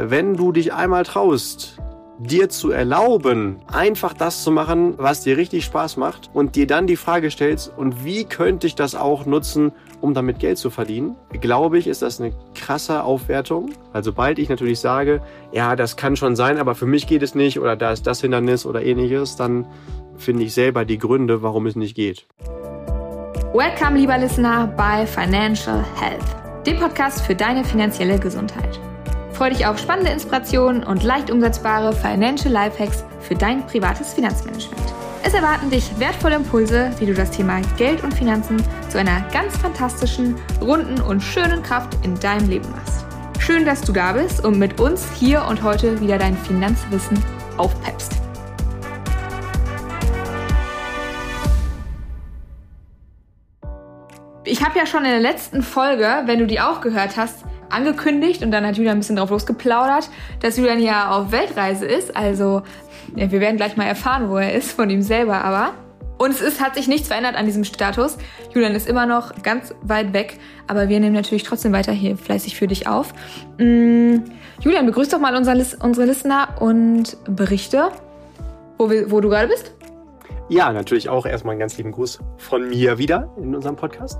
wenn 0.00 0.36
du 0.36 0.52
dich 0.52 0.72
einmal 0.72 1.04
traust, 1.04 1.78
dir 2.18 2.48
zu 2.48 2.70
erlauben, 2.70 3.60
einfach 3.68 4.12
das 4.12 4.42
zu 4.42 4.50
machen, 4.50 4.94
was 4.96 5.22
dir 5.22 5.36
richtig 5.36 5.64
Spaß 5.64 5.96
macht 5.96 6.30
und 6.32 6.56
dir 6.56 6.66
dann 6.66 6.86
die 6.86 6.96
Frage 6.96 7.30
stellst, 7.30 7.72
und 7.76 8.04
wie 8.04 8.24
könnte 8.24 8.66
ich 8.66 8.74
das 8.74 8.94
auch 8.94 9.26
nutzen, 9.26 9.72
um 10.00 10.14
damit 10.14 10.38
Geld 10.38 10.58
zu 10.58 10.70
verdienen, 10.70 11.16
glaube 11.40 11.78
ich, 11.78 11.86
ist 11.86 12.02
das 12.02 12.20
eine 12.20 12.32
krasse 12.54 13.02
Aufwertung. 13.02 13.70
Weil 13.92 14.04
sobald 14.04 14.38
ich 14.38 14.48
natürlich 14.48 14.80
sage, 14.80 15.20
ja, 15.52 15.76
das 15.76 15.96
kann 15.96 16.16
schon 16.16 16.36
sein, 16.36 16.58
aber 16.58 16.74
für 16.74 16.86
mich 16.86 17.06
geht 17.06 17.22
es 17.22 17.34
nicht 17.34 17.58
oder 17.58 17.76
da 17.76 17.92
ist 17.92 18.06
das 18.06 18.20
Hindernis 18.20 18.66
oder 18.66 18.82
ähnliches, 18.82 19.36
dann 19.36 19.66
finde 20.16 20.44
ich 20.44 20.54
selber 20.54 20.84
die 20.84 20.98
Gründe, 20.98 21.42
warum 21.42 21.66
es 21.66 21.76
nicht 21.76 21.94
geht. 21.94 22.26
Welcome, 23.52 23.98
lieber 23.98 24.18
Listener, 24.18 24.66
bei 24.76 25.06
Financial 25.06 25.84
Health, 26.00 26.66
dem 26.66 26.78
Podcast 26.78 27.24
für 27.24 27.34
deine 27.34 27.64
finanzielle 27.64 28.18
Gesundheit. 28.18 28.78
Freue 29.38 29.50
dich 29.50 29.64
auf 29.66 29.78
spannende 29.78 30.10
Inspirationen 30.10 30.82
und 30.82 31.04
leicht 31.04 31.30
umsetzbare 31.30 31.92
Financial 31.92 32.52
Lifehacks 32.52 33.04
für 33.20 33.36
dein 33.36 33.64
privates 33.64 34.12
Finanzmanagement. 34.12 34.82
Es 35.22 35.32
erwarten 35.32 35.70
dich 35.70 35.96
wertvolle 36.00 36.34
Impulse, 36.34 36.90
wie 36.98 37.06
du 37.06 37.14
das 37.14 37.30
Thema 37.30 37.60
Geld 37.76 38.02
und 38.02 38.12
Finanzen 38.12 38.60
zu 38.88 38.98
einer 38.98 39.20
ganz 39.32 39.56
fantastischen, 39.56 40.34
runden 40.60 41.00
und 41.00 41.20
schönen 41.20 41.62
Kraft 41.62 42.04
in 42.04 42.18
deinem 42.18 42.48
Leben 42.48 42.68
machst. 42.72 43.06
Schön, 43.38 43.64
dass 43.64 43.80
du 43.80 43.92
da 43.92 44.10
bist 44.10 44.44
und 44.44 44.58
mit 44.58 44.80
uns 44.80 45.06
hier 45.12 45.44
und 45.44 45.62
heute 45.62 46.00
wieder 46.00 46.18
dein 46.18 46.36
Finanzwissen 46.36 47.22
aufpeppst. 47.58 48.14
Ich 54.42 54.64
habe 54.64 54.76
ja 54.76 54.84
schon 54.84 55.04
in 55.04 55.12
der 55.12 55.20
letzten 55.20 55.62
Folge, 55.62 56.22
wenn 56.24 56.40
du 56.40 56.46
die 56.48 56.58
auch 56.58 56.80
gehört 56.80 57.16
hast, 57.16 57.44
angekündigt 57.70 58.42
und 58.42 58.50
dann 58.50 58.66
hat 58.66 58.76
Julian 58.76 58.96
ein 58.96 59.00
bisschen 59.00 59.16
drauf 59.16 59.30
losgeplaudert, 59.30 60.10
dass 60.40 60.56
Julian 60.56 60.80
ja 60.80 61.10
auf 61.10 61.32
Weltreise 61.32 61.86
ist. 61.86 62.16
Also 62.16 62.62
ja, 63.16 63.30
wir 63.30 63.40
werden 63.40 63.56
gleich 63.56 63.76
mal 63.76 63.84
erfahren, 63.84 64.28
wo 64.30 64.36
er 64.36 64.54
ist, 64.54 64.72
von 64.72 64.90
ihm 64.90 65.02
selber 65.02 65.42
aber. 65.44 65.72
Und 66.18 66.32
es 66.32 66.40
ist, 66.40 66.60
hat 66.60 66.74
sich 66.74 66.88
nichts 66.88 67.08
verändert 67.08 67.36
an 67.36 67.46
diesem 67.46 67.62
Status. 67.62 68.18
Julian 68.52 68.74
ist 68.74 68.88
immer 68.88 69.06
noch 69.06 69.42
ganz 69.42 69.72
weit 69.82 70.12
weg, 70.12 70.38
aber 70.66 70.88
wir 70.88 70.98
nehmen 70.98 71.14
natürlich 71.14 71.44
trotzdem 71.44 71.72
weiter 71.72 71.92
hier 71.92 72.16
fleißig 72.16 72.56
für 72.56 72.66
dich 72.66 72.88
auf. 72.88 73.14
Mm, 73.58 74.16
Julian, 74.60 74.86
begrüß 74.86 75.08
doch 75.10 75.20
mal 75.20 75.36
unser, 75.36 75.54
unsere 75.80 76.06
Listener 76.06 76.48
und 76.60 77.16
berichte, 77.24 77.90
wo, 78.78 78.90
wir, 78.90 79.12
wo 79.12 79.20
du 79.20 79.28
gerade 79.28 79.46
bist. 79.46 79.72
Ja, 80.48 80.72
natürlich 80.72 81.08
auch 81.08 81.24
erstmal 81.24 81.52
einen 81.52 81.60
ganz 81.60 81.76
lieben 81.76 81.92
Gruß 81.92 82.18
von 82.38 82.68
mir 82.68 82.98
wieder 82.98 83.30
in 83.36 83.54
unserem 83.54 83.76
Podcast. 83.76 84.18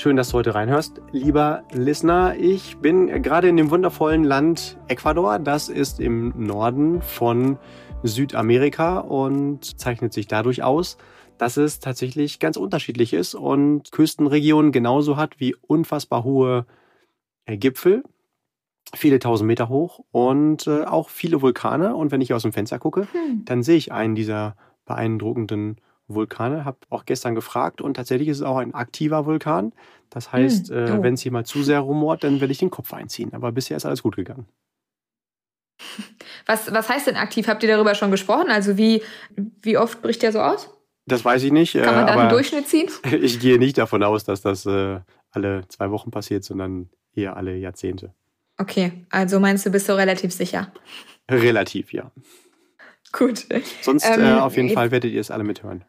Schön, 0.00 0.16
dass 0.16 0.30
du 0.30 0.38
heute 0.38 0.54
reinhörst, 0.54 1.02
lieber 1.12 1.62
Listener. 1.72 2.34
Ich 2.34 2.78
bin 2.78 3.20
gerade 3.20 3.50
in 3.50 3.58
dem 3.58 3.70
wundervollen 3.70 4.24
Land 4.24 4.78
Ecuador. 4.88 5.38
Das 5.38 5.68
ist 5.68 6.00
im 6.00 6.32
Norden 6.38 7.02
von 7.02 7.58
Südamerika 8.02 9.00
und 9.00 9.78
zeichnet 9.78 10.14
sich 10.14 10.26
dadurch 10.26 10.62
aus, 10.62 10.96
dass 11.36 11.58
es 11.58 11.80
tatsächlich 11.80 12.38
ganz 12.38 12.56
unterschiedlich 12.56 13.12
ist 13.12 13.34
und 13.34 13.92
Küstenregionen 13.92 14.72
genauso 14.72 15.18
hat 15.18 15.38
wie 15.38 15.54
unfassbar 15.54 16.24
hohe 16.24 16.64
äh, 17.44 17.58
Gipfel, 17.58 18.02
viele 18.94 19.18
tausend 19.18 19.48
Meter 19.48 19.68
hoch 19.68 20.02
und 20.12 20.66
äh, 20.66 20.84
auch 20.84 21.10
viele 21.10 21.42
Vulkane. 21.42 21.94
Und 21.94 22.10
wenn 22.10 22.22
ich 22.22 22.32
aus 22.32 22.40
dem 22.40 22.54
Fenster 22.54 22.78
gucke, 22.78 23.06
hm. 23.12 23.44
dann 23.44 23.62
sehe 23.62 23.76
ich 23.76 23.92
einen 23.92 24.14
dieser 24.14 24.56
beeindruckenden 24.86 25.78
Vulkane. 26.14 26.64
Habe 26.64 26.78
auch 26.90 27.04
gestern 27.04 27.34
gefragt 27.34 27.80
und 27.80 27.94
tatsächlich 27.94 28.28
ist 28.28 28.38
es 28.38 28.42
auch 28.42 28.58
ein 28.58 28.74
aktiver 28.74 29.26
Vulkan. 29.26 29.72
Das 30.10 30.32
heißt, 30.32 30.68
hm. 30.70 30.76
äh, 30.76 30.90
oh. 30.90 31.02
wenn 31.02 31.14
es 31.14 31.22
hier 31.22 31.32
mal 31.32 31.44
zu 31.44 31.62
sehr 31.62 31.80
rumort, 31.80 32.24
dann 32.24 32.40
werde 32.40 32.52
ich 32.52 32.58
den 32.58 32.70
Kopf 32.70 32.92
einziehen. 32.92 33.32
Aber 33.32 33.52
bisher 33.52 33.76
ist 33.76 33.86
alles 33.86 34.02
gut 34.02 34.16
gegangen. 34.16 34.46
Was, 36.46 36.72
was 36.72 36.88
heißt 36.88 37.06
denn 37.06 37.16
aktiv? 37.16 37.48
Habt 37.48 37.62
ihr 37.62 37.68
darüber 37.68 37.94
schon 37.94 38.10
gesprochen? 38.10 38.50
Also 38.50 38.76
wie, 38.76 39.02
wie 39.62 39.78
oft 39.78 40.02
bricht 40.02 40.22
der 40.22 40.32
so 40.32 40.40
aus? 40.40 40.70
Das 41.06 41.24
weiß 41.24 41.42
ich 41.42 41.52
nicht. 41.52 41.74
Kann 41.74 41.94
man 41.94 42.06
da 42.06 42.18
einen 42.18 42.30
Durchschnitt 42.30 42.68
ziehen? 42.68 42.88
Ich 43.10 43.40
gehe 43.40 43.58
nicht 43.58 43.78
davon 43.78 44.02
aus, 44.02 44.24
dass 44.24 44.42
das 44.42 44.66
äh, 44.66 45.00
alle 45.30 45.66
zwei 45.68 45.90
Wochen 45.90 46.10
passiert, 46.10 46.44
sondern 46.44 46.90
eher 47.14 47.36
alle 47.36 47.56
Jahrzehnte. 47.56 48.14
Okay, 48.58 49.06
also 49.10 49.40
meinst 49.40 49.64
du, 49.64 49.70
bist 49.70 49.88
du 49.88 49.96
relativ 49.96 50.32
sicher? 50.32 50.72
Relativ, 51.30 51.92
ja. 51.92 52.10
Gut. 53.12 53.46
Sonst 53.80 54.04
äh, 54.04 54.14
ähm, 54.14 54.20
äh, 54.20 54.40
auf 54.40 54.56
jeden 54.56 54.70
Fall 54.70 54.90
werdet 54.90 55.12
ihr 55.12 55.20
es 55.20 55.30
alle 55.30 55.44
mithören. 55.44 55.84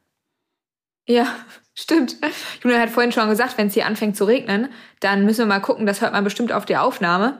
Ja, 1.11 1.27
stimmt. 1.75 2.17
Julian 2.63 2.81
hat 2.81 2.89
vorhin 2.89 3.11
schon 3.11 3.29
gesagt, 3.29 3.57
wenn 3.57 3.67
es 3.67 3.73
hier 3.73 3.85
anfängt 3.85 4.15
zu 4.15 4.23
regnen, 4.23 4.69
dann 5.01 5.25
müssen 5.25 5.39
wir 5.39 5.45
mal 5.45 5.59
gucken, 5.59 5.85
das 5.85 6.01
hört 6.01 6.13
man 6.13 6.23
bestimmt 6.23 6.53
auf 6.53 6.65
der 6.65 6.83
Aufnahme, 6.83 7.39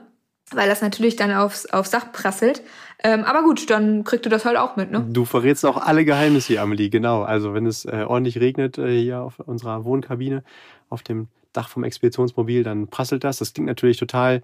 weil 0.52 0.68
das 0.68 0.82
natürlich 0.82 1.16
dann 1.16 1.32
aufs, 1.32 1.66
aufs 1.68 1.92
Dach 1.92 2.12
prasselt. 2.12 2.62
Ähm, 3.04 3.24
aber 3.24 3.44
gut, 3.44 3.70
dann 3.70 4.04
kriegst 4.04 4.26
du 4.26 4.30
das 4.30 4.46
halt 4.46 4.58
auch 4.58 4.76
mit, 4.76 4.92
ne? 4.92 5.06
Du 5.10 5.26
verrätst 5.26 5.66
auch 5.66 5.78
alle 5.78 6.06
Geheimnisse 6.06 6.48
hier, 6.48 6.62
Amelie, 6.62 6.90
genau. 6.90 7.24
Also 7.24 7.54
wenn 7.54 7.66
es 7.66 7.86
äh, 7.86 8.06
ordentlich 8.08 8.40
regnet 8.40 8.78
äh, 8.78 9.00
hier 9.00 9.22
auf 9.22 9.40
unserer 9.40 9.86
Wohnkabine, 9.86 10.44
auf 10.90 11.02
dem 11.02 11.30
Dach 11.54 11.70
vom 11.70 11.84
Expeditionsmobil, 11.84 12.64
dann 12.64 12.88
prasselt 12.88 13.24
das. 13.24 13.38
Das 13.38 13.54
klingt 13.54 13.68
natürlich 13.68 13.98
total 13.98 14.44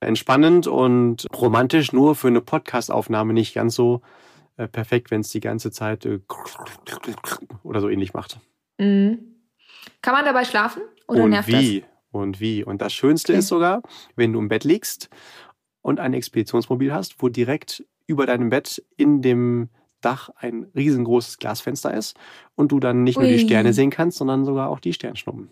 entspannend 0.00 0.66
und 0.66 1.26
romantisch, 1.34 1.92
nur 1.92 2.14
für 2.14 2.28
eine 2.28 2.40
Podcastaufnahme 2.40 3.32
nicht 3.32 3.54
ganz 3.54 3.74
so 3.74 4.02
äh, 4.56 4.68
perfekt, 4.68 5.10
wenn 5.10 5.22
es 5.22 5.30
die 5.30 5.40
ganze 5.40 5.70
Zeit 5.70 6.04
äh, 6.04 6.20
oder 7.62 7.80
so 7.80 7.88
ähnlich 7.88 8.12
macht. 8.12 8.38
Mhm. 8.78 9.36
Kann 10.02 10.14
man 10.14 10.24
dabei 10.24 10.44
schlafen 10.44 10.82
oder 11.08 11.24
und 11.24 11.30
nervt 11.30 11.48
wie? 11.48 11.80
das? 11.80 11.90
Und 12.10 12.40
wie? 12.40 12.64
Und 12.64 12.80
das 12.80 12.92
Schönste 12.92 13.32
okay. 13.32 13.40
ist 13.40 13.48
sogar, 13.48 13.82
wenn 14.16 14.32
du 14.32 14.38
im 14.38 14.48
Bett 14.48 14.64
liegst 14.64 15.08
und 15.82 16.00
ein 16.00 16.14
Expeditionsmobil 16.14 16.92
hast, 16.92 17.22
wo 17.22 17.28
direkt 17.28 17.84
über 18.06 18.26
deinem 18.26 18.50
Bett 18.50 18.84
in 18.96 19.22
dem 19.22 19.68
Dach 20.00 20.30
ein 20.36 20.70
riesengroßes 20.74 21.38
Glasfenster 21.38 21.94
ist 21.94 22.16
und 22.54 22.72
du 22.72 22.78
dann 22.78 23.02
nicht 23.02 23.16
Ui. 23.16 23.24
nur 23.24 23.32
die 23.32 23.38
Sterne 23.38 23.72
sehen 23.72 23.90
kannst, 23.90 24.18
sondern 24.18 24.44
sogar 24.44 24.68
auch 24.68 24.80
die 24.80 24.92
Sternschnuppen. 24.92 25.50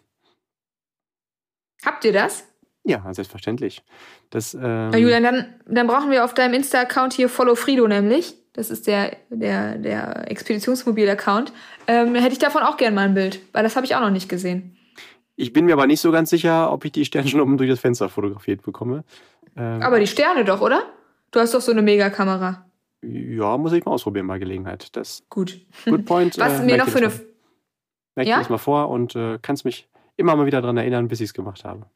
Habt 1.84 2.04
ihr 2.04 2.12
das? 2.12 2.46
Ja, 2.84 3.12
selbstverständlich. 3.12 3.82
Das, 4.30 4.54
ähm, 4.54 4.92
Julian, 4.92 5.22
dann, 5.22 5.54
dann 5.66 5.86
brauchen 5.86 6.10
wir 6.10 6.24
auf 6.24 6.34
deinem 6.34 6.54
Insta-Account 6.54 7.12
hier 7.12 7.28
Follow 7.28 7.54
Frido 7.54 7.86
nämlich. 7.86 8.34
Das 8.52 8.70
ist 8.70 8.86
der, 8.86 9.16
der, 9.30 9.78
der 9.78 10.30
Expeditionsmobil-Account. 10.30 11.52
Ähm, 11.86 12.14
hätte 12.14 12.32
ich 12.32 12.38
davon 12.38 12.62
auch 12.62 12.76
gerne 12.76 12.94
mal 12.94 13.06
ein 13.06 13.14
Bild, 13.14 13.40
weil 13.52 13.62
das 13.62 13.76
habe 13.76 13.86
ich 13.86 13.94
auch 13.94 14.00
noch 14.00 14.10
nicht 14.10 14.28
gesehen. 14.28 14.76
Ich 15.36 15.52
bin 15.52 15.64
mir 15.64 15.72
aber 15.72 15.86
nicht 15.86 16.00
so 16.00 16.12
ganz 16.12 16.30
sicher, 16.30 16.70
ob 16.70 16.84
ich 16.84 16.92
die 16.92 17.04
Sternschnuppen 17.04 17.56
durch 17.56 17.70
das 17.70 17.80
Fenster 17.80 18.08
fotografiert 18.08 18.62
bekomme. 18.62 19.04
Ähm, 19.56 19.82
aber 19.82 19.98
die 19.98 20.06
Sterne 20.06 20.44
doch, 20.44 20.60
oder? 20.60 20.82
Du 21.30 21.40
hast 21.40 21.54
doch 21.54 21.62
so 21.62 21.72
eine 21.72 21.82
Megakamera. 21.82 22.66
Ja, 23.02 23.56
muss 23.56 23.72
ich 23.72 23.84
mal 23.84 23.92
ausprobieren 23.92 24.26
bei 24.26 24.38
Gelegenheit. 24.38 24.94
Das 24.94 25.24
gut. 25.28 25.60
Good 25.86 26.04
point. 26.04 26.38
Was 26.38 26.60
äh, 26.60 26.64
mir 26.64 26.76
noch 26.76 26.88
für 26.88 26.98
eine. 26.98 27.12
Merk 28.14 28.28
ja? 28.28 28.38
das 28.38 28.50
mal 28.50 28.58
vor 28.58 28.90
und 28.90 29.16
äh, 29.16 29.38
kannst 29.40 29.64
mich 29.64 29.88
immer 30.16 30.36
mal 30.36 30.44
wieder 30.44 30.60
daran 30.60 30.76
erinnern, 30.76 31.08
bis 31.08 31.20
ich 31.20 31.30
es 31.30 31.34
gemacht 31.34 31.64
habe. 31.64 31.86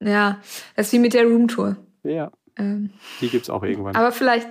Ja, 0.00 0.40
das 0.76 0.86
ist 0.86 0.92
wie 0.92 0.98
mit 0.98 1.14
der 1.14 1.24
Roomtour. 1.24 1.76
Ja. 2.02 2.32
Ähm. 2.56 2.90
Die 3.20 3.28
gibt 3.28 3.44
es 3.44 3.50
auch 3.50 3.62
irgendwann. 3.62 3.94
Aber 3.94 4.10
vielleicht, 4.10 4.48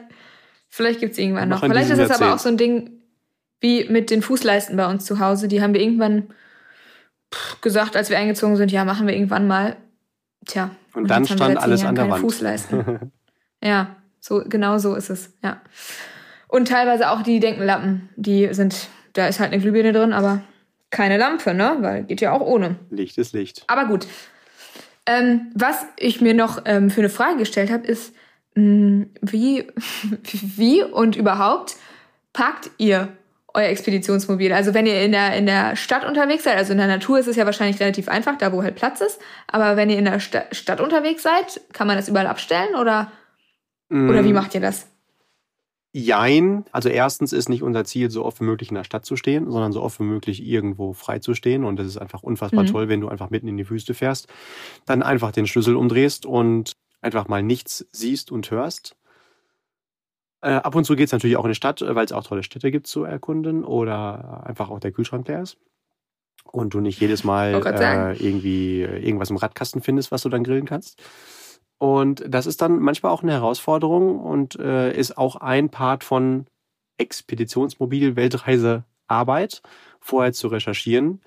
Vielleicht 0.75 1.01
gibt 1.01 1.11
es 1.11 1.19
irgendwann 1.19 1.49
noch. 1.49 1.59
Vielleicht 1.59 1.91
ist 1.91 1.99
es 1.99 2.09
aber 2.09 2.33
auch 2.33 2.39
so 2.39 2.49
ein 2.49 2.57
Ding 2.57 2.89
wie 3.59 3.87
mit 3.89 4.09
den 4.09 4.23
Fußleisten 4.23 4.75
bei 4.75 4.87
uns 4.87 5.05
zu 5.05 5.19
Hause. 5.19 5.47
Die 5.47 5.61
haben 5.61 5.75
wir 5.75 5.81
irgendwann 5.81 6.29
gesagt, 7.61 7.95
als 7.95 8.09
wir 8.09 8.17
eingezogen 8.17 8.55
sind, 8.55 8.71
ja, 8.71 8.83
machen 8.83 9.05
wir 9.05 9.13
irgendwann 9.13 9.45
mal. 9.45 9.75
Tja. 10.47 10.71
Und, 10.95 11.03
und 11.03 11.11
dann 11.11 11.25
stand 11.25 11.57
alles 11.57 11.85
an 11.85 11.93
der 11.93 12.09
Wand. 12.09 12.21
Fußleisten. 12.21 13.11
ja, 13.63 13.97
so, 14.19 14.43
genau 14.47 14.79
so 14.79 14.95
ist 14.95 15.11
es, 15.11 15.31
ja. 15.43 15.61
Und 16.47 16.69
teilweise 16.69 17.11
auch 17.11 17.21
die 17.21 17.39
Denkenlappen, 17.39 18.09
die 18.15 18.51
sind, 18.51 18.87
da 19.13 19.27
ist 19.27 19.39
halt 19.39 19.53
eine 19.53 19.61
Glühbirne 19.61 19.93
drin, 19.93 20.11
aber 20.11 20.41
keine 20.89 21.19
Lampe, 21.19 21.53
ne? 21.53 21.77
Weil 21.81 22.03
geht 22.05 22.19
ja 22.19 22.31
auch 22.31 22.41
ohne. 22.41 22.77
Licht 22.89 23.19
ist 23.19 23.33
Licht. 23.33 23.63
Aber 23.67 23.85
gut. 23.85 24.07
Ähm, 25.05 25.51
was 25.53 25.85
ich 25.97 26.19
mir 26.19 26.33
noch 26.33 26.63
ähm, 26.65 26.89
für 26.89 27.01
eine 27.01 27.09
Frage 27.09 27.37
gestellt 27.37 27.71
habe, 27.71 27.85
ist, 27.85 28.15
wie, 28.55 29.67
wie 30.23 30.83
und 30.83 31.15
überhaupt 31.15 31.75
packt 32.33 32.71
ihr 32.77 33.09
euer 33.53 33.67
Expeditionsmobil? 33.67 34.53
Also 34.53 34.73
wenn 34.73 34.85
ihr 34.85 35.01
in 35.03 35.11
der, 35.11 35.35
in 35.35 35.45
der 35.45 35.75
Stadt 35.75 36.05
unterwegs 36.05 36.43
seid, 36.43 36.57
also 36.57 36.71
in 36.71 36.77
der 36.77 36.87
Natur 36.87 37.19
ist 37.19 37.27
es 37.27 37.35
ja 37.35 37.45
wahrscheinlich 37.45 37.79
relativ 37.79 38.07
einfach, 38.07 38.37
da 38.37 38.51
wo 38.51 38.63
halt 38.63 38.75
Platz 38.75 39.01
ist, 39.01 39.19
aber 39.47 39.75
wenn 39.75 39.89
ihr 39.89 39.97
in 39.97 40.05
der 40.05 40.19
Sta 40.19 40.43
Stadt 40.51 40.81
unterwegs 40.81 41.23
seid, 41.23 41.61
kann 41.73 41.87
man 41.87 41.97
das 41.97 42.09
überall 42.09 42.27
abstellen 42.27 42.75
oder, 42.75 43.11
mm. 43.89 44.09
oder 44.09 44.23
wie 44.23 44.33
macht 44.33 44.55
ihr 44.55 44.61
das? 44.61 44.87
Jein. 45.95 46.65
Also 46.71 46.89
erstens 46.89 47.33
ist 47.33 47.49
nicht 47.49 47.61
unser 47.61 47.85
Ziel, 47.85 48.09
so 48.09 48.25
oft 48.25 48.39
wie 48.39 48.45
möglich 48.45 48.69
in 48.69 48.75
der 48.75 48.83
Stadt 48.83 49.05
zu 49.05 49.15
stehen, 49.15 49.51
sondern 49.51 49.71
so 49.71 49.83
oft 49.83 49.99
wie 49.99 50.05
möglich 50.05 50.43
irgendwo 50.43 50.93
frei 50.93 51.19
zu 51.19 51.35
stehen. 51.35 51.63
Und 51.63 51.77
das 51.77 51.85
ist 51.85 51.97
einfach 51.97 52.23
unfassbar 52.23 52.63
mhm. 52.63 52.67
toll, 52.67 52.89
wenn 52.89 52.99
du 52.99 53.09
einfach 53.09 53.29
mitten 53.29 53.47
in 53.47 53.57
die 53.57 53.69
Wüste 53.69 53.93
fährst, 53.93 54.27
dann 54.87 55.03
einfach 55.03 55.31
den 55.31 55.45
Schlüssel 55.45 55.75
umdrehst 55.75 56.25
und 56.25 56.73
einfach 57.03 57.27
mal 57.27 57.43
nichts 57.43 57.85
siehst 57.91 58.31
und 58.31 58.49
hörst. 58.51 58.95
Äh, 60.41 60.55
ab 60.55 60.75
und 60.75 60.83
zu 60.83 60.95
geht 60.95 61.05
es 61.05 61.11
natürlich 61.11 61.37
auch 61.37 61.45
in 61.45 61.51
die 61.51 61.55
Stadt, 61.55 61.81
äh, 61.81 61.95
weil 61.95 62.05
es 62.05 62.11
auch 62.11 62.25
tolle 62.25 62.43
Städte 62.43 62.71
gibt 62.71 62.87
zu 62.87 63.03
erkunden 63.03 63.63
oder 63.63 64.45
einfach 64.45 64.69
auch 64.69 64.79
der 64.79 64.91
Kühlschrank 64.91 65.27
leer 65.27 65.41
ist. 65.41 65.57
Und 66.43 66.73
du 66.73 66.81
nicht 66.81 66.99
jedes 66.99 67.23
Mal 67.23 67.53
äh, 67.65 68.13
irgendwie 68.17 68.81
irgendwas 68.81 69.29
im 69.29 69.37
Radkasten 69.37 69.81
findest, 69.81 70.11
was 70.11 70.23
du 70.23 70.29
dann 70.29 70.43
grillen 70.43 70.65
kannst. 70.65 71.01
Und 71.77 72.23
das 72.27 72.45
ist 72.45 72.61
dann 72.61 72.79
manchmal 72.79 73.11
auch 73.11 73.23
eine 73.23 73.31
Herausforderung 73.31 74.19
und 74.19 74.59
äh, 74.59 74.95
ist 74.95 75.17
auch 75.17 75.37
ein 75.37 75.69
Part 75.69 76.03
von 76.03 76.45
Expeditionsmobil 76.97 78.15
Weltreisearbeit, 78.15 79.61
vorher 79.99 80.33
zu 80.33 80.47
recherchieren. 80.47 81.21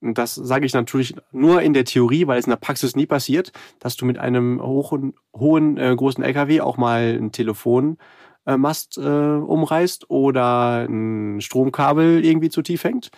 Und 0.00 0.16
das 0.16 0.34
sage 0.34 0.66
ich 0.66 0.72
natürlich 0.72 1.14
nur 1.32 1.62
in 1.62 1.74
der 1.74 1.84
Theorie, 1.84 2.26
weil 2.26 2.38
es 2.38 2.46
in 2.46 2.50
der 2.50 2.56
Praxis 2.56 2.96
nie 2.96 3.06
passiert, 3.06 3.52
dass 3.78 3.96
du 3.96 4.06
mit 4.06 4.18
einem 4.18 4.60
hohen, 4.62 5.14
hohen 5.34 5.76
äh, 5.76 5.94
großen 5.94 6.24
LKW 6.24 6.60
auch 6.62 6.76
mal 6.76 7.18
ein 7.20 7.32
Telefonmast 7.32 8.98
äh, 8.98 9.00
umreißt 9.00 10.08
oder 10.08 10.86
ein 10.88 11.40
Stromkabel 11.40 12.24
irgendwie 12.24 12.50
zu 12.50 12.62
tief 12.62 12.84
hängt. 12.84 13.10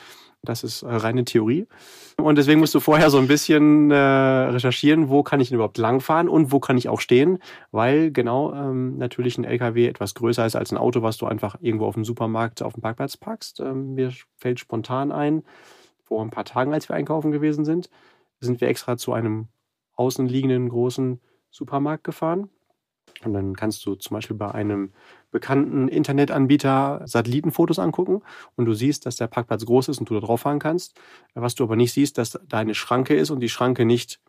Das 0.44 0.64
ist 0.64 0.82
äh, 0.82 0.88
reine 0.88 1.24
Theorie. 1.24 1.68
Und 2.16 2.36
deswegen 2.36 2.58
musst 2.58 2.74
du 2.74 2.80
vorher 2.80 3.10
so 3.10 3.18
ein 3.18 3.28
bisschen 3.28 3.92
äh, 3.92 3.94
recherchieren, 3.94 5.08
wo 5.08 5.22
kann 5.22 5.38
ich 5.38 5.48
denn 5.48 5.54
überhaupt 5.54 5.78
langfahren 5.78 6.28
und 6.28 6.50
wo 6.50 6.58
kann 6.58 6.76
ich 6.76 6.88
auch 6.88 7.00
stehen, 7.00 7.38
weil 7.70 8.10
genau 8.10 8.52
ähm, 8.52 8.98
natürlich 8.98 9.38
ein 9.38 9.44
LKW 9.44 9.86
etwas 9.86 10.14
größer 10.14 10.44
ist 10.44 10.56
als 10.56 10.72
ein 10.72 10.78
Auto, 10.78 11.02
was 11.02 11.16
du 11.16 11.26
einfach 11.26 11.56
irgendwo 11.60 11.86
auf 11.86 11.94
dem 11.94 12.04
Supermarkt 12.04 12.60
auf 12.60 12.74
dem 12.74 12.82
Parkplatz 12.82 13.16
packst. 13.16 13.60
Ähm, 13.60 13.94
mir 13.94 14.12
fällt 14.36 14.58
spontan 14.58 15.12
ein, 15.12 15.44
vor 16.12 16.22
ein 16.22 16.28
paar 16.28 16.44
Tagen, 16.44 16.74
als 16.74 16.90
wir 16.90 16.96
einkaufen 16.96 17.32
gewesen 17.32 17.64
sind, 17.64 17.88
sind 18.38 18.60
wir 18.60 18.68
extra 18.68 18.98
zu 18.98 19.14
einem 19.14 19.48
außenliegenden 19.94 20.68
großen 20.68 21.22
Supermarkt 21.50 22.04
gefahren. 22.04 22.50
Und 23.24 23.32
dann 23.32 23.56
kannst 23.56 23.86
du 23.86 23.94
zum 23.94 24.14
Beispiel 24.14 24.36
bei 24.36 24.50
einem 24.50 24.92
bekannten 25.30 25.88
Internetanbieter 25.88 27.00
Satellitenfotos 27.06 27.78
angucken 27.78 28.20
und 28.56 28.66
du 28.66 28.74
siehst, 28.74 29.06
dass 29.06 29.16
der 29.16 29.26
Parkplatz 29.26 29.64
groß 29.64 29.88
ist 29.88 30.00
und 30.00 30.10
du 30.10 30.14
da 30.14 30.20
drauf 30.20 30.42
fahren 30.42 30.58
kannst. 30.58 31.00
Was 31.32 31.54
du 31.54 31.64
aber 31.64 31.76
nicht 31.76 31.94
siehst, 31.94 32.18
dass 32.18 32.38
da 32.46 32.58
eine 32.58 32.74
Schranke 32.74 33.14
ist 33.14 33.30
und 33.30 33.40
die 33.40 33.48
Schranke 33.48 33.86
nicht 33.86 34.20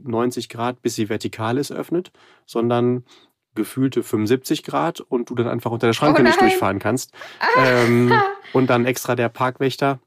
90 0.00 0.48
Grad, 0.48 0.80
bis 0.80 0.94
sie 0.94 1.08
vertikal 1.08 1.58
ist, 1.58 1.72
öffnet, 1.72 2.12
sondern 2.46 3.04
gefühlte 3.56 4.04
75 4.04 4.62
Grad 4.62 5.00
und 5.00 5.28
du 5.28 5.34
dann 5.34 5.48
einfach 5.48 5.72
unter 5.72 5.88
der 5.88 5.94
Schranke 5.94 6.22
oh 6.22 6.24
nicht 6.24 6.40
durchfahren 6.40 6.78
kannst. 6.78 7.12
Ähm, 7.58 8.12
und 8.52 8.70
dann 8.70 8.86
extra 8.86 9.16
der 9.16 9.28
Parkwächter 9.28 9.98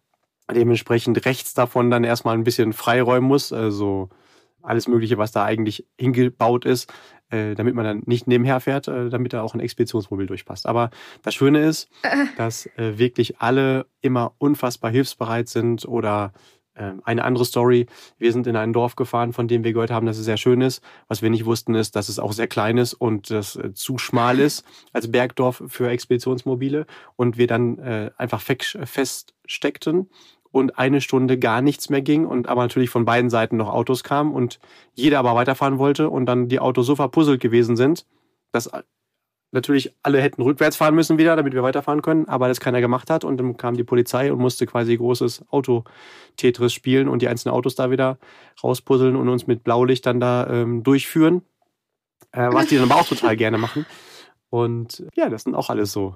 dementsprechend 0.53 1.25
rechts 1.25 1.53
davon 1.53 1.89
dann 1.89 2.03
erstmal 2.03 2.35
ein 2.35 2.43
bisschen 2.43 2.73
freiräumen 2.73 3.27
muss. 3.27 3.53
Also 3.53 4.09
alles 4.61 4.87
Mögliche, 4.87 5.17
was 5.17 5.31
da 5.31 5.45
eigentlich 5.45 5.85
hingebaut 5.97 6.65
ist, 6.65 6.91
äh, 7.29 7.55
damit 7.55 7.75
man 7.75 7.85
dann 7.85 8.01
nicht 8.05 8.27
nebenher 8.27 8.59
fährt, 8.59 8.87
äh, 8.87 9.09
damit 9.09 9.33
da 9.33 9.41
auch 9.41 9.53
ein 9.53 9.59
Expeditionsmobil 9.59 10.27
durchpasst. 10.27 10.65
Aber 10.65 10.89
das 11.21 11.35
Schöne 11.35 11.63
ist, 11.65 11.89
äh. 12.03 12.25
dass 12.37 12.69
wirklich 12.75 13.39
alle 13.39 13.85
immer 14.01 14.33
unfassbar 14.37 14.91
hilfsbereit 14.91 15.47
sind 15.47 15.85
oder 15.85 16.33
ähm, 16.75 17.01
eine 17.03 17.23
andere 17.23 17.45
Story. 17.45 17.85
Wir 18.17 18.31
sind 18.33 18.47
in 18.47 18.55
ein 18.55 18.73
Dorf 18.73 18.95
gefahren, 18.95 19.33
von 19.33 19.47
dem 19.47 19.63
wir 19.63 19.73
gehört 19.73 19.91
haben, 19.91 20.05
dass 20.05 20.17
es 20.17 20.25
sehr 20.25 20.37
schön 20.37 20.61
ist. 20.61 20.81
Was 21.07 21.21
wir 21.21 21.29
nicht 21.29 21.45
wussten, 21.45 21.75
ist, 21.75 21.95
dass 21.95 22.09
es 22.09 22.19
auch 22.19 22.33
sehr 22.33 22.47
klein 22.47 22.77
ist 22.77 22.93
und 22.93 23.29
das 23.29 23.59
zu 23.73 23.97
schmal 23.97 24.39
ist 24.39 24.65
als 24.93 25.11
Bergdorf 25.11 25.63
für 25.67 25.89
Expeditionsmobile 25.89 26.85
und 27.15 27.37
wir 27.37 27.47
dann 27.47 27.79
einfach 28.17 28.41
feststeckten 28.41 30.09
und 30.51 30.77
eine 30.77 31.01
Stunde 31.01 31.37
gar 31.37 31.61
nichts 31.61 31.89
mehr 31.89 32.01
ging 32.01 32.25
und 32.25 32.47
aber 32.47 32.61
natürlich 32.61 32.89
von 32.89 33.05
beiden 33.05 33.29
Seiten 33.29 33.57
noch 33.57 33.69
Autos 33.69 34.03
kamen 34.03 34.33
und 34.33 34.59
jeder 34.93 35.19
aber 35.19 35.35
weiterfahren 35.35 35.77
wollte 35.77 36.09
und 36.09 36.25
dann 36.25 36.47
die 36.47 36.59
Autos 36.59 36.87
so 36.87 36.95
verpuzzelt 36.95 37.41
gewesen 37.41 37.75
sind, 37.75 38.05
dass 38.51 38.69
natürlich 39.51 39.93
alle 40.03 40.21
hätten 40.21 40.41
rückwärts 40.41 40.75
fahren 40.75 40.95
müssen 40.95 41.17
wieder, 41.17 41.35
damit 41.35 41.53
wir 41.53 41.63
weiterfahren 41.63 42.01
können, 42.01 42.27
aber 42.27 42.47
das 42.47 42.59
keiner 42.59 42.81
gemacht 42.81 43.09
hat 43.09 43.23
und 43.23 43.37
dann 43.37 43.57
kam 43.57 43.75
die 43.75 43.83
Polizei 43.83 44.31
und 44.31 44.39
musste 44.39 44.65
quasi 44.65 44.95
großes 44.95 45.45
Auto-Tetris 45.49 46.73
spielen 46.73 47.07
und 47.07 47.21
die 47.21 47.27
einzelnen 47.27 47.55
Autos 47.55 47.75
da 47.75 47.91
wieder 47.91 48.17
rauspuzzeln 48.63 49.15
und 49.15 49.29
uns 49.29 49.47
mit 49.47 49.63
Blaulicht 49.63 50.05
dann 50.05 50.19
da 50.19 50.47
ähm, 50.47 50.83
durchführen, 50.83 51.41
äh, 52.31 52.49
was 52.51 52.67
die 52.67 52.75
dann 52.75 52.91
aber 52.91 53.01
auch 53.01 53.07
total 53.07 53.35
gerne 53.35 53.57
machen. 53.57 53.85
Und 54.49 55.05
ja, 55.15 55.29
das 55.29 55.43
sind 55.43 55.55
auch 55.55 55.69
alles 55.69 55.91
so 55.91 56.15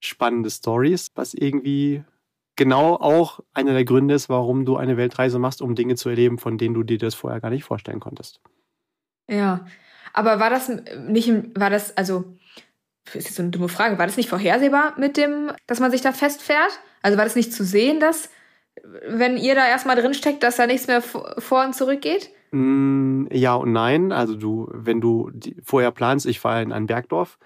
spannende 0.00 0.50
Stories, 0.50 1.10
was 1.14 1.34
irgendwie 1.34 2.02
genau 2.58 2.96
auch 2.96 3.40
einer 3.54 3.72
der 3.72 3.86
Gründe 3.86 4.14
ist, 4.14 4.28
warum 4.28 4.66
du 4.66 4.76
eine 4.76 4.98
Weltreise 4.98 5.38
machst, 5.38 5.62
um 5.62 5.74
Dinge 5.74 5.94
zu 5.94 6.10
erleben, 6.10 6.36
von 6.36 6.58
denen 6.58 6.74
du 6.74 6.82
dir 6.82 6.98
das 6.98 7.14
vorher 7.14 7.40
gar 7.40 7.48
nicht 7.48 7.64
vorstellen 7.64 8.00
konntest. 8.00 8.40
Ja, 9.30 9.64
aber 10.12 10.40
war 10.40 10.50
das 10.50 10.70
nicht, 11.08 11.32
war 11.58 11.70
das, 11.70 11.96
also, 11.96 12.24
ist 13.06 13.26
jetzt 13.26 13.36
so 13.36 13.42
eine 13.42 13.50
dumme 13.50 13.68
Frage, 13.68 13.98
war 13.98 14.06
das 14.06 14.16
nicht 14.16 14.28
vorhersehbar 14.28 14.98
mit 14.98 15.16
dem, 15.16 15.52
dass 15.66 15.80
man 15.80 15.90
sich 15.90 16.02
da 16.02 16.12
festfährt? 16.12 16.80
Also 17.00 17.16
war 17.16 17.24
das 17.24 17.36
nicht 17.36 17.52
zu 17.52 17.64
sehen, 17.64 18.00
dass, 18.00 18.30
wenn 19.06 19.36
ihr 19.36 19.54
da 19.54 19.66
erstmal 19.66 19.96
drin 19.96 20.12
steckt, 20.12 20.42
dass 20.42 20.56
da 20.56 20.66
nichts 20.66 20.86
mehr 20.86 21.00
vor 21.00 21.64
und 21.64 21.74
zurück 21.74 22.02
geht? 22.02 22.30
Mm, 22.50 23.26
ja 23.30 23.54
und 23.54 23.72
nein. 23.72 24.12
Also 24.12 24.34
du, 24.34 24.68
wenn 24.72 25.00
du 25.00 25.30
vorher 25.62 25.90
planst, 25.90 26.26
ich 26.26 26.40
fahre 26.40 26.62
in 26.62 26.72
ein 26.72 26.86
Bergdorf, 26.86 27.38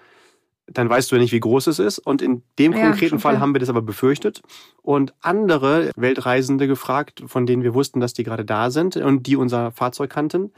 dann 0.67 0.89
weißt 0.89 1.11
du 1.11 1.15
ja 1.15 1.21
nicht, 1.21 1.33
wie 1.33 1.39
groß 1.39 1.67
es 1.67 1.79
ist. 1.79 1.99
Und 1.99 2.21
in 2.21 2.43
dem 2.57 2.73
ja, 2.73 2.81
konkreten 2.81 3.19
Fall 3.19 3.39
haben 3.39 3.53
wir 3.53 3.59
das 3.59 3.69
aber 3.69 3.81
befürchtet 3.81 4.41
und 4.81 5.13
andere 5.21 5.91
Weltreisende 5.95 6.67
gefragt, 6.67 7.23
von 7.27 7.45
denen 7.45 7.63
wir 7.63 7.73
wussten, 7.73 7.99
dass 7.99 8.13
die 8.13 8.23
gerade 8.23 8.45
da 8.45 8.71
sind 8.71 8.95
und 8.95 9.27
die 9.27 9.35
unser 9.35 9.71
Fahrzeug 9.71 10.09
kannten, 10.09 10.51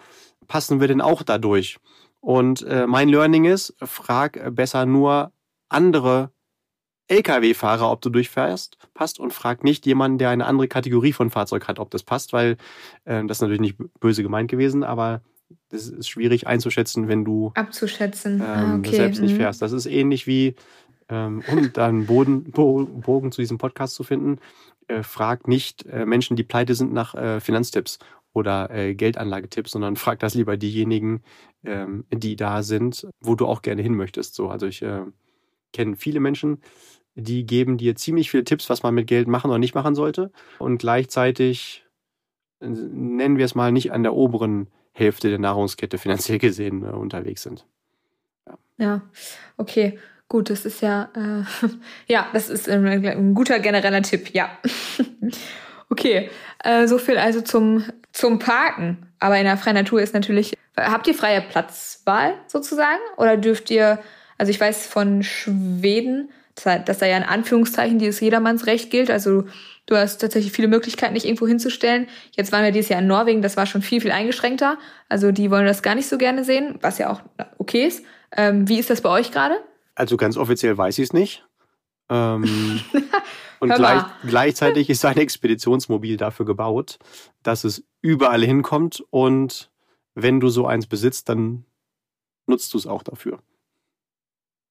passen 0.48 0.80
wir 0.80 0.88
denn 0.88 1.02
auch 1.02 1.24
dadurch? 1.24 1.78
Und 2.20 2.64
äh, 2.64 2.88
mein 2.88 3.10
Learning 3.10 3.46
ist, 3.46 3.76
frag 3.82 4.56
besser 4.56 4.86
nur 4.86 5.32
andere 5.70 6.32
Lkw-Fahrer, 7.08 7.92
ob 7.92 8.02
du 8.02 8.10
durchfährst, 8.10 8.78
passt 8.96 9.20
und 9.20 9.32
frag 9.32 9.64
nicht 9.64 9.86
jemanden, 9.86 10.18
der 10.18 10.30
eine 10.30 10.46
andere 10.46 10.68
Kategorie 10.68 11.14
von 11.14 11.30
Fahrzeug 11.30 11.68
hat, 11.68 11.78
ob 11.78 11.92
das 11.92 12.04
passt, 12.04 12.34
weil 12.34 12.58
äh, 13.06 13.24
das 13.26 13.38
ist 13.38 13.42
natürlich 13.42 13.62
nicht 13.62 13.78
böse 14.00 14.24
gemeint 14.24 14.50
gewesen, 14.50 14.84
aber 14.84 15.22
das 15.70 15.88
ist 15.88 16.10
schwierig 16.10 16.48
einzuschätzen, 16.48 17.08
wenn 17.08 17.26
du 17.26 17.52
abzuschätzen 17.56 18.36
ähm, 18.36 18.42
ah, 18.46 18.76
okay. 18.78 18.96
selbst 18.96 19.22
nicht 19.22 19.34
mhm. 19.34 19.38
fährst. 19.38 19.62
Das 19.62 19.72
ist 19.72 19.86
ähnlich 19.86 20.28
wie, 20.28 20.56
ähm, 21.10 21.44
um 21.52 21.72
dann 21.74 22.06
Boden, 22.06 22.52
Bogen 22.52 23.32
zu 23.32 23.42
diesem 23.42 23.58
Podcast 23.58 23.96
zu 23.96 24.04
finden, 24.04 24.40
äh, 24.88 25.04
frag 25.04 25.48
nicht 25.48 25.86
äh, 25.86 26.06
Menschen, 26.06 26.36
die 26.36 26.44
pleite 26.44 26.76
sind, 26.76 26.94
nach 26.94 27.16
äh, 27.16 27.40
Finanztipps 27.40 28.00
oder 28.34 28.70
äh, 28.70 28.96
Geldanlagetipps, 28.96 29.72
sondern 29.72 29.96
frag 29.96 30.20
das 30.20 30.36
lieber 30.36 30.58
diejenigen, 30.58 31.24
ähm, 31.64 32.06
die 32.12 32.36
da 32.36 32.64
sind, 32.64 33.08
wo 33.22 33.36
du 33.36 33.48
auch 33.48 33.62
gerne 33.62 33.82
hin 33.82 33.96
möchtest. 33.96 34.36
So, 34.36 34.50
also 34.50 34.68
ich 34.68 34.82
äh, 34.82 35.02
kenne 35.74 35.96
viele 35.96 36.20
Menschen, 36.20 36.62
die 37.16 37.46
geben 37.46 37.78
dir 37.78 37.96
ziemlich 37.96 38.30
viele 38.30 38.44
Tipps, 38.44 38.70
was 38.70 38.84
man 38.84 38.94
mit 38.94 39.08
Geld 39.08 39.28
machen 39.28 39.50
oder 39.50 39.60
nicht 39.60 39.74
machen 39.74 39.96
sollte. 39.96 40.32
Und 40.60 40.80
gleichzeitig 40.80 41.86
äh, 42.60 42.68
nennen 42.68 43.38
wir 43.38 43.46
es 43.46 43.56
mal 43.56 43.72
nicht 43.72 43.94
an 43.94 44.04
der 44.04 44.14
oberen 44.14 44.68
Hälfte 44.96 45.30
der 45.30 45.40
Nahrungskette 45.40 45.98
finanziell 45.98 46.40
gesehen 46.40 46.84
äh, 46.84 46.88
unterwegs 46.88 47.44
sind. 47.44 47.66
Ja. 48.48 48.58
ja, 48.78 49.02
okay. 49.58 50.00
Gut, 50.28 50.50
das 50.50 50.66
ist 50.66 50.82
ja, 50.82 51.10
äh, 51.16 51.68
ja, 52.08 52.30
das 52.34 52.50
ist 52.50 52.68
ein, 52.68 52.86
ein, 52.88 53.34
guter 53.36 53.60
genereller 53.60 54.02
Tipp, 54.02 54.34
ja. 54.34 54.58
okay, 55.90 56.30
äh, 56.64 56.88
so 56.88 56.98
viel 56.98 57.18
also 57.18 57.42
zum, 57.42 57.84
zum 58.12 58.40
Parken. 58.40 59.06
Aber 59.20 59.38
in 59.38 59.44
der 59.44 59.58
freien 59.58 59.76
Natur 59.76 60.02
ist 60.02 60.14
natürlich, 60.14 60.58
habt 60.78 61.08
ihr 61.08 61.14
freie 61.14 61.42
Platzwahl 61.42 62.36
sozusagen? 62.48 63.02
Oder 63.18 63.38
dürft 63.38 63.70
ihr, 63.70 64.00
also 64.38 64.50
ich 64.50 64.60
weiß 64.60 64.88
von 64.88 65.24
Schweden, 65.24 66.30
dass 66.64 67.00
da 67.00 67.06
ja 67.06 67.18
in 67.18 67.24
Anführungszeichen 67.24 68.00
dieses 68.00 68.20
Jedermannsrecht 68.22 68.90
gilt. 68.90 69.12
Also 69.12 69.46
Du 69.88 69.96
hast 69.96 70.18
tatsächlich 70.18 70.52
viele 70.52 70.68
Möglichkeiten, 70.68 71.14
dich 71.14 71.26
irgendwo 71.26 71.46
hinzustellen. 71.46 72.08
Jetzt 72.32 72.52
waren 72.52 72.64
wir 72.64 72.72
dieses 72.72 72.90
Jahr 72.90 73.02
in 73.02 73.08
Norwegen, 73.08 73.42
das 73.42 73.56
war 73.56 73.68
schon 73.68 73.84
viel, 73.84 74.02
viel 74.02 74.12
eingeschränkter. 74.12 74.78
Also 75.10 75.32
die 75.32 75.52
wollen 75.52 75.68
das 75.68 75.84
gar 75.84 75.94
nicht 75.94 76.10
so 76.10 76.18
gerne 76.18 76.44
sehen, 76.44 76.80
was 76.82 76.98
ja 76.98 77.12
auch 77.12 77.22
okay 77.60 77.86
ist. 77.86 78.04
Ähm, 78.32 78.68
wie 78.68 78.80
ist 78.80 78.90
das 78.90 79.02
bei 79.02 79.10
euch 79.10 79.32
gerade? 79.32 79.56
Also 79.94 80.18
ganz 80.18 80.38
offiziell 80.38 80.76
weiß 80.76 80.98
ich 80.98 81.06
es 81.06 81.14
nicht. 81.14 81.46
Ähm, 82.10 82.82
und 83.60 83.74
gleich, 83.74 84.04
gleichzeitig 84.26 84.90
ist 84.90 85.06
ein 85.06 85.18
Expeditionsmobil 85.18 86.18
dafür 86.18 86.48
gebaut, 86.48 86.98
dass 87.44 87.64
es 87.64 87.84
überall 88.02 88.44
hinkommt 88.44 89.04
und 89.12 89.70
wenn 90.16 90.40
du 90.40 90.50
so 90.50 90.66
eins 90.66 90.88
besitzt, 90.88 91.30
dann 91.30 91.66
nutzt 92.48 92.74
du 92.74 92.78
es 92.78 92.88
auch 92.88 93.04
dafür. 93.04 93.40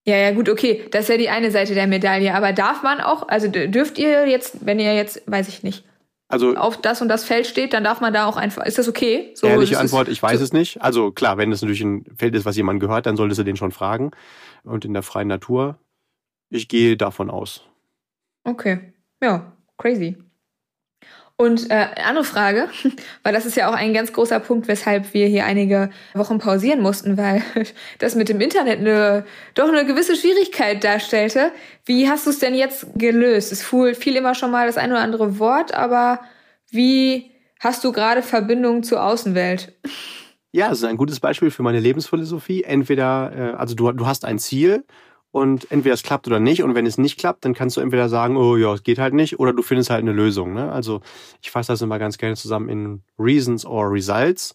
Ja, 0.06 0.16
ja, 0.16 0.32
gut, 0.32 0.48
okay. 0.48 0.84
Das 0.90 1.04
ist 1.04 1.08
ja 1.08 1.16
die 1.16 1.30
eine 1.30 1.50
Seite 1.50 1.74
der 1.74 1.86
Medaille. 1.86 2.34
Aber 2.34 2.52
darf 2.52 2.82
man 2.82 3.00
auch, 3.00 3.28
also 3.28 3.48
dürft 3.48 3.98
ihr 3.98 4.28
jetzt, 4.28 4.66
wenn 4.66 4.78
ihr 4.78 4.94
jetzt, 4.94 5.22
weiß 5.26 5.48
ich 5.48 5.62
nicht, 5.62 5.84
also 6.28 6.54
auf 6.56 6.80
das 6.80 7.00
und 7.02 7.08
das 7.08 7.24
Feld 7.24 7.46
steht, 7.46 7.72
dann 7.72 7.84
darf 7.84 8.00
man 8.00 8.12
da 8.12 8.26
auch 8.26 8.36
einfach. 8.36 8.64
Ist 8.64 8.78
das 8.78 8.88
okay? 8.88 9.32
So, 9.34 9.46
ehrliche 9.46 9.78
Antwort, 9.78 10.08
ich 10.08 10.22
weiß 10.22 10.38
so. 10.38 10.44
es 10.44 10.52
nicht. 10.52 10.82
Also 10.82 11.12
klar, 11.12 11.36
wenn 11.36 11.52
es 11.52 11.62
natürlich 11.62 11.82
ein 11.82 12.04
Feld 12.16 12.34
ist, 12.34 12.44
was 12.44 12.56
jemand 12.56 12.80
gehört, 12.80 13.06
dann 13.06 13.16
solltest 13.16 13.38
du 13.38 13.44
den 13.44 13.56
schon 13.56 13.72
fragen. 13.72 14.10
Und 14.64 14.84
in 14.84 14.94
der 14.94 15.02
freien 15.02 15.28
Natur, 15.28 15.78
ich 16.50 16.68
gehe 16.68 16.96
davon 16.96 17.30
aus. 17.30 17.62
Okay. 18.42 18.92
Ja, 19.22 19.52
crazy. 19.78 20.16
Und 21.36 21.68
äh, 21.70 21.88
andere 22.04 22.24
Frage, 22.24 22.68
weil 23.24 23.32
das 23.32 23.44
ist 23.44 23.56
ja 23.56 23.68
auch 23.68 23.74
ein 23.74 23.92
ganz 23.92 24.12
großer 24.12 24.38
Punkt, 24.38 24.68
weshalb 24.68 25.14
wir 25.14 25.26
hier 25.26 25.44
einige 25.44 25.90
Wochen 26.14 26.38
pausieren 26.38 26.80
mussten, 26.80 27.16
weil 27.16 27.42
das 27.98 28.14
mit 28.14 28.28
dem 28.28 28.40
Internet 28.40 28.78
eine, 28.78 29.24
doch 29.54 29.68
eine 29.68 29.84
gewisse 29.84 30.14
Schwierigkeit 30.14 30.84
darstellte. 30.84 31.50
Wie 31.84 32.08
hast 32.08 32.26
du 32.26 32.30
es 32.30 32.38
denn 32.38 32.54
jetzt 32.54 32.86
gelöst? 32.94 33.50
Es 33.50 33.64
fiel, 33.64 33.94
fiel 33.94 34.14
immer 34.14 34.36
schon 34.36 34.52
mal 34.52 34.66
das 34.66 34.76
ein 34.76 34.92
oder 34.92 35.00
andere 35.00 35.40
Wort, 35.40 35.74
aber 35.74 36.20
wie 36.70 37.32
hast 37.58 37.82
du 37.82 37.90
gerade 37.90 38.22
Verbindung 38.22 38.84
zur 38.84 39.02
Außenwelt? 39.02 39.72
Ja, 40.52 40.70
es 40.70 40.78
ist 40.78 40.84
ein 40.84 40.96
gutes 40.96 41.18
Beispiel 41.18 41.50
für 41.50 41.64
meine 41.64 41.80
Lebensphilosophie. 41.80 42.62
Entweder, 42.62 43.32
äh, 43.36 43.56
also 43.56 43.74
du, 43.74 43.90
du 43.90 44.06
hast 44.06 44.24
ein 44.24 44.38
Ziel 44.38 44.84
und 45.34 45.68
entweder 45.72 45.94
es 45.94 46.04
klappt 46.04 46.28
oder 46.28 46.38
nicht. 46.38 46.62
Und 46.62 46.76
wenn 46.76 46.86
es 46.86 46.96
nicht 46.96 47.18
klappt, 47.18 47.44
dann 47.44 47.54
kannst 47.54 47.76
du 47.76 47.80
entweder 47.80 48.08
sagen, 48.08 48.36
oh 48.36 48.56
ja, 48.56 48.72
es 48.72 48.84
geht 48.84 49.00
halt 49.00 49.14
nicht, 49.14 49.40
oder 49.40 49.52
du 49.52 49.64
findest 49.64 49.90
halt 49.90 50.02
eine 50.02 50.12
Lösung. 50.12 50.54
Ne? 50.54 50.70
Also 50.70 51.00
ich 51.42 51.50
fasse 51.50 51.72
das 51.72 51.82
immer 51.82 51.98
ganz 51.98 52.18
gerne 52.18 52.36
zusammen 52.36 52.68
in 52.68 53.02
Reasons 53.18 53.66
or 53.66 53.90
Results. 53.90 54.54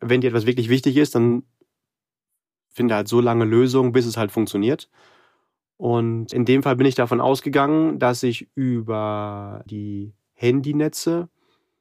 Wenn 0.00 0.22
dir 0.22 0.28
etwas 0.28 0.46
wirklich 0.46 0.70
wichtig 0.70 0.96
ist, 0.96 1.14
dann 1.14 1.42
finde 2.70 2.94
halt 2.94 3.06
so 3.06 3.20
lange 3.20 3.44
Lösungen, 3.44 3.92
bis 3.92 4.06
es 4.06 4.16
halt 4.16 4.32
funktioniert. 4.32 4.88
Und 5.76 6.32
in 6.32 6.46
dem 6.46 6.62
Fall 6.62 6.76
bin 6.76 6.86
ich 6.86 6.94
davon 6.94 7.20
ausgegangen, 7.20 7.98
dass 7.98 8.22
ich 8.22 8.48
über 8.54 9.62
die 9.66 10.14
Handynetze 10.32 11.28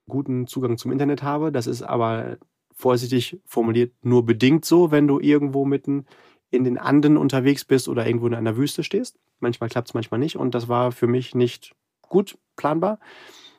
guten 0.10 0.48
Zugang 0.48 0.78
zum 0.78 0.92
Internet 0.92 1.24
habe. 1.24 1.54
Das 1.54 1.66
ist 1.66 1.82
aber 1.82 2.40
vorsichtig 2.74 3.40
formuliert 3.46 3.94
nur 4.02 4.26
bedingt 4.26 4.66
so, 4.66 4.92
wenn 4.92 5.08
du 5.08 5.18
irgendwo 5.22 5.64
mitten 5.64 6.06
in 6.50 6.64
den 6.64 6.78
Anden 6.78 7.18
unterwegs 7.18 7.66
bist 7.66 7.88
oder 7.88 8.06
irgendwo 8.06 8.28
in 8.28 8.34
einer 8.34 8.58
Wüste 8.58 8.84
stehst. 8.84 9.20
Manchmal 9.40 9.70
klappt 9.70 9.90
es, 9.90 9.94
manchmal 9.94 10.20
nicht. 10.20 10.38
Und 10.38 10.56
das 10.56 10.68
war 10.68 10.92
für 10.92 11.08
mich 11.08 11.36
nicht 11.36 11.76
gut 12.02 12.38
planbar. 12.56 13.00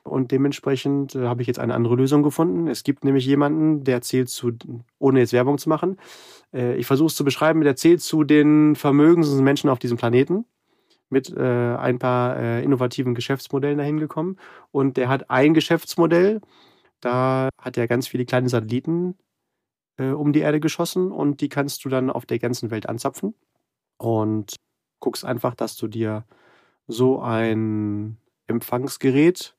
Und 0.03 0.31
dementsprechend 0.31 1.15
äh, 1.15 1.27
habe 1.27 1.41
ich 1.41 1.47
jetzt 1.47 1.59
eine 1.59 1.75
andere 1.75 1.95
Lösung 1.95 2.23
gefunden. 2.23 2.67
Es 2.67 2.83
gibt 2.83 3.03
nämlich 3.03 3.25
jemanden, 3.25 3.83
der 3.83 4.01
zählt 4.01 4.29
zu, 4.29 4.51
ohne 4.97 5.19
jetzt 5.19 5.33
Werbung 5.33 5.57
zu 5.57 5.69
machen, 5.69 5.97
äh, 6.53 6.75
ich 6.75 6.87
versuche 6.87 7.07
es 7.07 7.15
zu 7.15 7.23
beschreiben, 7.23 7.61
der 7.61 7.75
zählt 7.75 8.01
zu 8.01 8.23
den 8.23 8.75
vermögendsten 8.75 9.43
Menschen 9.43 9.69
auf 9.69 9.79
diesem 9.79 9.97
Planeten 9.97 10.45
mit 11.09 11.35
äh, 11.35 11.75
ein 11.75 11.99
paar 11.99 12.37
äh, 12.37 12.63
innovativen 12.63 13.15
Geschäftsmodellen 13.15 13.77
dahin 13.77 13.99
gekommen. 13.99 14.37
Und 14.71 14.97
der 14.97 15.09
hat 15.09 15.29
ein 15.29 15.53
Geschäftsmodell, 15.53 16.41
da 17.01 17.49
hat 17.59 17.77
er 17.77 17.87
ganz 17.87 18.07
viele 18.07 18.25
kleine 18.25 18.49
Satelliten 18.49 19.15
äh, 19.99 20.11
um 20.11 20.33
die 20.33 20.39
Erde 20.39 20.59
geschossen 20.59 21.11
und 21.11 21.41
die 21.41 21.49
kannst 21.49 21.85
du 21.85 21.89
dann 21.89 22.09
auf 22.09 22.25
der 22.25 22.39
ganzen 22.39 22.71
Welt 22.71 22.89
anzapfen 22.89 23.35
und 23.97 24.55
guckst 24.99 25.25
einfach, 25.25 25.55
dass 25.55 25.75
du 25.75 25.87
dir 25.87 26.25
so 26.87 27.19
ein 27.21 28.17
Empfangsgerät 28.47 29.55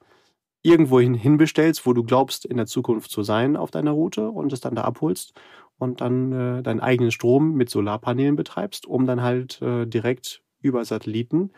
irgendwohin 0.62 1.14
hinbestellst, 1.14 1.87
wo 1.87 1.92
du 1.92 2.02
glaubst, 2.02 2.44
in 2.44 2.56
der 2.56 2.66
Zukunft 2.66 3.11
zu 3.11 3.23
sein 3.23 3.56
auf 3.56 3.70
deiner 3.70 3.92
Route 3.92 4.30
und 4.30 4.52
es 4.52 4.61
dann 4.61 4.75
da 4.75 4.82
abholst 4.82 5.32
und 5.78 6.00
dann 6.00 6.32
äh, 6.32 6.62
deinen 6.62 6.80
eigenen 6.80 7.11
Strom 7.11 7.54
mit 7.54 7.70
Solarpanelen 7.70 8.37
betreibst, 8.37 8.87
um 8.87 9.06
dann 9.06 9.23
halt 9.23 9.62
äh, 9.62 9.87
direkt 9.87 10.42
über 10.61 10.85
Satelliten 10.85 11.52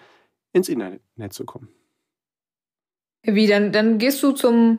ins 0.52 0.68
Internet 0.68 1.32
zu 1.32 1.44
kommen. 1.44 1.68
Wie, 3.24 3.46
dann, 3.46 3.72
dann 3.72 3.98
gehst 3.98 4.22
du 4.22 4.32
zum 4.32 4.78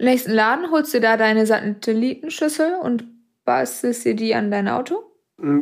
nächsten 0.00 0.32
Laden, 0.32 0.70
holst 0.70 0.92
dir 0.94 1.00
da 1.00 1.16
deine 1.16 1.46
Satellitenschüssel 1.46 2.74
und 2.82 3.04
bastelst 3.44 4.04
dir 4.04 4.14
die 4.14 4.34
an 4.34 4.50
dein 4.50 4.68
Auto? 4.68 5.02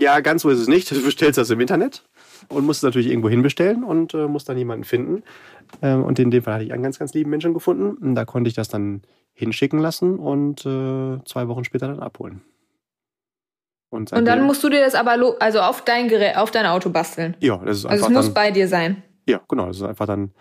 Ja, 0.01 0.21
ganz 0.21 0.43
so 0.43 0.51
ist 0.51 0.59
es 0.59 0.69
nicht. 0.69 0.91
Du 0.91 1.03
bestellst 1.03 1.39
das 1.39 1.51
im 1.51 1.61
Internet 1.61 2.05
und 2.49 2.67
musst 2.67 2.79
es 2.79 2.83
natürlich 2.83 3.09
irgendwo 3.09 3.29
hinbestellen 3.29 3.85
und 3.85 4.15
äh, 4.15 4.27
musst 4.27 4.49
dann 4.49 4.59
jemanden 4.59 4.85
finden. 4.85 5.23
Ähm, 5.83 6.03
und 6.03 6.19
in 6.19 6.31
dem 6.31 6.43
Fall 6.43 6.55
hatte 6.55 6.65
ich 6.65 6.73
einen 6.73 6.83
ganz, 6.83 6.99
ganz 6.99 7.15
lieben 7.15 7.31
Menschen 7.31 7.55
gefunden. 7.55 7.97
Und 7.97 8.15
da 8.15 8.25
konnte 8.25 8.49
ich 8.49 8.55
das 8.55 8.69
dann 8.69 9.03
hinschicken 9.35 9.79
lassen 9.79 10.19
und 10.19 10.67
äh, 10.67 11.23
zwei 11.25 11.47
Wochen 11.47 11.65
später 11.65 11.87
dann 11.87 12.01
abholen. 12.01 12.43
Und, 13.91 14.13
und, 14.13 14.25
dann 14.27 14.43
musst 14.43 14.63
du 14.63 14.69
dir 14.69 14.81
das 14.81 14.95
aber 14.95 15.17
also 15.41 15.61
auf 15.61 15.83
dein 15.83 16.09
Gerät, 16.09 16.37
auf 16.37 16.51
dein 16.51 16.67
Auto 16.67 16.91
basteln. 16.91 17.37
Ja, 17.41 17.57
das 17.65 17.79
ist 17.79 17.87
einfach. 17.87 17.93
Also 17.93 18.07
es 18.07 18.13
muss 18.13 18.25
dann, 18.27 18.35
bei 18.35 18.51
dir 18.51 18.69
sein. 18.69 19.03
Ja, 19.27 19.41
genau. 19.49 19.67
Das 19.69 19.77
ist 19.79 19.83
einfach 19.83 20.07
dann 20.07 20.33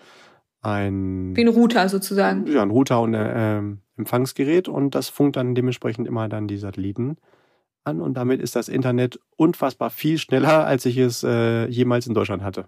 ein. 0.62 1.36
Wie 1.36 1.42
ein 1.42 1.48
Router 1.48 1.88
sozusagen. 1.88 2.46
Ja, 2.48 2.62
ein 2.62 2.72
Router 2.72 3.00
und 3.02 3.16
ein 3.16 3.78
äh, 3.78 3.78
Empfangsgerät 3.98 4.68
und 4.68 4.96
das 4.96 5.10
funkt 5.10 5.36
dann 5.36 5.56
dementsprechend 5.56 6.08
immer 6.08 6.30
dann 6.30 6.48
die 6.48 6.58
Satelliten 6.58 7.18
an 7.84 8.02
und 8.02 8.16
damit 8.16 8.42
ist 8.42 8.56
das 8.56 8.70
Internet 8.70 9.20
unfassbar 9.36 9.90
viel 9.90 10.18
schneller, 10.18 10.66
als 10.66 10.86
ich 10.86 10.98
es 10.98 11.24
äh, 11.24 11.68
jemals 11.68 12.06
in 12.08 12.14
Deutschland 12.14 12.44
hatte. 12.44 12.68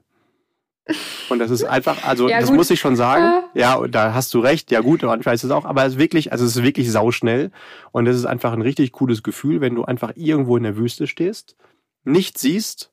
Und 1.30 1.40
das 1.40 1.52
ist 1.52 1.64
einfach, 1.64 2.04
also 2.08 2.28
ja, 2.30 2.40
das 2.40 2.50
gut. 2.50 2.58
muss 2.58 2.72
ich 2.72 2.80
schon 2.80 2.96
sagen. 2.96 3.44
Ja, 3.54 3.86
da 3.88 4.14
hast 4.14 4.34
du 4.34 4.40
recht. 4.40 4.72
Ja 4.72 4.82
gut, 4.82 5.04
manchmal 5.04 5.36
ist 5.36 5.44
es 5.44 5.52
auch, 5.52 5.66
aber 5.66 5.86
es 5.86 5.94
ist 5.94 6.00
wirklich, 6.00 6.32
also 6.32 6.46
es 6.46 6.56
ist 6.56 6.64
wirklich 6.64 6.92
sauschnell 6.92 7.52
und 7.92 8.08
es 8.08 8.16
ist 8.16 8.26
einfach 8.26 8.54
ein 8.54 8.62
richtig 8.62 8.92
cooles 8.94 9.22
Gefühl, 9.22 9.62
wenn 9.62 9.76
du 9.76 9.84
einfach 9.84 10.14
irgendwo 10.16 10.58
in 10.58 10.64
der 10.64 10.78
Wüste 10.78 11.06
stehst, 11.06 11.56
nichts 12.04 12.42
siehst, 12.42 12.92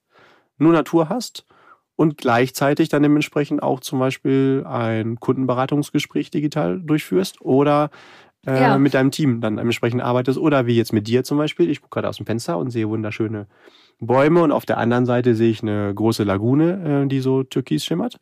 nur 0.58 0.72
Natur 0.72 1.08
hast 1.08 1.46
und 1.96 2.18
gleichzeitig 2.18 2.90
dann 2.90 3.02
dementsprechend 3.02 3.62
auch 3.62 3.80
zum 3.80 3.98
Beispiel 3.98 4.64
ein 4.66 5.18
Kundenberatungsgespräch 5.18 6.30
digital 6.30 6.80
durchführst 6.80 7.40
oder 7.40 7.90
äh, 8.46 8.60
ja. 8.60 8.78
mit 8.78 8.94
deinem 8.94 9.10
Team 9.10 9.40
dann 9.40 9.58
entsprechend 9.58 10.02
arbeitest 10.02 10.38
oder 10.38 10.66
wie 10.66 10.76
jetzt 10.76 10.92
mit 10.92 11.06
dir 11.08 11.24
zum 11.24 11.38
Beispiel. 11.38 11.70
Ich 11.70 11.80
gucke 11.80 11.94
gerade 11.94 12.08
aus 12.08 12.16
dem 12.16 12.26
Fenster 12.26 12.58
und 12.58 12.70
sehe 12.70 12.88
wunderschöne 12.88 13.46
Bäume 13.98 14.42
und 14.42 14.52
auf 14.52 14.66
der 14.66 14.78
anderen 14.78 15.06
Seite 15.06 15.34
sehe 15.34 15.50
ich 15.50 15.62
eine 15.62 15.92
große 15.94 16.24
Lagune, 16.24 17.04
äh, 17.04 17.08
die 17.08 17.20
so 17.20 17.42
türkis 17.42 17.84
schimmert 17.84 18.18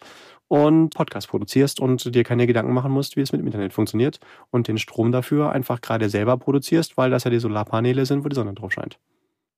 und 0.49 0.95
Podcast 0.95 1.29
produzierst 1.29 1.81
und 1.81 2.15
dir 2.15 2.23
keine 2.23 2.47
Gedanken 2.47 2.73
machen 2.73 2.93
musst, 2.93 3.17
wie 3.17 3.21
es 3.21 3.33
mit 3.33 3.41
dem 3.41 3.47
Internet 3.47 3.73
funktioniert 3.73 4.21
und 4.51 4.69
den 4.69 4.79
Strom 4.79 5.11
dafür 5.11 5.53
einfach 5.53 5.81
gerade 5.81 6.09
selber 6.09 6.37
produzierst, 6.37 6.97
weil 6.97 7.11
das 7.11 7.25
ja 7.25 7.31
die 7.31 7.39
Solarpaneele 7.39 8.07
sind, 8.07 8.25
wo 8.25 8.29
die 8.29 8.37
Sonne 8.37 8.55
drauf 8.55 8.73
scheint. 8.73 8.99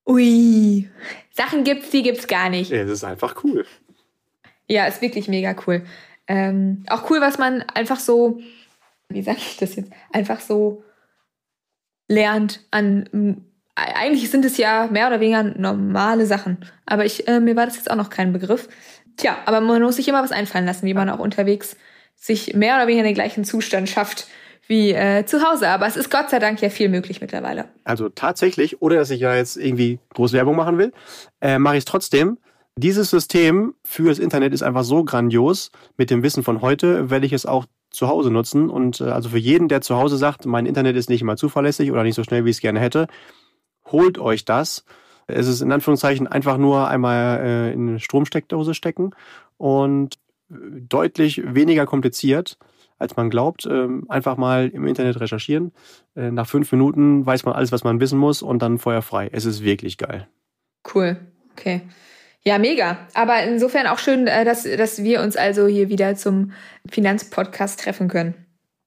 Ui, 0.06 0.88
Sachen 1.32 1.64
gibt's, 1.64 1.90
die 1.90 2.02
gibt's 2.02 2.28
gar 2.28 2.48
nicht. 2.48 2.70
Es 2.70 2.88
ist 2.88 3.04
einfach 3.04 3.42
cool. 3.42 3.66
Ja, 4.68 4.86
ist 4.86 5.02
wirklich 5.02 5.28
mega 5.28 5.54
cool. 5.66 5.82
Ähm, 6.28 6.84
auch 6.88 7.10
cool, 7.10 7.20
was 7.20 7.38
man 7.38 7.62
einfach 7.74 7.98
so, 7.98 8.40
wie 9.08 9.22
sage 9.22 9.38
ich 9.38 9.56
das 9.56 9.76
jetzt, 9.76 9.90
einfach 10.12 10.40
so 10.40 10.82
lernt 12.08 12.64
an 12.70 13.44
eigentlich 13.76 14.30
sind 14.30 14.44
es 14.44 14.56
ja 14.56 14.88
mehr 14.90 15.06
oder 15.06 15.20
weniger 15.20 15.42
normale 15.42 16.24
Sachen. 16.24 16.58
Aber 16.86 17.04
ich, 17.04 17.28
äh, 17.28 17.40
mir 17.40 17.56
war 17.56 17.66
das 17.66 17.76
jetzt 17.76 17.90
auch 17.90 17.96
noch 17.96 18.08
kein 18.08 18.32
Begriff. 18.32 18.68
Tja, 19.16 19.36
aber 19.44 19.60
man 19.60 19.82
muss 19.82 19.96
sich 19.96 20.08
immer 20.08 20.22
was 20.22 20.32
einfallen 20.32 20.64
lassen, 20.64 20.86
wie 20.86 20.94
man 20.94 21.10
auch 21.10 21.18
unterwegs 21.18 21.76
sich 22.14 22.54
mehr 22.54 22.76
oder 22.76 22.86
weniger 22.86 23.02
in 23.02 23.08
den 23.08 23.14
gleichen 23.14 23.44
Zustand 23.44 23.88
schafft 23.88 24.26
wie 24.66 24.92
äh, 24.92 25.24
zu 25.26 25.42
Hause. 25.42 25.68
Aber 25.68 25.86
es 25.86 25.96
ist 25.96 26.10
Gott 26.10 26.30
sei 26.30 26.38
Dank 26.38 26.60
ja 26.60 26.70
viel 26.70 26.88
möglich 26.88 27.20
mittlerweile. 27.20 27.66
Also 27.84 28.08
tatsächlich, 28.08 28.80
ohne 28.82 28.96
dass 28.96 29.10
ich 29.10 29.20
ja 29.20 29.34
jetzt 29.34 29.56
irgendwie 29.56 30.00
groß 30.14 30.32
Werbung 30.32 30.56
machen 30.56 30.78
will, 30.78 30.92
äh, 31.40 31.58
mache 31.58 31.76
ich 31.76 31.80
es 31.80 31.84
trotzdem. 31.84 32.38
Dieses 32.78 33.10
System 33.10 33.74
für 33.84 34.08
das 34.08 34.18
Internet 34.18 34.52
ist 34.52 34.62
einfach 34.62 34.84
so 34.84 35.04
grandios. 35.04 35.70
Mit 35.96 36.10
dem 36.10 36.22
Wissen 36.22 36.42
von 36.42 36.60
heute 36.62 37.10
werde 37.10 37.26
ich 37.26 37.32
es 37.32 37.46
auch 37.46 37.66
zu 37.96 38.08
Hause 38.08 38.30
nutzen. 38.30 38.68
Und 38.68 39.00
äh, 39.00 39.04
also 39.04 39.30
für 39.30 39.38
jeden, 39.38 39.68
der 39.68 39.80
zu 39.80 39.96
Hause 39.96 40.18
sagt, 40.18 40.44
mein 40.44 40.66
Internet 40.66 40.96
ist 40.96 41.08
nicht 41.08 41.22
immer 41.22 41.36
zuverlässig 41.36 41.90
oder 41.90 42.02
nicht 42.02 42.14
so 42.14 42.24
schnell, 42.24 42.44
wie 42.44 42.50
ich 42.50 42.56
es 42.56 42.60
gerne 42.60 42.78
hätte, 42.80 43.06
holt 43.90 44.18
euch 44.18 44.44
das. 44.44 44.84
Es 45.26 45.48
ist 45.48 45.62
in 45.62 45.72
Anführungszeichen 45.72 46.26
einfach 46.26 46.58
nur 46.58 46.88
einmal 46.88 47.40
äh, 47.40 47.72
in 47.72 47.88
eine 47.88 48.00
Stromsteckdose 48.00 48.74
stecken 48.74 49.10
und 49.56 50.18
deutlich 50.48 51.42
weniger 51.44 51.86
kompliziert, 51.86 52.58
als 52.98 53.16
man 53.16 53.30
glaubt. 53.30 53.66
Ähm, 53.66 54.04
einfach 54.08 54.36
mal 54.36 54.68
im 54.68 54.86
Internet 54.86 55.18
recherchieren. 55.18 55.72
Äh, 56.14 56.30
nach 56.30 56.46
fünf 56.46 56.70
Minuten 56.72 57.24
weiß 57.24 57.44
man 57.44 57.54
alles, 57.54 57.72
was 57.72 57.82
man 57.82 57.98
wissen 57.98 58.18
muss 58.18 58.42
und 58.42 58.60
dann 58.60 58.78
feuerfrei. 58.78 59.30
Es 59.32 59.46
ist 59.46 59.64
wirklich 59.64 59.96
geil. 59.96 60.28
Cool. 60.94 61.16
Okay. 61.52 61.80
Ja, 62.46 62.58
mega. 62.58 62.98
Aber 63.14 63.42
insofern 63.42 63.88
auch 63.88 63.98
schön, 63.98 64.28
äh, 64.28 64.44
dass, 64.44 64.62
dass 64.62 65.02
wir 65.02 65.20
uns 65.20 65.36
also 65.36 65.66
hier 65.66 65.88
wieder 65.88 66.14
zum 66.14 66.52
Finanzpodcast 66.88 67.80
treffen 67.80 68.06
können. 68.06 68.34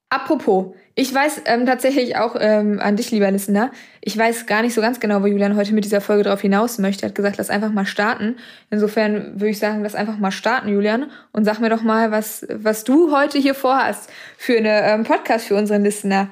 Apropos, 0.08 0.74
ich 0.94 1.14
weiß 1.14 1.42
ähm, 1.44 1.66
tatsächlich 1.66 2.16
auch 2.16 2.36
ähm, 2.40 2.80
an 2.80 2.96
dich, 2.96 3.10
lieber 3.10 3.30
Listener, 3.30 3.70
ich 4.00 4.16
weiß 4.16 4.46
gar 4.46 4.62
nicht 4.62 4.72
so 4.72 4.80
ganz 4.80 4.98
genau, 4.98 5.22
wo 5.22 5.26
Julian 5.26 5.56
heute 5.56 5.74
mit 5.74 5.84
dieser 5.84 6.00
Folge 6.00 6.24
drauf 6.24 6.40
hinaus 6.40 6.78
möchte. 6.78 7.04
Er 7.04 7.10
hat 7.10 7.14
gesagt, 7.14 7.36
lass 7.36 7.50
einfach 7.50 7.70
mal 7.70 7.84
starten. 7.84 8.36
Insofern 8.70 9.34
würde 9.34 9.50
ich 9.50 9.58
sagen, 9.58 9.82
lass 9.82 9.94
einfach 9.94 10.16
mal 10.16 10.30
starten, 10.30 10.70
Julian. 10.70 11.10
Und 11.32 11.44
sag 11.44 11.60
mir 11.60 11.68
doch 11.68 11.82
mal, 11.82 12.10
was, 12.10 12.46
was 12.50 12.84
du 12.84 13.14
heute 13.14 13.38
hier 13.38 13.54
vorhast, 13.54 14.10
für 14.38 14.56
eine 14.56 14.84
ähm, 14.84 15.04
Podcast 15.04 15.44
für 15.44 15.54
unseren 15.54 15.84
Listener 15.84 16.30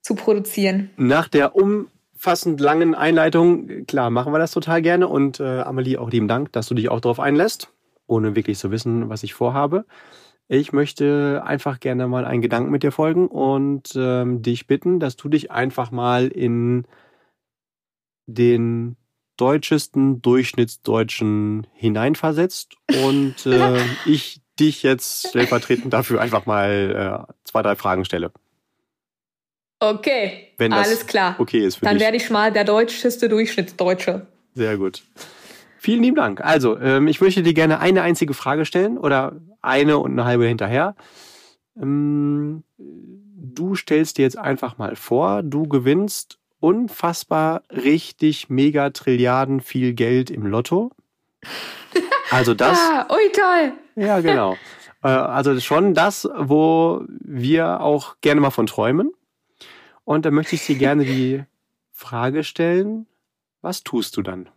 zu 0.00 0.14
produzieren. 0.14 0.90
Nach 0.96 1.26
der 1.26 1.56
um 1.56 1.88
umfassend 2.18 2.60
langen 2.60 2.96
Einleitung, 2.96 3.86
klar, 3.86 4.10
machen 4.10 4.32
wir 4.32 4.40
das 4.40 4.50
total 4.50 4.82
gerne. 4.82 5.06
Und 5.06 5.38
äh, 5.38 5.60
Amelie, 5.60 5.98
auch 5.98 6.10
lieben 6.10 6.26
Dank, 6.26 6.50
dass 6.50 6.66
du 6.66 6.74
dich 6.74 6.88
auch 6.88 6.98
darauf 6.98 7.20
einlässt, 7.20 7.72
ohne 8.08 8.34
wirklich 8.34 8.58
zu 8.58 8.72
wissen, 8.72 9.08
was 9.08 9.22
ich 9.22 9.34
vorhabe. 9.34 9.84
Ich 10.48 10.72
möchte 10.72 11.42
einfach 11.46 11.78
gerne 11.78 12.08
mal 12.08 12.24
einen 12.24 12.42
Gedanken 12.42 12.72
mit 12.72 12.82
dir 12.82 12.90
folgen 12.90 13.28
und 13.28 13.92
ähm, 13.94 14.42
dich 14.42 14.66
bitten, 14.66 14.98
dass 14.98 15.14
du 15.14 15.28
dich 15.28 15.52
einfach 15.52 15.92
mal 15.92 16.26
in 16.26 16.86
den 18.26 18.96
deutschesten 19.36 20.20
Durchschnittsdeutschen 20.20 21.68
hineinversetzt 21.72 22.74
und 23.04 23.46
äh, 23.46 23.78
ich 24.06 24.40
dich 24.58 24.82
jetzt 24.82 25.28
stellvertretend 25.28 25.92
dafür 25.92 26.20
einfach 26.20 26.46
mal 26.46 27.26
äh, 27.28 27.32
zwei, 27.44 27.62
drei 27.62 27.76
Fragen 27.76 28.04
stelle. 28.04 28.32
Okay, 29.80 30.48
Wenn 30.58 30.72
das 30.72 30.86
alles 30.86 31.06
klar. 31.06 31.36
Okay 31.38 31.60
ist 31.64 31.76
für 31.76 31.84
Dann 31.84 31.94
dich. 31.94 32.02
werde 32.02 32.16
ich 32.16 32.30
mal 32.30 32.52
der 32.52 32.64
deutscheste 32.64 33.28
Durchschnittsdeutsche. 33.28 34.26
Sehr 34.54 34.76
gut. 34.76 35.02
Vielen 35.78 36.02
lieben 36.02 36.16
Dank. 36.16 36.40
Also, 36.40 36.78
ähm, 36.78 37.06
ich 37.06 37.20
möchte 37.20 37.42
dir 37.42 37.54
gerne 37.54 37.78
eine 37.78 38.02
einzige 38.02 38.34
Frage 38.34 38.64
stellen 38.64 38.98
oder 38.98 39.36
eine 39.62 39.98
und 39.98 40.12
eine 40.12 40.24
halbe 40.24 40.46
hinterher. 40.46 40.96
Ähm, 41.80 42.64
du 42.76 43.76
stellst 43.76 44.18
dir 44.18 44.22
jetzt 44.22 44.36
einfach 44.38 44.78
mal 44.78 44.96
vor, 44.96 45.42
du 45.44 45.68
gewinnst 45.68 46.38
unfassbar 46.60 47.62
richtig 47.70 48.50
mega 48.50 48.90
Trilliarden 48.90 49.60
viel 49.60 49.94
Geld 49.94 50.30
im 50.30 50.46
Lotto. 50.46 50.90
Also 52.30 52.54
das. 52.56 52.78
ah, 52.80 53.06
ui, 53.14 53.30
toll. 53.32 53.72
Ja, 53.96 54.20
genau. 54.20 54.56
Äh, 55.00 55.06
also 55.10 55.60
schon 55.60 55.94
das, 55.94 56.28
wo 56.36 57.04
wir 57.08 57.82
auch 57.82 58.16
gerne 58.20 58.40
mal 58.40 58.50
von 58.50 58.66
träumen. 58.66 59.12
Und 60.08 60.24
da 60.24 60.30
möchte 60.30 60.54
ich 60.54 60.64
dir 60.64 60.76
gerne 60.76 61.04
die 61.04 61.44
Frage 61.92 62.42
stellen, 62.42 63.06
was 63.60 63.82
tust 63.84 64.16
du 64.16 64.22
dann? 64.22 64.48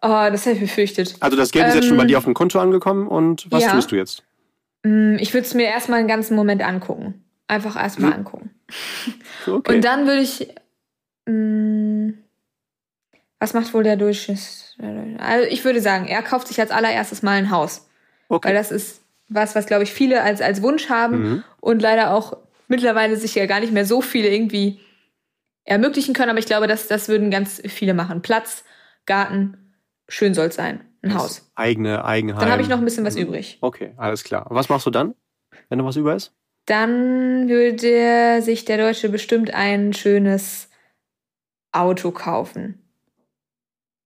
Oh, 0.00 0.08
das 0.08 0.46
habe 0.46 0.54
ich 0.54 0.60
befürchtet. 0.62 1.16
Also 1.20 1.36
das 1.36 1.50
Geld 1.50 1.68
ist 1.68 1.74
jetzt 1.74 1.86
schon 1.86 1.98
bei 1.98 2.04
Ähm, 2.04 2.08
dir 2.08 2.16
auf 2.16 2.24
dem 2.24 2.32
Konto 2.32 2.58
angekommen 2.58 3.06
und 3.06 3.46
was 3.52 3.62
ja. 3.64 3.72
tust 3.72 3.92
du 3.92 3.96
jetzt? 3.96 4.22
Mm, 4.84 5.16
Ich 5.18 5.34
würde 5.34 5.46
es 5.46 5.52
mir 5.52 5.64
erstmal 5.66 5.98
einen 5.98 6.08
ganzen 6.08 6.34
Moment 6.34 6.62
angucken. 6.62 7.22
Einfach 7.46 7.76
erstmal 7.76 8.12
Hm. 8.12 8.18
angucken. 8.20 8.50
Okay. 9.46 9.74
Und 9.76 9.84
dann 9.84 10.06
würde 10.06 10.22
ich. 10.22 10.48
mm, 11.26 12.12
was 13.38 13.52
macht 13.52 13.74
wohl 13.74 13.82
der 13.84 13.96
Durchschnitt? 13.96 14.40
Also 15.18 15.46
ich 15.50 15.62
würde 15.64 15.82
sagen, 15.82 16.06
er 16.06 16.22
kauft 16.22 16.48
sich 16.48 16.58
als 16.58 16.70
allererstes 16.70 17.22
mal 17.22 17.32
ein 17.36 17.50
Haus. 17.50 17.86
Weil 18.28 18.36
okay. 18.38 18.54
das 18.54 18.70
ist 18.72 19.02
was, 19.28 19.54
was, 19.54 19.66
glaube 19.66 19.82
ich, 19.84 19.92
viele 19.92 20.22
als, 20.22 20.40
als 20.40 20.62
Wunsch 20.62 20.88
haben 20.88 21.18
Mhm. 21.20 21.44
und 21.60 21.82
leider 21.82 22.12
auch 22.14 22.38
mittlerweile 22.68 23.16
sich 23.16 23.34
ja 23.34 23.44
gar 23.46 23.60
nicht 23.60 23.72
mehr 23.74 23.84
so 23.84 24.00
viele 24.00 24.28
irgendwie 24.34 24.80
ermöglichen 25.66 26.14
können. 26.14 26.30
Aber 26.30 26.38
ich 26.38 26.46
glaube, 26.46 26.66
das, 26.66 26.88
das 26.88 27.08
würden 27.08 27.30
ganz 27.30 27.60
viele 27.66 27.92
machen. 27.92 28.22
Platz, 28.22 28.64
Garten, 29.04 29.74
schön 30.08 30.32
soll 30.32 30.46
es 30.46 30.54
sein. 30.54 30.80
Ein 31.02 31.10
Das 31.10 31.22
Haus. 31.22 31.52
Eigene 31.54 32.04
Eigenheim. 32.04 32.40
Dann 32.40 32.50
habe 32.50 32.62
ich 32.62 32.68
noch 32.68 32.78
ein 32.78 32.84
bisschen 32.84 33.04
was 33.04 33.16
übrig. 33.16 33.58
Okay, 33.60 33.92
alles 33.96 34.24
klar. 34.24 34.46
Was 34.48 34.68
machst 34.68 34.86
du 34.86 34.90
dann, 34.90 35.14
wenn 35.68 35.78
noch 35.78 35.84
was 35.84 35.96
über 35.96 36.14
ist? 36.14 36.34
Dann 36.64 37.48
würde 37.48 38.42
sich 38.42 38.64
der 38.64 38.78
Deutsche 38.78 39.08
bestimmt 39.08 39.54
ein 39.54 39.92
schönes 39.92 40.68
Auto 41.70 42.10
kaufen. 42.10 42.82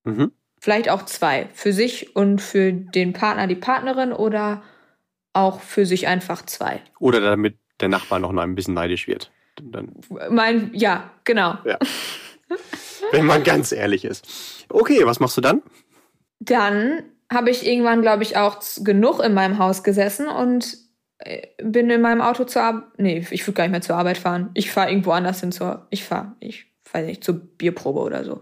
Mhm. 0.05 0.33
Vielleicht 0.61 0.91
auch 0.91 1.07
zwei. 1.07 1.49
Für 1.55 1.73
sich 1.73 2.15
und 2.17 2.41
für 2.43 2.73
den 2.73 3.15
Partner, 3.15 3.47
die 3.47 3.55
Partnerin 3.55 4.13
oder 4.13 4.63
auch 5.33 5.61
für 5.61 5.87
sich 5.87 6.07
einfach 6.07 6.45
zwei. 6.45 6.83
Oder 6.99 7.21
damit 7.21 7.57
der 7.81 7.89
Nachbar 7.89 8.19
noch 8.19 8.35
ein 8.37 8.55
bisschen 8.55 8.75
neidisch 8.75 9.07
wird. 9.07 9.31
Dann, 9.63 9.93
Mein, 10.31 10.71
ja, 10.75 11.11
genau. 11.25 11.55
wenn 13.13 13.27
man 13.27 13.43
ganz 13.45 13.73
ehrlich 13.73 14.05
ist. 14.05 14.27
Okay, 14.69 15.01
was 15.05 15.21
machst 15.21 15.37
du 15.37 15.41
dann? 15.41 15.63
Dann 16.41 17.03
habe 17.33 17.51
ich 17.51 17.67
irgendwann, 17.67 18.03
glaube 18.03 18.23
ich, 18.23 18.37
auch 18.37 18.61
genug 18.83 19.21
in 19.23 19.35
meinem 19.35 19.59
Haus 19.59 19.83
gesessen 19.85 20.27
und 20.29 20.77
äh, 21.19 21.47
bin 21.63 21.91
in 21.91 22.01
meinem 22.01 22.21
Auto 22.21 22.45
zur 22.45 22.63
Arbeit. 22.63 22.85
Nee, 22.99 23.27
ich 23.31 23.47
würde 23.47 23.57
gar 23.57 23.65
nicht 23.65 23.73
mehr 23.73 23.81
zur 23.83 23.97
Arbeit 23.97 24.19
fahren. 24.19 24.51
Ich 24.55 24.71
fahre 24.71 24.91
irgendwo 24.91 25.13
anders 25.13 25.41
hin 25.41 25.53
zur. 25.53 25.87
Ich 25.91 26.05
fahre, 26.05 26.35
ich 26.41 26.67
weiß 26.93 27.07
nicht, 27.07 27.23
zur 27.23 27.35
Bierprobe 27.35 28.01
oder 28.01 28.25
so. 28.25 28.41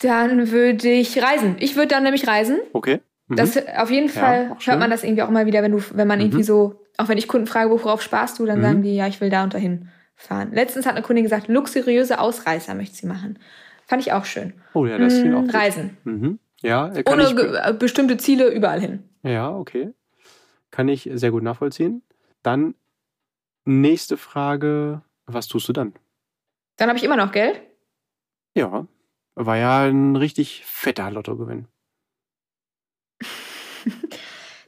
Dann 0.00 0.50
würde 0.50 0.88
ich 0.90 1.22
reisen. 1.22 1.56
Ich 1.60 1.76
würde 1.76 1.88
dann 1.88 2.02
nämlich 2.02 2.26
reisen. 2.26 2.58
Okay. 2.72 3.00
Mhm. 3.28 3.36
Das 3.36 3.56
auf 3.76 3.90
jeden 3.90 4.08
Ja, 4.08 4.12
Fall 4.12 4.56
schön. 4.58 4.72
hört 4.72 4.80
man 4.80 4.90
das 4.90 5.04
irgendwie 5.04 5.22
auch 5.22 5.30
mal 5.30 5.46
wieder, 5.46 5.62
wenn 5.62 5.72
du, 5.72 5.82
wenn 5.92 6.08
man 6.08 6.18
Mhm. 6.18 6.24
irgendwie 6.26 6.42
so, 6.42 6.84
auch 6.96 7.08
wenn 7.08 7.18
ich 7.18 7.28
Kunden 7.28 7.46
frage, 7.46 7.70
worauf 7.70 8.02
sparst 8.02 8.38
du, 8.40 8.46
dann 8.46 8.58
Mhm. 8.58 8.62
sagen 8.64 8.82
die, 8.82 8.96
ja, 8.96 9.06
ich 9.06 9.20
will 9.20 9.30
da 9.30 9.44
und 9.44 9.54
dahin 9.54 9.88
fahren. 10.16 10.50
Letztens 10.52 10.86
hat 10.86 10.94
eine 10.94 11.02
Kundin 11.02 11.24
gesagt, 11.24 11.48
luxuriöse 11.48 12.18
Ausreißer 12.18 12.74
möchte 12.74 12.96
sie 12.96 13.06
machen. 13.06 13.38
Fand 13.86 14.02
ich 14.02 14.12
auch 14.12 14.24
schön. 14.24 14.54
oh 14.74 14.84
ja, 14.86 14.98
das 14.98 15.20
klingt 15.20 15.34
auch 15.34 15.42
gut. 15.42 15.54
Reisen. 15.54 15.96
Mhm. 16.04 16.38
Ja, 16.62 16.88
kann 16.88 17.20
Ohne 17.20 17.24
ich, 17.24 17.38
äh, 17.38 17.74
bestimmte 17.78 18.16
Ziele 18.16 18.48
überall 18.48 18.80
hin. 18.80 19.04
ja, 19.22 19.54
okay. 19.54 19.92
Kann 20.72 20.88
ich 20.88 21.08
sehr 21.14 21.30
gut 21.30 21.42
nachvollziehen. 21.42 22.02
Dann 22.42 22.74
nächste 23.64 24.16
Frage. 24.16 25.02
Was 25.26 25.48
tust 25.48 25.68
du 25.68 25.72
dann? 25.72 25.94
Dann 26.76 26.88
habe 26.88 26.98
ich 26.98 27.04
immer 27.04 27.16
noch 27.16 27.32
Geld. 27.32 27.60
Ja, 28.54 28.86
war 29.34 29.56
ja 29.56 29.84
ein 29.84 30.16
richtig 30.16 30.64
fetter 30.66 31.10
Lottogewinn. 31.10 31.68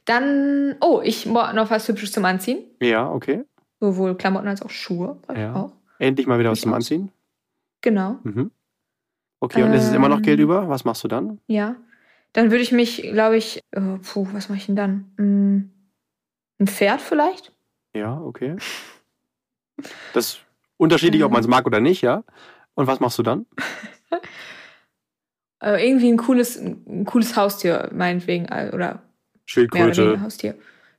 Dann, 0.04 0.76
oh, 0.80 1.00
ich 1.04 1.26
noch 1.26 1.70
was 1.70 1.86
Hübsches 1.88 2.12
zum 2.12 2.24
Anziehen. 2.24 2.64
Ja, 2.80 3.10
okay. 3.10 3.44
Sowohl 3.80 4.16
Klamotten 4.16 4.48
als 4.48 4.62
auch 4.62 4.70
Schuhe. 4.70 5.18
Ja. 5.34 5.54
auch. 5.54 5.72
Endlich 5.98 6.26
mal 6.26 6.38
wieder 6.38 6.50
was 6.50 6.60
zum. 6.60 6.72
Anziehen. 6.74 7.10
Genau, 7.80 8.18
Mhm. 8.24 8.50
Okay, 9.40 9.62
und 9.62 9.72
es 9.72 9.84
ist 9.84 9.94
immer 9.94 10.08
noch 10.08 10.16
Ähm. 10.18 10.22
Geld 10.24 10.40
über. 10.40 10.68
Was 10.68 10.84
machst 10.84 11.04
du 11.04 11.08
dann? 11.08 11.40
ja. 11.46 11.76
Dann 12.34 12.50
würde 12.50 12.62
ich 12.62 12.72
mich, 12.72 13.00
glaube 13.02 13.38
ich, 13.38 13.64
oh, 13.74 13.96
puh, 14.02 14.26
was 14.32 14.50
mache 14.50 14.58
ich 14.58 14.66
denn 14.66 14.76
dann? 14.76 15.10
Hm, 15.16 15.70
ein 16.60 16.66
Pferd 16.66 17.00
vielleicht? 17.00 17.52
Ja, 17.94 18.20
okay. 18.20 18.56
Das 20.12 20.26
ist 20.26 20.40
unterschiedlich, 20.76 21.22
ob 21.24 21.28
Ähm. 21.30 21.32
man 21.32 21.40
es 21.40 21.48
mag 21.48 21.64
oder 21.66 21.80
nicht, 21.80 22.02
ja. 22.02 22.22
Und 22.74 22.86
was 22.86 23.00
machst 23.00 23.18
du 23.18 23.22
dann? 23.22 23.46
Äh, 25.60 25.84
irgendwie 25.88 26.08
ein 26.08 26.16
cooles, 26.18 26.56
ein 26.56 27.04
cooles 27.04 27.34
Haustier, 27.36 27.90
meinetwegen. 27.92 28.46
äh, 28.46 28.70
Oder 28.72 28.76
mehr 28.76 28.94
oder 28.94 29.02
Schildkröte. 29.46 30.20
Haustier. 30.20 30.54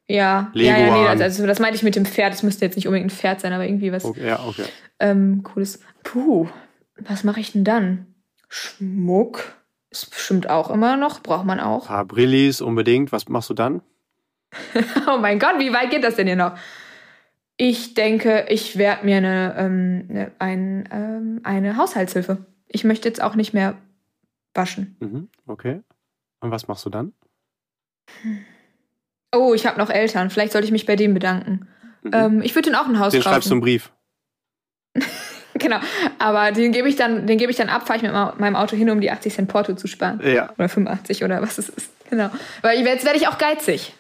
Ja, 0.10 0.52
ja, 0.56 0.78
ja, 0.78 0.96
nee, 0.98 1.04
das, 1.20 1.22
also 1.22 1.46
das 1.46 1.60
meinte 1.60 1.76
ich 1.76 1.84
mit 1.84 1.96
dem 1.96 2.06
Pferd. 2.06 2.34
Das 2.34 2.42
müsste 2.42 2.66
jetzt 2.66 2.76
nicht 2.76 2.88
unbedingt 2.88 3.12
ein 3.12 3.16
Pferd 3.16 3.42
sein, 3.42 3.54
aber 3.54 3.66
irgendwie 3.66 3.92
was 3.92 4.04
Okay, 4.06 4.28
ja, 4.28 4.40
okay. 4.44 4.66
ähm, 5.00 5.44
cooles. 5.44 5.80
Puh, 6.04 6.48
was 6.98 7.24
mache 7.24 7.40
ich 7.40 7.52
denn 7.52 7.64
dann? 7.64 8.08
Schmuck 8.48 9.54
ist 9.92 10.10
bestimmt 10.10 10.50
auch 10.50 10.72
immer 10.72 10.98
noch, 10.98 11.22
braucht 11.22 11.46
man 11.46 11.60
Ein 11.60 11.66
auch. 11.66 11.86
paar 11.88 12.06
Brillis 12.06 12.60
unbedingt. 12.60 13.12
Was 13.12 13.30
machst 13.30 13.50
du 13.52 13.54
dann? 13.54 13.82
Oh 15.08 15.18
mein 15.20 15.38
Gott, 15.38 15.60
wie 15.60 15.72
weit 15.74 15.92
geht 15.92 16.04
das 16.04 16.16
denn 16.16 16.26
hier 16.26 16.36
noch? 16.36 16.58
Ich 17.58 17.94
denke, 17.94 18.46
ich 18.50 18.78
werde 18.78 19.06
mir 19.06 19.18
eine, 19.18 19.56
ähm, 19.58 20.08
eine, 20.10 20.32
ein, 20.40 20.90
ähm, 20.92 21.40
eine 21.44 21.78
Haushaltshilfe. 21.78 22.46
Ich 22.68 22.84
möchte 22.84 23.08
jetzt 23.08 23.22
auch 23.22 23.36
nicht 23.36 23.54
mehr 23.54 23.78
waschen. 24.56 24.98
Mhm, 25.02 25.30
okay. 25.46 25.82
Und 26.40 26.50
was 26.50 26.68
machst 26.68 26.86
du 26.86 26.90
dann? 26.90 27.14
Oh, 29.34 29.54
ich 29.54 29.66
habe 29.66 29.78
noch 29.78 29.90
Eltern. 29.90 30.30
Vielleicht 30.30 30.52
sollte 30.54 30.66
ich 30.66 30.72
mich 30.72 30.86
bei 30.86 30.96
denen 30.96 31.14
bedanken. 31.14 31.68
Mhm. 32.04 32.12
Ähm, 32.14 32.42
ich 32.42 32.56
würde 32.56 32.70
denen 32.70 32.76
auch 32.76 32.88
ein 32.88 33.00
Haus 33.00 33.12
Den 33.12 33.22
schreibst 33.22 33.50
du 33.50 33.54
einen 33.56 33.62
kaufen. 33.62 33.66
Brief. 33.66 33.92
Genau. 35.56 35.80
Aber 36.20 36.52
den 36.54 36.72
gebe 36.72 36.88
ich 36.88 36.96
dann, 36.96 37.28
den 37.28 37.38
gebe 37.38 37.52
ich 37.52 37.58
dann 37.58 37.68
ab, 37.70 37.86
fahre 37.86 37.98
ich 37.98 38.04
mit 38.04 38.14
meinem 38.14 38.56
Auto 38.56 38.78
hin, 38.78 38.90
um 38.92 39.02
die 39.02 39.12
80 39.12 39.34
Cent 39.34 39.50
Porto 39.50 39.74
zu 39.74 39.88
sparen. 39.88 40.22
Ja. 40.24 40.54
Oder 40.58 40.70
85 40.70 41.24
oder 41.26 41.42
was 41.42 41.58
es 41.58 41.68
ist. 41.68 41.92
Genau. 42.10 42.30
Weil 42.62 42.80
jetzt 42.86 43.04
werde 43.04 43.18
ich 43.18 43.28
auch 43.28 43.38
geizig. 43.38 43.94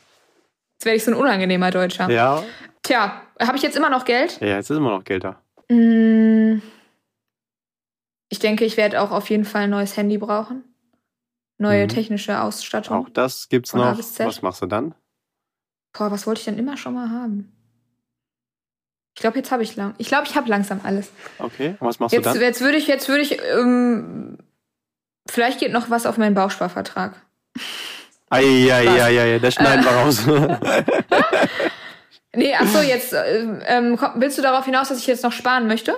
Jetzt 0.78 0.86
werde 0.86 0.96
ich 0.96 1.04
so 1.04 1.12
ein 1.12 1.18
unangenehmer 1.18 1.72
Deutscher. 1.72 2.10
Ja. 2.10 2.44
Tja, 2.84 3.22
habe 3.42 3.58
ich 3.58 3.64
jetzt 3.64 3.76
immer 3.76 3.90
noch 3.90 4.06
Geld? 4.06 4.40
Ja, 4.40 4.56
jetzt 4.56 4.70
ist 4.70 4.78
immer 4.78 4.92
noch 4.92 5.04
Geld 5.04 5.24
da. 5.26 5.42
Mm, 5.70 6.62
Ich 8.30 8.40
denke, 8.40 8.64
ich 8.64 8.78
werde 8.78 9.02
auch 9.02 9.12
auf 9.12 9.30
jeden 9.30 9.44
Fall 9.44 9.64
ein 9.64 9.72
neues 9.72 9.98
Handy 9.98 10.18
brauchen. 10.20 10.64
Neue 11.58 11.86
Mhm. 11.86 11.90
technische 11.90 12.40
Ausstattung. 12.42 12.96
Auch 12.96 13.10
das 13.10 13.50
gibt's 13.50 13.74
noch. 13.74 13.98
Was 14.20 14.42
machst 14.44 14.62
du 14.62 14.68
dann? 14.68 14.94
Boah, 16.00 16.12
was 16.12 16.26
wollte 16.26 16.40
ich 16.40 16.46
denn 16.46 16.58
immer 16.58 16.78
schon 16.78 16.94
mal 16.96 17.10
haben? 17.10 17.52
Ich 19.16 19.22
glaube, 19.22 19.38
jetzt 19.38 19.52
habe 19.52 19.64
ich 19.64 19.76
lang. 19.76 19.94
Ich 19.98 20.08
glaube, 20.08 20.26
ich 20.28 20.36
habe 20.36 20.50
langsam 20.50 20.80
alles. 20.84 21.12
Okay. 21.40 21.76
Und 21.80 21.88
was 21.88 22.00
machst 22.00 22.14
Jetzt, 22.14 22.26
du 22.26 22.32
dann? 22.34 22.42
jetzt 22.42 22.62
würde 22.62 22.78
ich, 22.78 22.88
jetzt 22.88 23.10
würde 23.10 23.22
ich, 23.22 23.38
ähm, 23.54 24.38
vielleicht 25.30 25.60
geht 25.60 25.74
noch 25.74 25.90
was 25.90 26.06
auf 26.06 26.18
meinen 26.18 26.36
Bausparvertrag. 26.36 27.16
Eieieiei, 28.30 29.40
das 29.40 29.56
schneiden 29.56 29.84
wir 29.84 29.92
raus. 29.92 30.24
Nee, 32.36 32.54
ach 32.58 32.68
so, 32.68 32.80
jetzt 32.80 33.12
ähm, 33.14 33.60
ähm, 33.66 33.98
komm, 33.98 34.12
willst 34.22 34.38
du 34.38 34.44
darauf 34.44 34.64
hinaus, 34.64 34.90
dass 34.90 35.00
ich 35.00 35.08
jetzt 35.08 35.24
noch 35.24 35.32
sparen 35.32 35.66
möchte? 35.68 35.96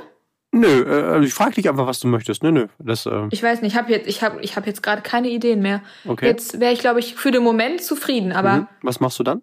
nö, 0.54 0.84
äh, 1.20 1.24
ich 1.26 1.34
frage 1.34 1.56
dich 1.56 1.68
einfach, 1.70 1.86
was 1.88 2.00
du 2.00 2.08
möchtest. 2.08 2.42
Nö, 2.42 2.52
nö. 2.52 2.68
Das, 2.80 3.06
äh, 3.06 3.28
Ich 3.32 3.44
weiß 3.44 3.62
nicht, 3.62 3.74
ich 3.74 3.78
habe 3.78 3.92
jetzt, 3.92 4.08
ich 4.08 4.24
habe, 4.24 4.40
ich 4.42 4.56
habe 4.56 4.66
jetzt 4.66 4.82
gerade 4.82 5.02
keine 5.02 5.28
Ideen 5.28 5.62
mehr. 5.62 5.82
okay. 6.06 6.28
Jetzt 6.28 6.60
wäre 6.62 6.72
ich, 6.72 6.80
glaube 6.80 7.00
ich, 7.02 7.16
für 7.16 7.32
den 7.32 7.44
Moment 7.44 7.84
zufrieden. 7.84 8.32
Aber 8.32 8.54
Mhm. 8.56 8.68
Was 8.82 9.02
machst 9.02 9.20
du 9.20 9.24
dann? 9.24 9.42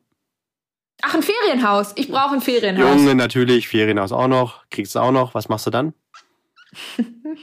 Ach, 1.03 1.15
ein 1.15 1.23
Ferienhaus. 1.23 1.93
Ich 1.97 2.09
brauche 2.11 2.35
ein 2.35 2.41
Ferienhaus. 2.41 2.97
Junge, 2.97 3.15
natürlich. 3.15 3.69
Ferienhaus 3.69 4.13
auch 4.13 4.29
noch. 4.29 4.69
Kriegst 4.71 4.95
du 4.95 4.99
auch 5.01 5.13
noch. 5.13 5.35
Was 5.35 5.49
machst 5.49 5.67
du 5.67 5.71
dann? 5.71 5.95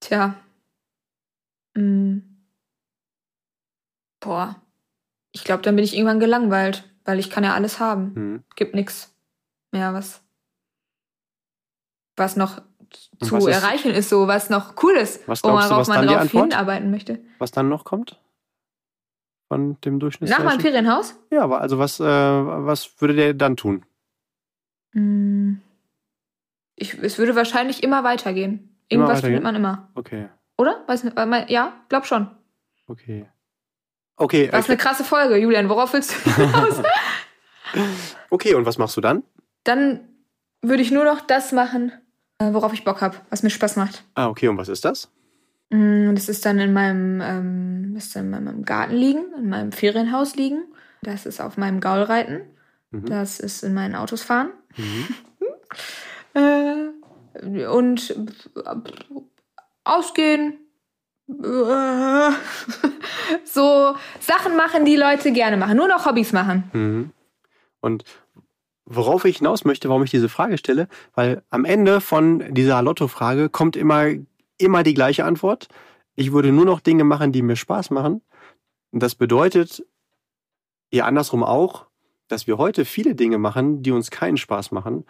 Tja. 0.00 0.34
Hm. 1.76 2.22
Boah. 4.20 4.56
Ich 5.32 5.44
glaube, 5.44 5.62
dann 5.62 5.76
bin 5.76 5.84
ich 5.84 5.94
irgendwann 5.94 6.20
gelangweilt, 6.20 6.88
weil 7.04 7.18
ich 7.18 7.30
kann 7.30 7.44
ja 7.44 7.54
alles 7.54 7.78
haben. 7.80 8.14
Hm. 8.14 8.44
Gibt 8.56 8.74
nix 8.74 9.14
mehr, 9.72 9.92
was 9.94 10.22
was 12.18 12.34
noch 12.36 12.62
zu 13.20 13.32
was 13.32 13.44
ist- 13.46 13.52
erreichen 13.62 13.90
ist, 13.90 14.08
so 14.08 14.26
was 14.26 14.48
noch 14.48 14.82
cool 14.82 14.94
ist, 14.94 15.26
Was 15.28 15.44
wo 15.44 15.48
glaubst 15.48 15.66
du, 15.68 15.70
man, 15.74 15.80
was 15.80 15.88
man 15.88 16.06
drauf 16.06 16.16
Antwort? 16.18 16.44
hinarbeiten 16.44 16.90
möchte. 16.90 17.20
Was 17.38 17.50
dann 17.50 17.68
noch 17.68 17.84
kommt? 17.84 18.18
Von 19.48 19.80
dem 19.80 19.94
Nach 19.94 20.00
Durchschnittsdeutschen? 20.00 20.44
meinem 20.46 20.60
Ferienhaus? 20.60 21.14
Ja, 21.30 21.42
aber 21.42 21.60
also 21.60 21.78
was, 21.78 22.00
äh, 22.00 22.04
was 22.04 23.00
würde 23.00 23.14
der 23.14 23.34
dann 23.34 23.56
tun? 23.56 23.84
Hm. 24.92 25.60
Ich, 26.74 26.94
es 26.98 27.18
würde 27.18 27.36
wahrscheinlich 27.36 27.82
immer 27.82 28.04
weitergehen. 28.04 28.76
Immer 28.88 29.02
Irgendwas 29.04 29.18
weitergehen? 29.18 29.36
findet 29.38 29.42
man 29.44 29.54
immer. 29.56 29.88
Okay, 29.94 30.28
Oder? 30.58 30.82
Weiß 30.86 31.04
nicht, 31.04 31.16
weil 31.16 31.26
man- 31.26 31.48
ja, 31.48 31.72
glaub 31.88 32.06
schon. 32.06 32.28
okay. 32.86 33.28
Okay, 34.18 34.48
Was 34.50 34.64
okay. 34.64 34.72
eine 34.72 34.78
krasse 34.78 35.04
Folge, 35.04 35.36
Julian. 35.36 35.68
Worauf 35.68 35.92
willst 35.92 36.14
du 36.26 36.30
hinaus? 36.36 36.82
okay, 38.30 38.54
und 38.54 38.64
was 38.64 38.78
machst 38.78 38.96
du 38.96 39.02
dann? 39.02 39.22
Dann 39.64 40.08
würde 40.62 40.82
ich 40.82 40.90
nur 40.90 41.04
noch 41.04 41.20
das 41.20 41.52
machen, 41.52 41.92
äh, 42.38 42.52
worauf 42.54 42.72
ich 42.72 42.82
Bock 42.84 43.02
habe, 43.02 43.16
was 43.28 43.42
mir 43.42 43.50
Spaß 43.50 43.76
macht. 43.76 44.04
Ah, 44.14 44.28
okay, 44.28 44.48
und 44.48 44.56
was 44.56 44.68
ist 44.68 44.86
das? 44.86 45.12
Mm, 45.70 46.14
Das 46.14 46.28
ist 46.28 46.44
dann 46.46 46.58
in 46.58 46.72
meinem, 46.72 47.20
ähm, 47.20 47.98
dann 48.14 48.24
in 48.24 48.30
meinem 48.30 48.64
Garten 48.64 48.94
liegen, 48.94 49.24
in 49.38 49.48
meinem 49.48 49.72
Ferienhaus 49.72 50.36
liegen. 50.36 50.64
Das 51.02 51.26
ist 51.26 51.40
auf 51.40 51.56
meinem 51.56 51.80
Gaul 51.80 52.02
reiten. 52.02 52.40
Mhm. 52.90 53.06
Das 53.06 53.40
ist 53.40 53.62
in 53.62 53.74
meinen 53.74 53.94
Autos 53.94 54.22
fahren. 54.22 54.50
Mhm. 54.76 55.08
Äh, 56.34 57.66
und 57.66 58.10
äh, 58.10 58.76
ausgehen. 59.84 60.58
Äh, 61.28 62.30
so 63.44 63.96
Sachen 64.20 64.56
machen, 64.56 64.84
die 64.84 64.96
Leute 64.96 65.32
gerne 65.32 65.56
machen. 65.56 65.78
Nur 65.78 65.88
noch 65.88 66.04
Hobbys 66.04 66.32
machen. 66.32 66.70
Mhm. 66.74 67.10
Und 67.80 68.04
worauf 68.84 69.24
ich 69.24 69.38
hinaus 69.38 69.64
möchte, 69.64 69.88
warum 69.88 70.04
ich 70.04 70.10
diese 70.10 70.28
Frage 70.28 70.58
stelle, 70.58 70.88
weil 71.14 71.42
am 71.50 71.64
Ende 71.64 72.00
von 72.00 72.54
dieser 72.54 72.82
Lotto-Frage 72.82 73.48
kommt 73.48 73.76
immer, 73.76 74.06
immer 74.58 74.82
die 74.82 74.94
gleiche 74.94 75.24
Antwort. 75.24 75.68
Ich 76.14 76.32
würde 76.32 76.52
nur 76.52 76.64
noch 76.64 76.80
Dinge 76.80 77.04
machen, 77.04 77.32
die 77.32 77.42
mir 77.42 77.56
Spaß 77.56 77.90
machen. 77.90 78.22
Und 78.90 79.02
das 79.02 79.14
bedeutet 79.14 79.86
ja 80.90 81.04
andersrum 81.04 81.42
auch, 81.42 81.86
dass 82.28 82.46
wir 82.46 82.58
heute 82.58 82.84
viele 82.84 83.14
Dinge 83.14 83.38
machen, 83.38 83.82
die 83.82 83.92
uns 83.92 84.10
keinen 84.10 84.36
Spaß 84.36 84.72
machen. 84.72 85.04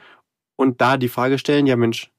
Und 0.56 0.80
da 0.80 0.96
die 0.96 1.08
Frage 1.08 1.38
stellen, 1.38 1.66
ja 1.66 1.76
Mensch, 1.76 2.10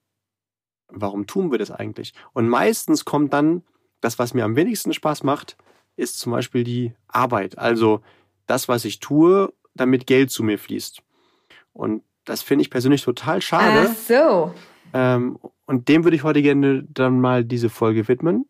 warum 0.87 1.27
tun 1.27 1.51
wir 1.51 1.57
das 1.57 1.71
eigentlich? 1.71 2.13
Und 2.33 2.47
meistens 2.47 3.05
kommt 3.05 3.33
dann 3.33 3.63
das, 4.01 4.19
was 4.19 4.33
mir 4.33 4.45
am 4.45 4.55
wenigsten 4.55 4.93
Spaß 4.93 5.23
macht, 5.23 5.57
ist 5.95 6.19
zum 6.19 6.31
Beispiel 6.31 6.63
die 6.63 6.93
Arbeit. 7.07 7.57
Also 7.57 8.01
das, 8.45 8.67
was 8.67 8.85
ich 8.85 8.99
tue, 8.99 9.51
damit 9.73 10.07
Geld 10.07 10.31
zu 10.31 10.43
mir 10.43 10.59
fließt. 10.59 11.01
Und 11.73 12.03
das 12.25 12.41
finde 12.41 12.61
ich 12.61 12.69
persönlich 12.69 13.03
total 13.03 13.41
schade. 13.41 13.89
Ach 13.89 13.95
so. 13.95 14.53
Ähm, 14.93 15.39
und 15.67 15.89
dem 15.89 16.03
würde 16.03 16.15
ich 16.15 16.23
heute 16.23 16.41
gerne 16.41 16.83
dann 16.89 17.21
mal 17.21 17.43
diese 17.43 17.69
Folge 17.69 18.07
widmen. 18.07 18.45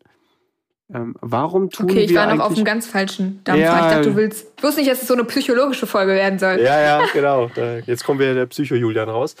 Ähm, 0.92 1.14
warum 1.20 1.68
tun 1.68 1.90
Okay, 1.90 2.04
ich 2.04 2.10
wir 2.10 2.20
war 2.20 2.34
noch 2.34 2.46
auf 2.46 2.54
einem 2.54 2.64
ganz 2.64 2.86
falschen 2.86 3.42
Dampfer. 3.44 3.62
Ja. 3.62 3.74
Ich 3.74 3.94
dachte, 3.94 4.10
du 4.10 4.16
willst. 4.16 4.52
Ich 4.56 4.62
wusste 4.62 4.80
nicht, 4.80 4.90
dass 4.90 5.02
es 5.02 5.08
so 5.08 5.14
eine 5.14 5.24
psychologische 5.24 5.86
Folge 5.86 6.12
werden 6.12 6.38
soll. 6.38 6.60
Ja, 6.60 6.80
ja, 6.80 7.04
genau. 7.12 7.50
Jetzt 7.84 8.04
kommt 8.04 8.20
wieder 8.20 8.34
der 8.34 8.46
Psycho-Julian 8.46 9.08
raus. 9.08 9.36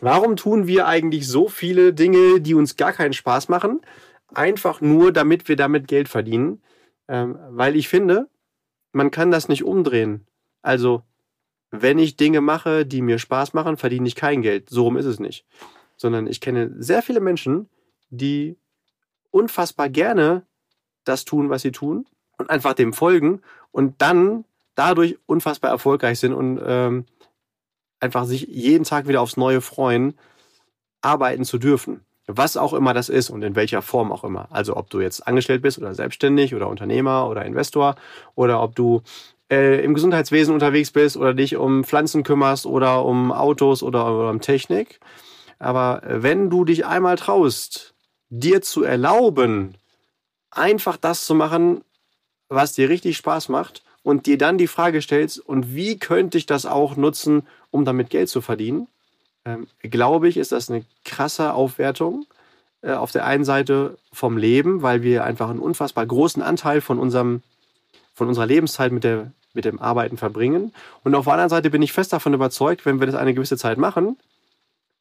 Warum 0.00 0.36
tun 0.36 0.66
wir 0.66 0.86
eigentlich 0.86 1.26
so 1.26 1.48
viele 1.48 1.92
Dinge, 1.92 2.40
die 2.40 2.54
uns 2.54 2.76
gar 2.76 2.92
keinen 2.92 3.12
Spaß 3.12 3.48
machen? 3.48 3.80
Einfach 4.32 4.80
nur, 4.80 5.12
damit 5.12 5.48
wir 5.48 5.56
damit 5.56 5.88
Geld 5.88 6.08
verdienen. 6.08 6.62
Ähm, 7.08 7.36
weil 7.50 7.76
ich 7.76 7.88
finde, 7.88 8.28
man 8.92 9.10
kann 9.10 9.30
das 9.30 9.48
nicht 9.48 9.64
umdrehen. 9.64 10.26
Also, 10.62 11.02
wenn 11.70 11.98
ich 11.98 12.16
Dinge 12.16 12.40
mache, 12.40 12.86
die 12.86 13.02
mir 13.02 13.18
Spaß 13.18 13.52
machen, 13.52 13.76
verdiene 13.76 14.06
ich 14.06 14.14
kein 14.14 14.40
Geld. 14.40 14.70
So 14.70 14.84
rum 14.84 14.96
ist 14.96 15.06
es 15.06 15.20
nicht. 15.20 15.44
Sondern 15.98 16.26
ich 16.26 16.40
kenne 16.40 16.74
sehr 16.78 17.02
viele 17.02 17.20
Menschen, 17.20 17.68
die 18.08 18.56
unfassbar 19.30 19.90
gerne 19.90 20.46
das 21.04 21.26
tun, 21.26 21.50
was 21.50 21.62
sie 21.62 21.72
tun 21.72 22.06
und 22.38 22.48
einfach 22.48 22.72
dem 22.72 22.94
folgen 22.94 23.42
und 23.72 24.00
dann 24.00 24.44
dadurch 24.74 25.18
unfassbar 25.26 25.70
erfolgreich 25.70 26.18
sind 26.20 26.32
und 26.32 26.60
ähm, 26.64 27.04
einfach 28.00 28.24
sich 28.24 28.42
jeden 28.42 28.84
Tag 28.84 29.08
wieder 29.08 29.20
aufs 29.20 29.36
Neue 29.36 29.60
freuen, 29.60 30.14
arbeiten 31.00 31.44
zu 31.44 31.58
dürfen. 31.58 32.04
Was 32.26 32.56
auch 32.56 32.74
immer 32.74 32.92
das 32.92 33.08
ist 33.08 33.30
und 33.30 33.42
in 33.42 33.56
welcher 33.56 33.82
Form 33.82 34.12
auch 34.12 34.22
immer. 34.22 34.48
Also 34.50 34.76
ob 34.76 34.90
du 34.90 35.00
jetzt 35.00 35.26
angestellt 35.26 35.62
bist 35.62 35.78
oder 35.78 35.94
selbstständig 35.94 36.54
oder 36.54 36.68
Unternehmer 36.68 37.28
oder 37.28 37.44
Investor 37.44 37.96
oder 38.34 38.62
ob 38.62 38.76
du 38.76 39.02
äh, 39.50 39.82
im 39.82 39.94
Gesundheitswesen 39.94 40.52
unterwegs 40.52 40.90
bist 40.90 41.16
oder 41.16 41.32
dich 41.32 41.56
um 41.56 41.84
Pflanzen 41.84 42.22
kümmerst 42.22 42.66
oder 42.66 43.04
um 43.04 43.32
Autos 43.32 43.82
oder, 43.82 44.14
oder 44.14 44.30
um 44.30 44.40
Technik. 44.40 45.00
Aber 45.58 46.02
wenn 46.04 46.50
du 46.50 46.64
dich 46.64 46.86
einmal 46.86 47.16
traust, 47.16 47.94
dir 48.30 48.62
zu 48.62 48.84
erlauben, 48.84 49.74
einfach 50.50 50.96
das 50.96 51.26
zu 51.26 51.34
machen, 51.34 51.82
was 52.48 52.72
dir 52.74 52.88
richtig 52.88 53.16
Spaß 53.16 53.48
macht 53.48 53.82
und 54.02 54.26
dir 54.26 54.38
dann 54.38 54.58
die 54.58 54.66
Frage 54.66 55.02
stellst, 55.02 55.40
und 55.40 55.74
wie 55.74 55.98
könnte 55.98 56.38
ich 56.38 56.46
das 56.46 56.66
auch 56.66 56.96
nutzen, 56.96 57.46
um 57.70 57.84
damit 57.84 58.10
Geld 58.10 58.28
zu 58.28 58.40
verdienen, 58.40 58.88
ähm, 59.44 59.66
glaube 59.82 60.28
ich, 60.28 60.36
ist 60.36 60.52
das 60.52 60.70
eine 60.70 60.84
krasse 61.04 61.54
Aufwertung 61.54 62.26
äh, 62.82 62.92
auf 62.92 63.12
der 63.12 63.26
einen 63.26 63.44
Seite 63.44 63.98
vom 64.12 64.36
Leben, 64.36 64.82
weil 64.82 65.02
wir 65.02 65.24
einfach 65.24 65.50
einen 65.50 65.58
unfassbar 65.58 66.06
großen 66.06 66.42
Anteil 66.42 66.80
von 66.80 66.98
unserem 66.98 67.42
von 68.18 68.28
unserer 68.28 68.46
Lebenszeit 68.46 68.92
mit, 68.92 69.04
der, 69.04 69.32
mit 69.54 69.64
dem 69.64 69.80
Arbeiten 69.80 70.16
verbringen. 70.16 70.72
Und 71.04 71.14
auf 71.14 71.24
der 71.24 71.34
anderen 71.34 71.50
Seite 71.50 71.70
bin 71.70 71.82
ich 71.82 71.92
fest 71.92 72.12
davon 72.12 72.34
überzeugt, 72.34 72.84
wenn 72.84 72.98
wir 73.00 73.06
das 73.06 73.14
eine 73.14 73.32
gewisse 73.32 73.56
Zeit 73.56 73.78
machen, 73.78 74.18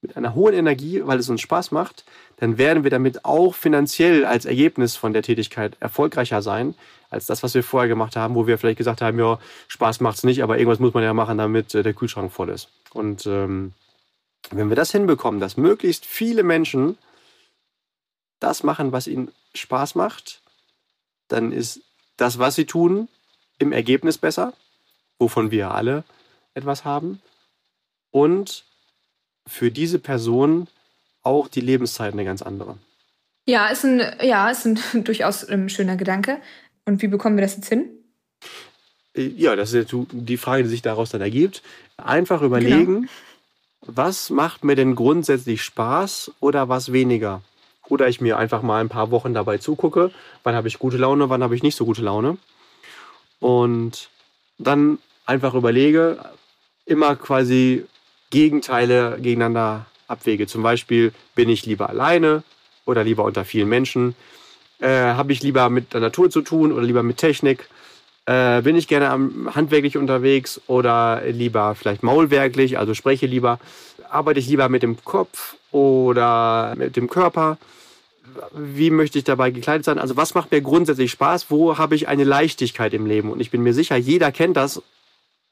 mit 0.02 0.16
einer 0.16 0.36
hohen 0.36 0.54
Energie, 0.54 1.02
weil 1.04 1.20
es 1.20 1.30
uns 1.30 1.42
Spaß 1.42 1.72
macht, 1.72 2.06
dann 2.38 2.58
werden 2.58 2.84
wir 2.84 2.92
damit 2.92 3.26
auch 3.26 3.56
finanziell 3.56 4.26
als 4.26 4.46
Ergebnis 4.46 4.96
von 4.96 5.14
der 5.14 5.24
Tätigkeit 5.24 5.76
erfolgreicher 5.80 6.42
sein, 6.42 6.76
als 7.10 7.26
das, 7.26 7.42
was 7.42 7.54
wir 7.56 7.64
vorher 7.64 7.88
gemacht 7.88 8.16
haben, 8.16 8.36
wo 8.36 8.48
wir 8.48 8.58
vielleicht 8.58 8.78
gesagt 8.78 9.02
haben, 9.02 9.18
ja, 9.18 9.40
Spaß 9.68 10.02
macht's 10.02 10.24
nicht, 10.24 10.44
aber 10.44 10.58
irgendwas 10.58 10.80
muss 10.80 10.94
man 10.94 11.04
ja 11.04 11.14
machen, 11.14 11.38
damit 11.38 11.74
äh, 11.74 11.84
der 11.84 11.94
Kühlschrank 11.94 12.32
voll 12.32 12.50
ist. 12.50 12.70
Und 12.94 13.26
ähm, 13.26 13.74
wenn 14.52 14.70
wir 14.70 14.76
das 14.76 14.92
hinbekommen, 14.92 15.40
dass 15.40 15.58
möglichst 15.58 16.06
viele 16.06 16.44
Menschen 16.44 16.98
das 18.40 18.64
machen, 18.64 18.92
was 18.92 19.08
ihnen 19.08 19.32
Spaß 19.56 19.96
macht, 19.96 20.42
dann 21.28 21.52
ist 21.52 21.82
das, 22.18 22.40
was 22.40 22.56
sie 22.56 22.66
tun, 22.66 23.10
im 23.58 23.72
Ergebnis 23.72 24.18
besser, 24.18 24.54
wovon 25.18 25.52
wir 25.52 25.72
alle 25.72 26.04
etwas 26.54 26.86
haben. 26.86 27.22
Und 28.12 28.67
für 29.48 29.72
diese 29.72 30.00
Person 30.00 30.68
auch 31.24 31.48
die 31.48 31.62
Lebenszeit 31.62 32.14
eine 32.14 32.26
ganz 32.26 32.42
andere. 32.42 32.78
Ja, 33.46 33.68
ist 33.68 33.86
ein, 33.86 34.02
ja, 34.22 34.50
ist 34.50 34.66
ein 34.66 34.80
durchaus 35.04 35.44
ein 35.44 35.70
schöner 35.70 35.96
Gedanke. 35.96 36.38
Und 36.86 37.02
wie 37.02 37.08
bekommen 37.08 37.38
wir 37.38 37.42
das 37.42 37.56
jetzt 37.56 37.70
hin? 37.70 37.90
Äh, 39.16 39.28
Ja, 39.28 39.56
das 39.56 39.74
ist 39.74 39.94
die 40.12 40.38
Frage, 40.38 40.64
die 40.64 40.70
sich 40.70 40.82
daraus 40.82 41.10
dann 41.10 41.22
ergibt. 41.22 41.64
Einfach 41.98 42.42
überlegen, 42.42 43.10
was 43.82 44.30
macht 44.30 44.64
mir 44.64 44.76
denn 44.76 44.96
grundsätzlich 44.96 45.62
Spaß 45.64 46.32
oder 46.40 46.70
was 46.70 46.92
weniger? 46.92 47.42
Oder 47.90 48.10
ich 48.10 48.20
mir 48.20 48.38
einfach 48.38 48.62
mal 48.62 48.82
ein 48.82 48.90
paar 48.90 49.12
Wochen 49.12 49.34
dabei 49.34 49.60
zugucke, 49.60 50.12
wann 50.44 50.56
habe 50.56 50.68
ich 50.68 50.78
gute 50.78 50.98
Laune, 50.98 51.30
wann 51.30 51.42
habe 51.42 51.56
ich 51.56 51.64
nicht 51.64 51.76
so 51.76 51.86
gute 51.86 52.02
Laune. 52.02 52.38
Und 53.40 54.10
dann 54.58 54.98
einfach 55.26 55.54
überlege, 55.54 56.18
immer 56.86 57.16
quasi 57.16 57.86
Gegenteile 58.30 59.18
gegeneinander 59.22 59.86
abwege. 60.08 60.48
Zum 60.48 60.64
Beispiel, 60.64 61.14
bin 61.36 61.50
ich 61.50 61.66
lieber 61.66 61.90
alleine 61.90 62.44
oder 62.86 63.04
lieber 63.04 63.24
unter 63.24 63.46
vielen 63.46 63.70
Menschen? 63.70 64.16
Äh, 64.80 64.88
habe 64.90 65.34
ich 65.34 65.42
lieber 65.42 65.70
mit 65.70 65.94
der 65.94 66.02
Natur 66.02 66.30
zu 66.30 66.42
tun 66.42 66.72
oder 66.72 66.84
lieber 66.84 67.04
mit 67.04 67.18
Technik? 67.18 67.68
Äh, 68.26 68.62
bin 68.62 68.76
ich 68.76 68.88
gerne 68.88 69.10
handwerklich 69.56 69.98
unterwegs 69.98 70.62
oder 70.68 71.22
lieber 71.26 71.76
vielleicht 71.76 72.04
maulwerklich, 72.04 72.78
also 72.78 72.94
spreche 72.94 73.26
lieber? 73.26 73.60
Arbeite 74.10 74.40
ich 74.40 74.48
lieber 74.48 74.70
mit 74.70 74.84
dem 74.84 75.04
Kopf 75.04 75.56
oder 75.72 76.76
mit 76.78 76.96
dem 76.96 77.10
Körper? 77.10 77.58
Wie 78.54 78.92
möchte 78.92 79.18
ich 79.18 79.24
dabei 79.24 79.52
gekleidet 79.52 79.86
sein? 79.86 79.98
Also 79.98 80.18
was 80.18 80.36
macht 80.36 80.52
mir 80.52 80.62
grundsätzlich 80.62 81.12
Spaß? 81.12 81.50
Wo 81.50 81.78
habe 81.78 81.96
ich 81.96 82.08
eine 82.08 82.26
Leichtigkeit 82.26 82.94
im 82.94 83.06
Leben? 83.06 83.32
Und 83.32 83.40
ich 83.40 83.52
bin 83.52 83.64
mir 83.64 83.74
sicher, 83.74 83.96
jeder 83.96 84.32
kennt 84.32 84.58
das 84.58 84.82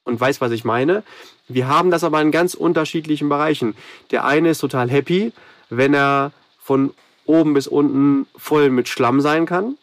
und 0.05 0.19
weiß, 0.19 0.39
was 0.39 0.51
ich 0.51 0.63
meine. 0.63 1.03
Wir 1.47 1.67
haben 1.67 1.91
das 1.91 2.03
aber 2.03 2.21
in 2.21 2.31
ganz 2.31 2.53
unterschiedlichen 2.53 3.27
Bereichen. 3.27 3.75
Der 4.11 4.25
eine 4.25 4.51
ist 4.51 4.59
total 4.59 4.89
happy, 4.89 5.33
wenn 5.69 5.93
er 5.93 6.31
von 6.59 6.93
oben 7.25 7.53
bis 7.53 7.67
unten 7.67 8.27
voll 8.35 8.69
mit 8.69 8.87
Schlamm 8.87 9.19
sein 9.19 9.45
kann 9.45 9.77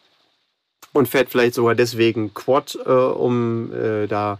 und 0.93 1.07
fährt 1.07 1.29
vielleicht 1.29 1.53
sogar 1.53 1.75
deswegen 1.75 2.33
Quad, 2.33 2.77
äh, 2.85 2.89
um 2.89 3.71
äh, 3.73 4.07
da 4.07 4.39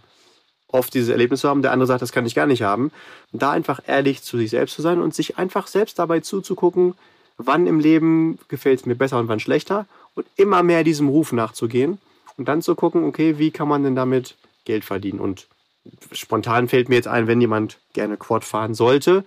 oft 0.68 0.94
dieses 0.94 1.10
Erlebnis 1.10 1.42
zu 1.42 1.50
haben. 1.50 1.62
Der 1.62 1.72
andere 1.72 1.88
sagt, 1.88 2.02
das 2.02 2.12
kann 2.12 2.26
ich 2.26 2.36
gar 2.36 2.48
nicht 2.48 2.64
haben. 2.64 2.92
Und 3.32 3.42
da 3.42 3.52
einfach 3.52 3.82
ehrlich 3.86 4.24
zu 4.24 4.38
sich 4.38 4.50
selbst 4.50 4.76
zu 4.76 4.82
sein 4.82 5.02
und 5.02 5.14
sich 5.14 5.38
einfach 5.38 5.68
selbst 5.68 6.00
dabei 6.00 6.22
zuzugucken, 6.22 6.96
wann 7.38 7.68
im 7.68 7.80
Leben 7.80 8.40
gefällt 8.48 8.80
es 8.80 8.86
mir 8.86 8.96
besser 8.96 9.20
und 9.20 9.28
wann 9.28 9.40
schlechter 9.40 9.86
und 10.16 10.26
immer 10.36 10.64
mehr 10.64 10.84
diesem 10.84 11.10
Ruf 11.10 11.32
nachzugehen 11.32 12.00
und 12.38 12.48
dann 12.48 12.62
zu 12.62 12.76
gucken, 12.76 13.04
okay, 13.04 13.38
wie 13.38 13.52
kann 13.52 13.68
man 13.68 13.84
denn 13.84 13.96
damit 13.96 14.36
Geld 14.66 14.86
verdienen? 14.86 15.20
Und 15.20 15.48
spontan 16.12 16.68
fällt 16.68 16.90
mir 16.90 16.96
jetzt 16.96 17.08
ein, 17.08 17.28
wenn 17.28 17.42
jemand 17.42 17.80
gerne 17.94 18.18
Quad 18.18 18.44
fahren 18.44 18.74
sollte, 18.74 19.26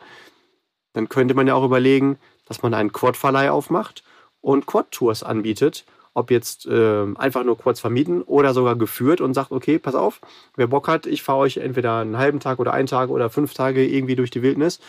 dann 0.93 1.09
könnte 1.09 1.35
man 1.35 1.47
ja 1.47 1.55
auch 1.55 1.65
überlegen, 1.65 2.19
dass 2.47 2.63
man 2.63 2.75
einen 2.75 2.93
Quad-Verleih 2.93 3.51
aufmacht 3.51 4.03
und 4.41 4.67
Quad-Tours 4.67 5.23
anbietet. 5.23 5.85
Ob 6.15 6.31
jetzt 6.31 6.67
ähm, 6.71 7.19
einfach 7.19 7.45
nur 7.45 7.59
Quads 7.59 7.81
vermieten 7.81 8.23
oder 8.23 8.55
sogar 8.55 8.77
geführt 8.77 9.21
und 9.21 9.35
sagt, 9.35 9.51
okay, 9.53 9.79
pass 9.79 9.95
auf, 9.95 10.23
wer 10.57 10.67
Bock 10.67 10.89
hat, 10.89 11.05
ich 11.05 11.23
fahre 11.23 11.41
euch 11.41 11.59
entweder 11.59 11.99
einen 11.99 12.17
halben 12.17 12.41
Tag 12.41 12.59
oder 12.59 12.73
einen 12.73 12.87
Tag 12.87 13.11
oder 13.11 13.29
fünf 13.29 13.53
Tage 13.53 13.87
irgendwie 13.87 14.17
durch 14.17 14.31
die 14.31 14.41
Wildnis 14.41 14.81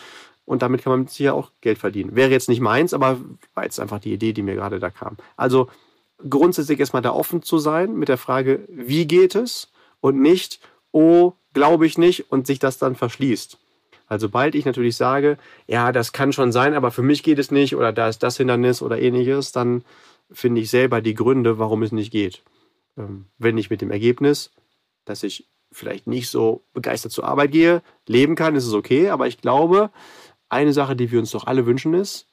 und 0.48 0.62
damit 0.62 0.82
kann 0.82 0.92
man 0.92 1.06
sicher 1.06 1.34
auch 1.34 1.52
Geld 1.60 1.76
verdienen. 1.76 2.16
Wäre 2.16 2.30
jetzt 2.30 2.48
nicht 2.48 2.60
meins, 2.60 2.94
aber 2.94 3.18
war 3.52 3.64
jetzt 3.64 3.78
einfach 3.78 3.98
die 4.00 4.14
Idee, 4.14 4.32
die 4.32 4.42
mir 4.42 4.54
gerade 4.54 4.78
da 4.78 4.88
kam. 4.88 5.18
Also 5.36 5.68
grundsätzlich 6.26 6.80
erstmal 6.80 7.02
da 7.02 7.12
offen 7.12 7.42
zu 7.42 7.58
sein 7.58 7.94
mit 7.94 8.08
der 8.08 8.16
Frage, 8.16 8.66
wie 8.68 9.06
geht 9.06 9.34
es 9.34 9.70
und 10.00 10.18
nicht, 10.20 10.60
oh, 10.90 11.34
glaube 11.54 11.86
ich 11.86 11.98
nicht 11.98 12.30
und 12.30 12.46
sich 12.46 12.58
das 12.58 12.78
dann 12.78 12.94
verschließt. 12.96 13.58
Weil 14.08 14.20
sobald 14.20 14.54
ich 14.54 14.64
natürlich 14.64 14.96
sage, 14.96 15.38
ja, 15.66 15.92
das 15.92 16.12
kann 16.12 16.32
schon 16.32 16.52
sein, 16.52 16.74
aber 16.74 16.90
für 16.90 17.02
mich 17.02 17.22
geht 17.22 17.38
es 17.38 17.50
nicht 17.50 17.76
oder 17.76 17.92
da 17.92 18.08
ist 18.08 18.22
das 18.22 18.38
Hindernis 18.38 18.80
oder 18.80 18.98
ähnliches, 18.98 19.52
dann 19.52 19.84
finde 20.30 20.60
ich 20.60 20.70
selber 20.70 21.00
die 21.00 21.14
Gründe, 21.14 21.58
warum 21.58 21.82
es 21.82 21.92
nicht 21.92 22.10
geht. 22.10 22.42
Ähm, 22.96 23.26
wenn 23.38 23.58
ich 23.58 23.70
mit 23.70 23.80
dem 23.80 23.90
Ergebnis, 23.90 24.50
dass 25.04 25.22
ich 25.22 25.46
vielleicht 25.70 26.06
nicht 26.06 26.30
so 26.30 26.62
begeistert 26.72 27.12
zur 27.12 27.24
Arbeit 27.24 27.52
gehe, 27.52 27.82
leben 28.06 28.34
kann, 28.34 28.56
ist 28.56 28.66
es 28.66 28.72
okay. 28.72 29.10
Aber 29.10 29.26
ich 29.26 29.38
glaube, 29.38 29.90
eine 30.48 30.72
Sache, 30.72 30.96
die 30.96 31.10
wir 31.10 31.18
uns 31.18 31.30
doch 31.30 31.46
alle 31.46 31.66
wünschen, 31.66 31.94
ist, 31.94 32.26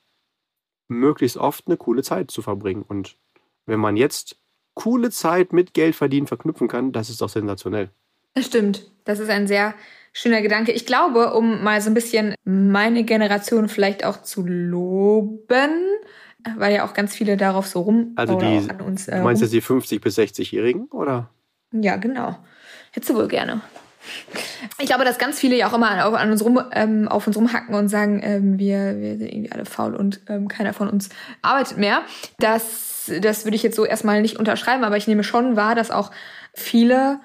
möglichst 0.88 1.38
oft 1.38 1.68
eine 1.68 1.78
coole 1.78 2.04
Zeit 2.04 2.32
zu 2.32 2.42
verbringen. 2.42 2.86
Und 2.88 3.18
wenn 3.66 3.80
man 3.80 3.98
jetzt 3.98 4.38
coole 4.74 5.10
Zeit 5.10 5.54
mit 5.54 5.74
Geld 5.74 5.96
verdienen 5.96 6.28
verknüpfen 6.28 6.68
kann, 6.68 6.92
das 6.92 7.10
ist 7.10 7.22
doch 7.22 7.30
sensationell. 7.30 7.90
Das 8.34 8.46
stimmt. 8.46 8.90
Das 9.06 9.20
ist 9.20 9.30
ein 9.30 9.48
sehr 9.48 9.74
schöner 10.12 10.42
Gedanke. 10.42 10.72
Ich 10.72 10.86
glaube, 10.86 11.34
um 11.34 11.64
mal 11.64 11.80
so 11.82 11.90
ein 11.90 11.94
bisschen 11.94 12.36
meine 12.44 13.04
Generation 13.04 13.70
vielleicht 13.70 14.04
auch 14.06 14.22
zu 14.22 14.46
loben, 14.46 15.72
weil 16.58 16.76
ja 16.76 16.86
auch 16.86 16.94
ganz 16.94 17.16
viele 17.16 17.38
darauf 17.38 17.68
so 17.68 17.82
rum 17.82 18.14
also 18.16 18.38
die, 18.38 18.70
an 18.70 18.82
uns. 18.82 19.08
Äh, 19.08 19.18
du 19.18 19.24
meinst 19.24 19.42
jetzt 19.42 19.54
die 19.54 19.62
50 19.62 20.02
bis 20.02 20.18
60-Jährigen, 20.18 20.86
oder? 20.92 21.30
Ja, 21.72 21.98
genau. 21.98 22.38
Hättest 22.92 23.10
du 23.10 23.16
wohl 23.16 23.28
gerne. 23.28 23.62
Ich 24.80 24.86
glaube, 24.86 25.04
dass 25.04 25.18
ganz 25.18 25.40
viele 25.40 25.56
ja 25.58 25.68
auch 25.68 25.74
immer 25.74 26.06
auf, 26.06 26.14
an 26.14 26.32
uns 26.32 26.44
rum, 26.44 26.62
ähm, 26.72 27.08
auf 27.08 27.26
uns 27.28 27.36
rumhacken 27.36 27.74
und 27.74 27.90
sagen, 27.90 28.22
ähm, 28.24 28.60
wir, 28.60 29.00
wir 29.00 29.18
sind 29.18 29.28
irgendwie 29.28 29.52
alle 29.52 29.66
faul 29.66 29.96
und 29.96 30.22
ähm, 30.30 30.48
keiner 30.48 30.74
von 30.74 30.90
uns 30.90 31.10
arbeitet 31.42 31.78
mehr. 31.78 32.04
Das, 32.40 33.12
das 33.22 33.46
würde 33.46 33.56
ich 33.56 33.64
jetzt 33.64 33.76
so 33.76 33.84
erstmal 33.84 34.22
nicht 34.22 34.38
unterschreiben, 34.38 34.84
aber 34.84 34.98
ich 34.98 35.08
nehme 35.08 35.24
schon 35.24 35.56
wahr, 35.56 35.76
dass 35.76 35.92
auch 35.92 36.12
viele 36.54 37.20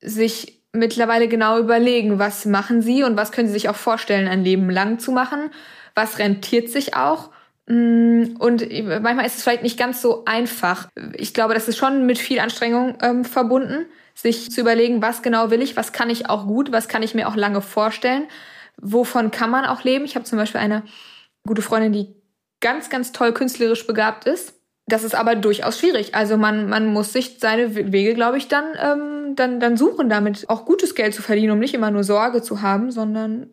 sich 0.00 0.59
mittlerweile 0.72 1.28
genau 1.28 1.58
überlegen, 1.58 2.18
was 2.18 2.46
machen 2.46 2.82
sie 2.82 3.02
und 3.02 3.16
was 3.16 3.32
können 3.32 3.48
sie 3.48 3.54
sich 3.54 3.68
auch 3.68 3.76
vorstellen, 3.76 4.28
ein 4.28 4.44
Leben 4.44 4.70
lang 4.70 4.98
zu 4.98 5.12
machen. 5.12 5.50
Was 5.94 6.18
rentiert 6.18 6.68
sich 6.68 6.94
auch? 6.94 7.30
Mm, 7.66 8.36
und 8.38 8.68
manchmal 9.02 9.26
ist 9.26 9.38
es 9.38 9.42
vielleicht 9.42 9.62
nicht 9.62 9.78
ganz 9.78 10.00
so 10.00 10.24
einfach. 10.24 10.88
Ich 11.14 11.34
glaube, 11.34 11.54
das 11.54 11.68
ist 11.68 11.76
schon 11.76 12.06
mit 12.06 12.18
viel 12.18 12.40
Anstrengung 12.40 12.98
ähm, 13.02 13.24
verbunden, 13.24 13.86
sich 14.14 14.50
zu 14.50 14.60
überlegen, 14.60 15.02
was 15.02 15.22
genau 15.22 15.50
will 15.50 15.62
ich, 15.62 15.76
was 15.76 15.92
kann 15.92 16.10
ich 16.10 16.28
auch 16.28 16.46
gut, 16.46 16.72
was 16.72 16.88
kann 16.88 17.02
ich 17.02 17.14
mir 17.14 17.28
auch 17.28 17.36
lange 17.36 17.62
vorstellen, 17.62 18.24
wovon 18.80 19.30
kann 19.30 19.50
man 19.50 19.64
auch 19.64 19.82
leben. 19.82 20.04
Ich 20.04 20.14
habe 20.14 20.24
zum 20.24 20.38
Beispiel 20.38 20.60
eine 20.60 20.84
gute 21.46 21.62
Freundin, 21.62 21.92
die 21.92 22.14
ganz, 22.60 22.90
ganz 22.90 23.12
toll 23.12 23.32
künstlerisch 23.32 23.86
begabt 23.86 24.26
ist 24.26 24.59
das 24.92 25.04
ist 25.04 25.14
aber 25.14 25.34
durchaus 25.34 25.78
schwierig. 25.78 26.14
Also 26.14 26.36
man, 26.36 26.68
man 26.68 26.86
muss 26.86 27.12
sich 27.12 27.38
seine 27.40 27.74
Wege, 27.74 28.14
glaube 28.14 28.38
ich, 28.38 28.48
dann, 28.48 28.64
ähm, 28.80 29.36
dann, 29.36 29.60
dann 29.60 29.76
suchen, 29.76 30.08
damit 30.08 30.48
auch 30.48 30.64
gutes 30.64 30.94
Geld 30.94 31.14
zu 31.14 31.22
verdienen, 31.22 31.52
um 31.52 31.58
nicht 31.58 31.74
immer 31.74 31.90
nur 31.90 32.04
Sorge 32.04 32.42
zu 32.42 32.62
haben, 32.62 32.90
sondern 32.90 33.50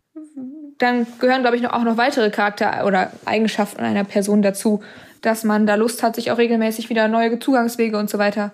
dann 0.78 1.06
gehören, 1.18 1.42
glaube 1.42 1.56
ich, 1.56 1.66
auch 1.66 1.82
noch 1.82 1.96
weitere 1.96 2.30
Charakter- 2.30 2.86
oder 2.86 3.12
Eigenschaften 3.24 3.82
einer 3.82 4.04
Person 4.04 4.42
dazu, 4.42 4.82
dass 5.22 5.44
man 5.44 5.66
da 5.66 5.74
Lust 5.74 6.02
hat, 6.02 6.14
sich 6.14 6.30
auch 6.30 6.38
regelmäßig 6.38 6.88
wieder 6.88 7.08
neue 7.08 7.38
Zugangswege 7.38 7.98
und 7.98 8.08
so 8.08 8.18
weiter 8.18 8.52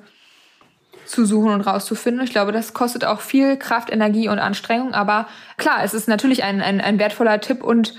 zu 1.05 1.27
suchen 1.27 1.53
und 1.53 1.61
rauszufinden. 1.61 2.25
Ich 2.25 2.31
glaube, 2.31 2.53
das 2.53 2.73
kostet 2.73 3.05
auch 3.05 3.21
viel 3.21 3.59
Kraft, 3.59 3.93
Energie 3.93 4.29
und 4.29 4.39
Anstrengung. 4.39 4.95
Aber 4.95 5.29
klar, 5.59 5.85
es 5.85 5.93
ist 5.93 6.09
natürlich 6.09 6.43
ein, 6.43 6.63
ein, 6.63 6.81
ein 6.81 6.99
wertvoller 6.99 7.41
Tipp 7.41 7.63
und, 7.63 7.95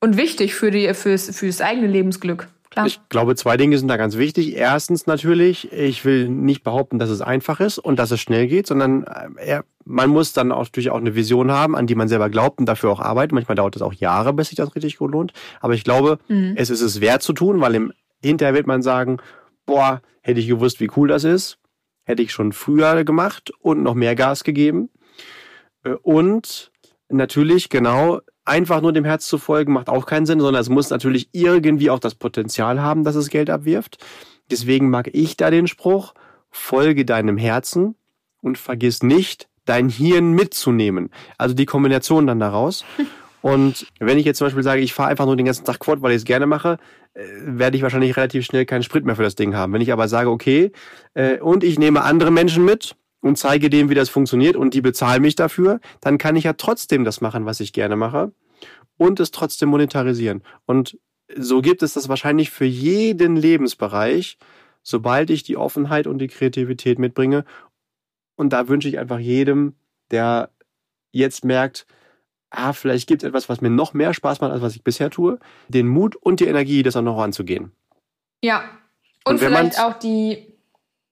und 0.00 0.16
wichtig 0.16 0.54
für 0.54 0.70
die, 0.70 0.92
fürs, 0.94 1.36
fürs 1.36 1.60
eigene 1.60 1.86
Lebensglück. 1.86 2.48
Klar. 2.70 2.86
Ich 2.86 3.00
glaube, 3.08 3.34
zwei 3.34 3.56
Dinge 3.56 3.76
sind 3.76 3.88
da 3.88 3.96
ganz 3.96 4.16
wichtig. 4.16 4.56
Erstens 4.56 5.08
natürlich, 5.08 5.72
ich 5.72 6.04
will 6.04 6.28
nicht 6.28 6.62
behaupten, 6.62 7.00
dass 7.00 7.10
es 7.10 7.20
einfach 7.20 7.58
ist 7.58 7.78
und 7.78 7.98
dass 7.98 8.12
es 8.12 8.20
schnell 8.20 8.46
geht, 8.46 8.68
sondern 8.68 9.04
äh, 9.36 9.62
man 9.84 10.08
muss 10.08 10.32
dann 10.32 10.52
auch, 10.52 10.64
natürlich 10.64 10.90
auch 10.90 10.98
eine 10.98 11.16
Vision 11.16 11.50
haben, 11.50 11.74
an 11.74 11.88
die 11.88 11.96
man 11.96 12.06
selber 12.06 12.30
glaubt 12.30 12.60
und 12.60 12.66
dafür 12.66 12.90
auch 12.90 13.00
arbeitet. 13.00 13.32
Manchmal 13.32 13.56
dauert 13.56 13.74
es 13.74 13.82
auch 13.82 13.92
Jahre, 13.92 14.32
bis 14.32 14.50
sich 14.50 14.56
das 14.56 14.76
richtig 14.76 14.98
gut 14.98 15.10
lohnt. 15.10 15.32
Aber 15.60 15.74
ich 15.74 15.82
glaube, 15.82 16.18
mhm. 16.28 16.54
es 16.56 16.70
ist 16.70 16.80
es 16.80 17.00
wert 17.00 17.22
zu 17.22 17.32
tun, 17.32 17.60
weil 17.60 17.74
im 17.74 17.92
hinterher 18.22 18.54
wird 18.54 18.66
man 18.66 18.82
sagen, 18.82 19.18
boah, 19.66 20.02
hätte 20.20 20.40
ich 20.40 20.46
gewusst, 20.46 20.80
wie 20.80 20.90
cool 20.96 21.08
das 21.08 21.24
ist, 21.24 21.58
hätte 22.04 22.22
ich 22.22 22.32
schon 22.32 22.52
früher 22.52 23.02
gemacht 23.04 23.50
und 23.60 23.82
noch 23.82 23.94
mehr 23.94 24.14
Gas 24.14 24.44
gegeben. 24.44 24.90
Äh, 25.84 25.94
und 26.02 26.70
natürlich, 27.08 27.68
genau, 27.68 28.20
einfach 28.44 28.80
nur 28.80 28.92
dem 28.92 29.04
Herz 29.04 29.26
zu 29.26 29.38
folgen, 29.38 29.72
macht 29.72 29.88
auch 29.88 30.06
keinen 30.06 30.26
Sinn, 30.26 30.40
sondern 30.40 30.60
es 30.60 30.68
muss 30.68 30.90
natürlich 30.90 31.28
irgendwie 31.32 31.90
auch 31.90 31.98
das 31.98 32.14
Potenzial 32.14 32.80
haben, 32.80 33.04
dass 33.04 33.14
es 33.14 33.28
Geld 33.28 33.50
abwirft. 33.50 33.98
Deswegen 34.50 34.90
mag 34.90 35.10
ich 35.12 35.36
da 35.36 35.50
den 35.50 35.66
Spruch, 35.66 36.14
folge 36.50 37.04
deinem 37.04 37.36
Herzen 37.36 37.94
und 38.42 38.58
vergiss 38.58 39.02
nicht, 39.02 39.48
dein 39.64 39.88
Hirn 39.88 40.32
mitzunehmen. 40.32 41.10
Also 41.38 41.54
die 41.54 41.66
Kombination 41.66 42.26
dann 42.26 42.40
daraus. 42.40 42.84
Und 43.42 43.86
wenn 43.98 44.18
ich 44.18 44.26
jetzt 44.26 44.36
zum 44.36 44.48
Beispiel 44.48 44.62
sage, 44.62 44.82
ich 44.82 44.92
fahre 44.92 45.08
einfach 45.08 45.24
nur 45.24 45.36
den 45.36 45.46
ganzen 45.46 45.64
Tag 45.64 45.78
Quad, 45.78 46.02
weil 46.02 46.10
ich 46.10 46.18
es 46.18 46.24
gerne 46.24 46.46
mache, 46.46 46.76
äh, 47.14 47.22
werde 47.42 47.76
ich 47.76 47.82
wahrscheinlich 47.82 48.16
relativ 48.16 48.44
schnell 48.44 48.66
keinen 48.66 48.82
Sprit 48.82 49.04
mehr 49.04 49.16
für 49.16 49.22
das 49.22 49.34
Ding 49.34 49.54
haben. 49.54 49.72
Wenn 49.72 49.80
ich 49.80 49.92
aber 49.92 50.08
sage, 50.08 50.28
okay, 50.28 50.72
äh, 51.14 51.38
und 51.38 51.64
ich 51.64 51.78
nehme 51.78 52.02
andere 52.02 52.30
Menschen 52.30 52.64
mit, 52.66 52.96
und 53.20 53.36
zeige 53.36 53.70
dem, 53.70 53.90
wie 53.90 53.94
das 53.94 54.08
funktioniert 54.08 54.56
und 54.56 54.74
die 54.74 54.80
bezahlen 54.80 55.22
mich 55.22 55.36
dafür, 55.36 55.80
dann 56.00 56.18
kann 56.18 56.36
ich 56.36 56.44
ja 56.44 56.54
trotzdem 56.54 57.04
das 57.04 57.20
machen, 57.20 57.46
was 57.46 57.60
ich 57.60 57.72
gerne 57.72 57.96
mache 57.96 58.32
und 58.96 59.20
es 59.20 59.30
trotzdem 59.30 59.68
monetarisieren. 59.68 60.42
Und 60.66 60.98
so 61.36 61.62
gibt 61.62 61.82
es 61.82 61.94
das 61.94 62.08
wahrscheinlich 62.08 62.50
für 62.50 62.64
jeden 62.64 63.36
Lebensbereich, 63.36 64.38
sobald 64.82 65.30
ich 65.30 65.42
die 65.42 65.56
Offenheit 65.56 66.06
und 66.06 66.18
die 66.18 66.28
Kreativität 66.28 66.98
mitbringe. 66.98 67.44
Und 68.36 68.52
da 68.52 68.68
wünsche 68.68 68.88
ich 68.88 68.98
einfach 68.98 69.18
jedem, 69.18 69.74
der 70.10 70.50
jetzt 71.12 71.44
merkt, 71.44 71.86
ah, 72.50 72.72
vielleicht 72.72 73.08
gibt 73.08 73.22
es 73.22 73.28
etwas, 73.28 73.48
was 73.48 73.60
mir 73.60 73.70
noch 73.70 73.94
mehr 73.94 74.12
Spaß 74.14 74.40
macht, 74.40 74.52
als 74.52 74.62
was 74.62 74.74
ich 74.74 74.82
bisher 74.82 75.10
tue, 75.10 75.38
den 75.68 75.86
Mut 75.86 76.16
und 76.16 76.40
die 76.40 76.46
Energie, 76.46 76.82
das 76.82 76.96
auch 76.96 77.02
noch 77.02 77.20
anzugehen. 77.20 77.72
Ja. 78.42 78.64
Und, 79.24 79.34
und 79.34 79.38
vielleicht 79.38 79.80
auch 79.80 79.98
die 79.98 80.49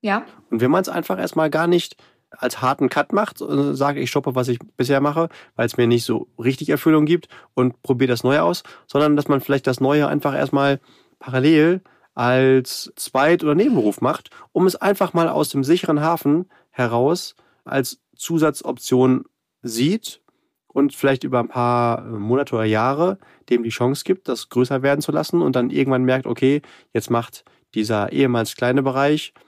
ja. 0.08 0.24
Und 0.50 0.60
wenn 0.62 0.70
man 0.70 0.80
es 0.80 0.88
einfach 0.88 1.18
erstmal 1.18 1.50
gar 1.50 1.66
nicht 1.66 1.96
als 2.30 2.60
harten 2.60 2.88
Cut 2.88 3.12
macht, 3.12 3.40
äh, 3.40 3.74
sage 3.74 4.00
ich 4.00 4.10
stoppe, 4.10 4.34
was 4.34 4.48
ich 4.48 4.58
bisher 4.76 5.00
mache, 5.00 5.28
weil 5.54 5.66
es 5.66 5.76
mir 5.76 5.86
nicht 5.86 6.04
so 6.04 6.28
richtig 6.38 6.70
Erfüllung 6.70 7.04
gibt 7.04 7.28
und 7.54 7.82
probiere 7.82 8.08
das 8.08 8.24
Neue 8.24 8.42
aus, 8.42 8.62
sondern 8.86 9.16
dass 9.16 9.28
man 9.28 9.40
vielleicht 9.40 9.66
das 9.66 9.80
Neue 9.80 10.08
einfach 10.08 10.34
erstmal 10.34 10.80
parallel 11.18 11.82
als 12.14 12.92
Zweit- 12.96 13.44
oder 13.44 13.54
Nebenberuf 13.54 14.00
macht, 14.00 14.30
um 14.52 14.66
es 14.66 14.76
einfach 14.76 15.12
mal 15.12 15.28
aus 15.28 15.50
dem 15.50 15.62
sicheren 15.62 16.00
Hafen 16.00 16.46
heraus 16.70 17.36
als 17.64 18.00
Zusatzoption 18.16 19.24
sieht 19.62 20.22
und 20.66 20.94
vielleicht 20.94 21.24
über 21.24 21.38
ein 21.40 21.48
paar 21.48 22.02
Monate 22.02 22.54
oder 22.54 22.64
Jahre 22.64 23.18
dem 23.50 23.62
die 23.62 23.70
Chance 23.70 24.04
gibt, 24.04 24.28
das 24.28 24.48
größer 24.48 24.82
werden 24.82 25.00
zu 25.00 25.12
lassen 25.12 25.42
und 25.42 25.54
dann 25.54 25.70
irgendwann 25.70 26.04
merkt, 26.04 26.26
okay, 26.26 26.62
jetzt 26.92 27.10
macht 27.10 27.44
dieser 27.74 28.12
ehemals 28.12 28.56
kleine 28.56 28.82
Bereich 28.82 29.32
äh, 29.36 29.47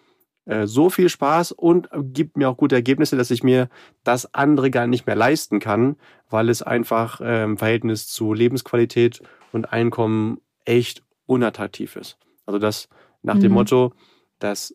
so 0.67 0.91
viel 0.91 1.09
Spaß 1.09 1.53
und 1.53 1.89
gibt 2.13 2.37
mir 2.37 2.49
auch 2.49 2.57
gute 2.57 2.75
Ergebnisse, 2.75 3.17
dass 3.17 3.31
ich 3.31 3.43
mir 3.43 3.69
das 4.05 4.35
andere 4.35 4.71
gar 4.71 4.87
nicht 4.87 5.07
mehr 5.07 5.17
leisten 5.17 5.61
kann, 5.61 5.97
weil 6.29 6.49
es 6.49 6.63
einfach 6.63 7.21
äh, 7.21 7.45
im 7.45 7.57
Verhältnis 7.57 8.09
zu 8.09 8.33
Lebensqualität 8.33 9.23
und 9.53 9.73
Einkommen 9.73 10.41
echt 10.65 11.03
unattraktiv 11.27 11.97
ist. 11.97 12.19
Also 12.47 12.59
das 12.59 12.89
nach 13.23 13.37
mhm. 13.37 13.41
dem 13.41 13.53
Motto, 13.53 13.93
das 14.39 14.75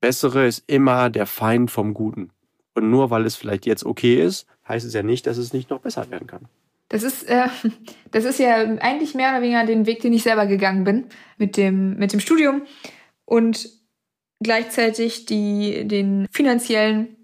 Bessere 0.00 0.46
ist 0.46 0.64
immer 0.66 1.10
der 1.10 1.26
Feind 1.26 1.70
vom 1.70 1.94
Guten. 1.94 2.30
Und 2.74 2.90
nur 2.90 3.10
weil 3.10 3.26
es 3.26 3.36
vielleicht 3.36 3.66
jetzt 3.66 3.84
okay 3.84 4.22
ist, 4.22 4.46
heißt 4.66 4.86
es 4.86 4.94
ja 4.94 5.02
nicht, 5.02 5.26
dass 5.26 5.36
es 5.36 5.52
nicht 5.52 5.70
noch 5.70 5.80
besser 5.80 6.10
werden 6.10 6.26
kann. 6.26 6.48
Das 6.88 7.02
ist, 7.02 7.24
äh, 7.28 7.48
das 8.10 8.24
ist 8.24 8.38
ja 8.38 8.56
eigentlich 8.56 9.14
mehr 9.14 9.30
oder 9.30 9.42
weniger 9.42 9.64
den 9.64 9.86
Weg, 9.86 10.00
den 10.00 10.12
ich 10.12 10.22
selber 10.22 10.46
gegangen 10.46 10.84
bin 10.84 11.06
mit 11.38 11.56
dem, 11.56 11.96
mit 11.96 12.12
dem 12.12 12.20
Studium. 12.20 12.62
Und 13.24 13.68
gleichzeitig 14.42 15.26
die, 15.26 15.86
den 15.86 16.26
finanziellen 16.30 17.16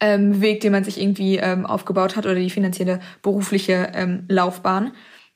ähm, 0.00 0.40
Weg, 0.40 0.60
den 0.60 0.72
man 0.72 0.84
sich 0.84 1.00
irgendwie 1.00 1.36
ähm, 1.36 1.66
aufgebaut 1.66 2.16
hat 2.16 2.26
oder 2.26 2.34
die 2.34 2.50
finanzielle 2.50 3.00
berufliche 3.22 3.92
ähm, 3.94 4.24
Laufbahn. 4.28 4.92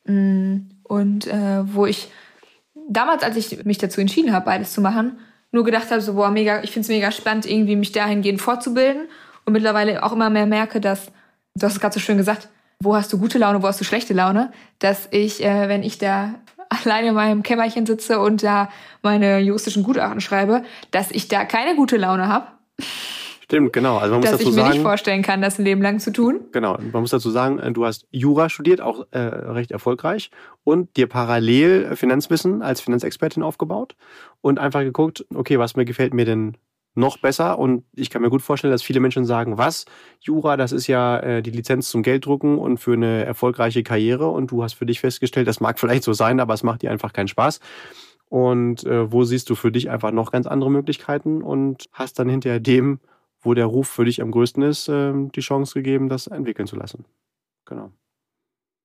Mm, 0.07 0.57
und 0.83 1.27
äh, 1.27 1.63
wo 1.75 1.87
ich 1.87 2.09
damals, 2.89 3.23
als 3.23 3.37
ich 3.37 3.65
mich 3.65 3.79
dazu 3.79 4.01
entschieden 4.01 4.33
habe, 4.33 4.47
beides 4.47 4.73
zu 4.73 4.81
machen, 4.81 5.19
nur 5.53 5.65
gedacht 5.65 5.91
habe, 5.91 6.01
so, 6.01 6.15
boah, 6.15 6.31
mega, 6.31 6.63
ich 6.63 6.71
finde 6.73 6.87
es 6.87 6.89
mega 6.89 7.11
spannend, 7.13 7.47
irgendwie 7.47 7.77
mich 7.77 7.93
dahingehend 7.93 8.41
fortzubilden 8.41 9.09
und 9.45 9.53
mittlerweile 9.53 10.03
auch 10.03 10.13
immer 10.13 10.31
mehr 10.31 10.47
merke, 10.47 10.81
dass, 10.81 11.13
du 11.55 11.67
hast 11.67 11.75
es 11.75 11.81
gerade 11.81 11.95
so 11.95 12.01
schön 12.01 12.17
gesagt, 12.17 12.49
wo 12.81 12.97
hast 12.97 13.13
du 13.13 13.19
gute 13.19 13.39
Laune, 13.39 13.63
wo 13.63 13.67
hast 13.67 13.81
du 13.81 13.85
schlechte 13.85 14.15
Laune, 14.15 14.53
dass 14.79 15.09
ich, 15.11 15.45
äh, 15.45 15.69
wenn 15.69 15.83
ich 15.83 15.99
da 15.99 16.35
alleine 16.69 17.09
in 17.09 17.15
meinem 17.15 17.43
Kämmerchen 17.43 17.87
sitze 17.87 18.21
und 18.21 18.43
da 18.43 18.69
meine 19.03 19.39
juristischen 19.41 19.83
Gutachten 19.83 20.21
schreibe, 20.21 20.63
dass 20.91 21.11
ich 21.11 21.29
da 21.29 21.45
keine 21.45 21.77
gute 21.77 21.97
Laune 21.97 22.29
habe. 22.29 22.47
Stimmt, 23.45 23.75
genau. 23.75 23.99
Also 23.99 24.15
man 24.15 24.21
muss 24.21 24.31
dass 24.31 24.39
dazu 24.39 24.51
ich 24.51 24.57
mir 24.57 24.63
sagen, 24.63 24.73
nicht 24.73 24.83
vorstellen 24.83 25.23
kann, 25.23 25.43
das 25.43 25.59
ein 25.59 25.65
Leben 25.65 25.83
lang 25.83 26.01
zu 26.01 26.13
tun. 26.13 26.41
Genau. 26.53 26.79
Man 26.93 27.03
muss 27.03 27.11
dazu 27.11 27.31
sagen, 27.31 27.59
äh, 27.59 27.73
du 27.73 27.85
hast 27.85 28.07
Jura 28.11 28.49
studiert, 28.49 28.81
auch 28.81 29.07
äh, 29.11 29.19
recht 29.19 29.71
erfolgreich 29.71 30.31
und 30.65 30.97
dir 30.97 31.07
parallel 31.07 31.95
Finanzwissen 31.95 32.63
als 32.63 32.81
Finanzexpertin 32.81 33.43
aufgebaut 33.43 33.97
und 34.41 34.59
einfach 34.59 34.81
geguckt, 34.81 35.27
okay, 35.35 35.59
was 35.59 35.77
mir 35.77 35.85
gefällt 35.85 36.15
mir 36.15 36.25
denn 36.25 36.57
noch 36.95 37.19
besser. 37.19 37.59
Und 37.59 37.85
ich 37.93 38.11
kann 38.11 38.23
mir 38.23 38.31
gut 38.31 38.43
vorstellen, 38.43 38.73
dass 38.73 38.83
viele 38.83 39.01
Menschen 39.01 39.25
sagen, 39.25 39.59
was? 39.59 39.85
Jura, 40.21 40.57
das 40.57 40.73
ist 40.73 40.87
ja 40.87 41.19
äh, 41.19 41.43
die 41.43 41.51
Lizenz 41.51 41.91
zum 41.91 42.03
Gelddrucken 42.03 42.59
und 42.59 42.79
für 42.79 42.93
eine 42.93 43.25
erfolgreiche 43.25 43.83
Karriere. 43.83 44.29
Und 44.29 44.51
du 44.51 44.63
hast 44.63 44.75
für 44.75 44.87
dich 44.87 45.01
festgestellt, 45.01 45.49
das 45.49 45.61
mag 45.61 45.79
vielleicht 45.81 46.05
so 46.05 46.13
sein, 46.13 46.41
aber 46.41 46.55
es 46.55 46.63
macht 46.63 46.83
dir 46.83 46.91
einfach 46.91 47.13
keinen 47.13 47.29
Spaß. 47.29 47.61
Und 48.29 48.85
äh, 48.85 49.13
wo 49.13 49.25
siehst 49.25 49.51
du 49.51 49.55
für 49.55 49.71
dich 49.71 49.91
einfach 49.91 50.11
noch 50.11 50.33
ganz 50.33 50.47
andere 50.47 50.71
Möglichkeiten 50.71 51.43
und 51.43 51.85
hast 51.93 52.19
dann 52.19 52.29
hinterher 52.29 52.61
dem, 52.61 53.01
wo 53.41 53.55
der 53.55 53.67
Ruf 53.67 53.89
für 53.89 54.05
dich 54.05 54.23
am 54.23 54.31
größten 54.31 54.63
ist, 54.63 54.89
äh, 54.89 55.13
die 55.35 55.41
Chance 55.41 55.75
gegeben, 55.75 56.09
das 56.09 56.27
entwickeln 56.27 56.67
zu 56.67 56.77
lassen. 56.77 57.05
Genau. 57.67 57.91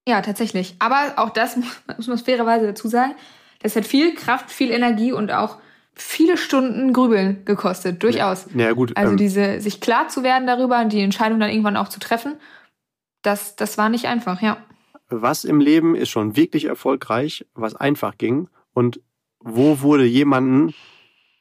Ja, 0.08 0.22
tatsächlich. 0.22 0.76
Aber 0.80 1.14
auch 1.18 1.30
das 1.30 1.58
muss 1.98 2.08
man 2.08 2.18
fairerweise 2.18 2.68
dazu 2.68 2.88
sagen. 2.88 3.16
Das 3.62 3.76
hat 3.76 3.86
viel 3.86 4.16
Kraft, 4.16 4.52
viel 4.52 4.72
Energie 4.72 5.12
und 5.12 5.32
auch 5.32 5.58
viele 5.94 6.38
Stunden 6.38 6.94
Grübeln 6.94 7.44
gekostet, 7.46 8.02
durchaus. 8.04 8.48
Ja, 8.54 8.66
ja 8.66 8.72
gut. 8.74 8.96
Also 8.96 9.12
ähm, 9.12 9.18
diese, 9.18 9.60
sich 9.62 9.82
klar 9.82 10.08
zu 10.08 10.24
werden 10.24 10.48
darüber 10.48 10.80
und 10.80 10.94
die 10.94 11.02
Entscheidung 11.02 11.40
dann 11.40 11.50
irgendwann 11.50 11.78
auch 11.78 11.90
zu 11.90 12.00
treffen, 12.00 12.36
das, 13.22 13.56
das 13.56 13.78
war 13.78 13.90
nicht 13.90 14.06
einfach, 14.06 14.42
ja. 14.42 14.58
Was 15.10 15.44
im 15.44 15.60
Leben 15.60 15.96
ist 15.96 16.10
schon 16.10 16.36
wirklich 16.36 16.66
erfolgreich, 16.66 17.46
was 17.54 17.76
einfach 17.76 18.18
ging 18.18 18.48
und 18.74 19.02
wo 19.40 19.82
wurde 19.82 20.06
jemanden 20.06 20.74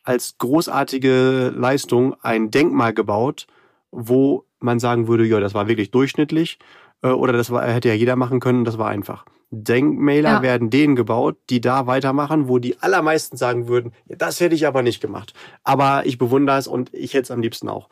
als 0.04 0.38
großartige 0.38 1.52
Leistung 1.54 2.16
ein 2.22 2.50
Denkmal 2.50 2.94
gebaut, 2.94 3.46
wo 3.90 4.44
man 4.58 4.80
sagen 4.80 5.06
würde, 5.06 5.26
ja, 5.26 5.38
das 5.38 5.54
war 5.54 5.68
wirklich 5.68 5.90
durchschnittlich 5.90 6.58
äh, 7.02 7.08
oder 7.08 7.32
das 7.32 7.50
war, 7.50 7.66
hätte 7.66 7.88
ja 7.88 7.94
jeder 7.94 8.16
machen 8.16 8.40
können, 8.40 8.64
das 8.64 8.78
war 8.78 8.88
einfach. 8.88 9.24
Denkmäler 9.50 10.30
ja. 10.30 10.42
werden 10.42 10.68
denen 10.68 10.94
gebaut, 10.94 11.38
die 11.48 11.60
da 11.60 11.86
weitermachen, 11.86 12.48
wo 12.48 12.58
die 12.58 12.78
allermeisten 12.80 13.36
sagen 13.36 13.66
würden, 13.66 13.92
ja, 14.06 14.16
das 14.16 14.40
hätte 14.40 14.54
ich 14.54 14.66
aber 14.66 14.82
nicht 14.82 15.00
gemacht. 15.00 15.32
Aber 15.64 16.04
ich 16.04 16.18
bewundere 16.18 16.58
es 16.58 16.66
und 16.66 16.92
ich 16.92 17.14
hätte 17.14 17.24
es 17.24 17.30
am 17.30 17.40
liebsten 17.40 17.68
auch. 17.68 17.88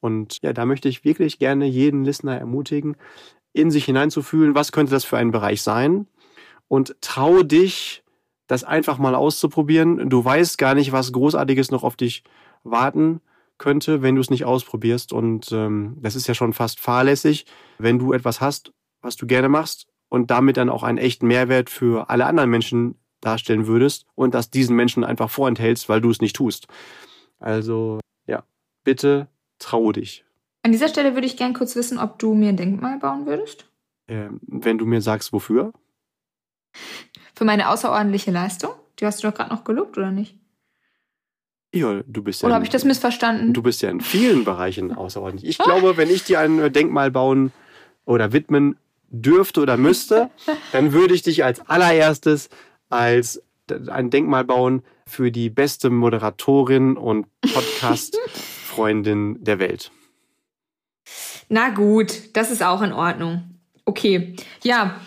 Und 0.00 0.42
ja, 0.42 0.52
da 0.52 0.66
möchte 0.66 0.88
ich 0.88 1.04
wirklich 1.04 1.38
gerne 1.38 1.66
jeden 1.66 2.04
Listener 2.04 2.36
ermutigen, 2.36 2.96
in 3.52 3.70
sich 3.70 3.84
hineinzufühlen, 3.84 4.54
was 4.54 4.72
könnte 4.72 4.92
das 4.92 5.04
für 5.04 5.16
ein 5.16 5.30
Bereich 5.30 5.62
sein? 5.62 6.08
Und 6.68 6.96
trau 7.00 7.42
dich, 7.42 8.02
das 8.48 8.64
einfach 8.64 8.98
mal 8.98 9.14
auszuprobieren. 9.14 10.10
Du 10.10 10.24
weißt 10.24 10.58
gar 10.58 10.74
nicht, 10.74 10.92
was 10.92 11.12
Großartiges 11.12 11.70
noch 11.70 11.84
auf 11.84 11.96
dich 11.96 12.24
warten 12.64 13.20
könnte, 13.58 14.02
wenn 14.02 14.16
du 14.16 14.20
es 14.20 14.30
nicht 14.30 14.44
ausprobierst. 14.44 15.12
Und 15.12 15.52
ähm, 15.52 15.96
das 16.00 16.16
ist 16.16 16.26
ja 16.26 16.34
schon 16.34 16.52
fast 16.52 16.80
fahrlässig, 16.80 17.46
wenn 17.78 17.98
du 17.98 18.12
etwas 18.12 18.40
hast, 18.40 18.72
was 19.02 19.16
du 19.16 19.26
gerne 19.26 19.48
machst 19.48 19.86
und 20.08 20.30
damit 20.30 20.56
dann 20.56 20.70
auch 20.70 20.82
einen 20.82 20.98
echten 20.98 21.26
Mehrwert 21.26 21.70
für 21.70 22.10
alle 22.10 22.26
anderen 22.26 22.50
Menschen 22.50 22.96
darstellen 23.20 23.66
würdest 23.66 24.06
und 24.14 24.34
das 24.34 24.50
diesen 24.50 24.76
Menschen 24.76 25.04
einfach 25.04 25.30
vorenthältst, 25.30 25.88
weil 25.88 26.00
du 26.00 26.10
es 26.10 26.20
nicht 26.20 26.36
tust. 26.36 26.66
Also 27.38 28.00
ja, 28.26 28.44
bitte 28.84 29.28
traue 29.58 29.92
dich. 29.92 30.24
An 30.62 30.72
dieser 30.72 30.88
Stelle 30.88 31.14
würde 31.14 31.26
ich 31.26 31.36
gern 31.36 31.54
kurz 31.54 31.76
wissen, 31.76 31.98
ob 31.98 32.18
du 32.18 32.34
mir 32.34 32.48
ein 32.48 32.56
Denkmal 32.56 32.98
bauen 32.98 33.26
würdest. 33.26 33.66
Ähm, 34.08 34.40
wenn 34.46 34.78
du 34.78 34.86
mir 34.86 35.00
sagst, 35.00 35.32
wofür? 35.32 35.72
Für 37.34 37.44
meine 37.44 37.68
außerordentliche 37.68 38.30
Leistung? 38.30 38.70
Die 38.98 39.06
hast 39.06 39.22
du 39.22 39.28
doch 39.28 39.34
gerade 39.36 39.50
noch 39.50 39.64
gelobt, 39.64 39.98
oder 39.98 40.10
nicht? 40.10 40.36
Ja, 41.74 42.02
du 42.06 42.22
bist 42.22 42.42
ja. 42.42 42.46
Oder 42.46 42.54
habe 42.54 42.64
ich 42.64 42.70
das 42.70 42.84
missverstanden? 42.84 43.52
Du 43.52 43.62
bist 43.62 43.82
ja 43.82 43.90
in 43.90 44.00
vielen 44.00 44.44
Bereichen 44.44 44.92
außerordentlich. 44.92 45.48
Ich 45.48 45.58
glaube, 45.64 45.96
wenn 45.96 46.08
ich 46.08 46.24
dir 46.24 46.40
ein 46.40 46.72
Denkmal 46.72 47.10
bauen 47.10 47.52
oder 48.04 48.32
widmen 48.32 48.76
dürfte 49.22 49.60
oder 49.60 49.76
müsste, 49.76 50.30
dann 50.72 50.92
würde 50.92 51.14
ich 51.14 51.22
dich 51.22 51.44
als 51.44 51.60
allererstes 51.68 52.48
als 52.88 53.42
ein 53.88 54.10
Denkmal 54.10 54.44
bauen 54.44 54.82
für 55.06 55.30
die 55.30 55.50
beste 55.50 55.90
Moderatorin 55.90 56.96
und 56.96 57.26
Podcast-Freundin 57.40 59.42
der 59.42 59.58
Welt. 59.58 59.90
Na 61.48 61.70
gut, 61.70 62.36
das 62.36 62.50
ist 62.50 62.62
auch 62.62 62.82
in 62.82 62.92
Ordnung. 62.92 63.58
Okay, 63.84 64.34
ja, 64.62 65.00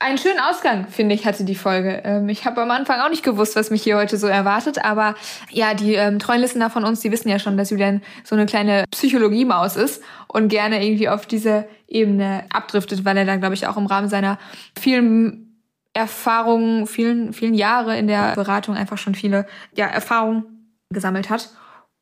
einen 0.00 0.18
schönen 0.18 0.38
Ausgang, 0.38 0.86
finde 0.88 1.14
ich, 1.14 1.26
hatte 1.26 1.44
die 1.44 1.54
Folge. 1.54 2.02
Ähm, 2.04 2.28
ich 2.28 2.44
habe 2.44 2.62
am 2.62 2.70
Anfang 2.70 3.00
auch 3.00 3.10
nicht 3.10 3.24
gewusst, 3.24 3.56
was 3.56 3.70
mich 3.70 3.82
hier 3.82 3.96
heute 3.96 4.16
so 4.16 4.26
erwartet, 4.26 4.84
aber 4.84 5.14
ja, 5.50 5.74
die 5.74 5.94
ähm, 5.94 6.18
treuen 6.18 6.40
Listener 6.40 6.70
von 6.70 6.84
uns, 6.84 7.00
die 7.00 7.10
wissen 7.10 7.28
ja 7.28 7.38
schon, 7.38 7.56
dass 7.56 7.70
Julian 7.70 8.02
so 8.22 8.36
eine 8.36 8.46
kleine 8.46 8.84
Psychologiemaus 8.90 9.76
ist 9.76 10.02
und 10.28 10.48
gerne 10.48 10.84
irgendwie 10.84 11.08
auf 11.08 11.26
diese 11.26 11.68
Ebene 11.88 12.44
abdriftet, 12.50 13.04
weil 13.04 13.16
er 13.16 13.24
da, 13.24 13.36
glaube 13.36 13.54
ich, 13.54 13.66
auch 13.66 13.76
im 13.76 13.86
Rahmen 13.86 14.08
seiner 14.08 14.38
vielen 14.78 15.62
Erfahrungen, 15.94 16.86
vielen, 16.86 17.32
vielen 17.32 17.54
Jahre 17.54 17.98
in 17.98 18.06
der 18.06 18.34
Beratung 18.34 18.76
einfach 18.76 18.98
schon 18.98 19.16
viele 19.16 19.46
ja, 19.74 19.86
Erfahrungen 19.86 20.76
gesammelt 20.90 21.28
hat 21.28 21.50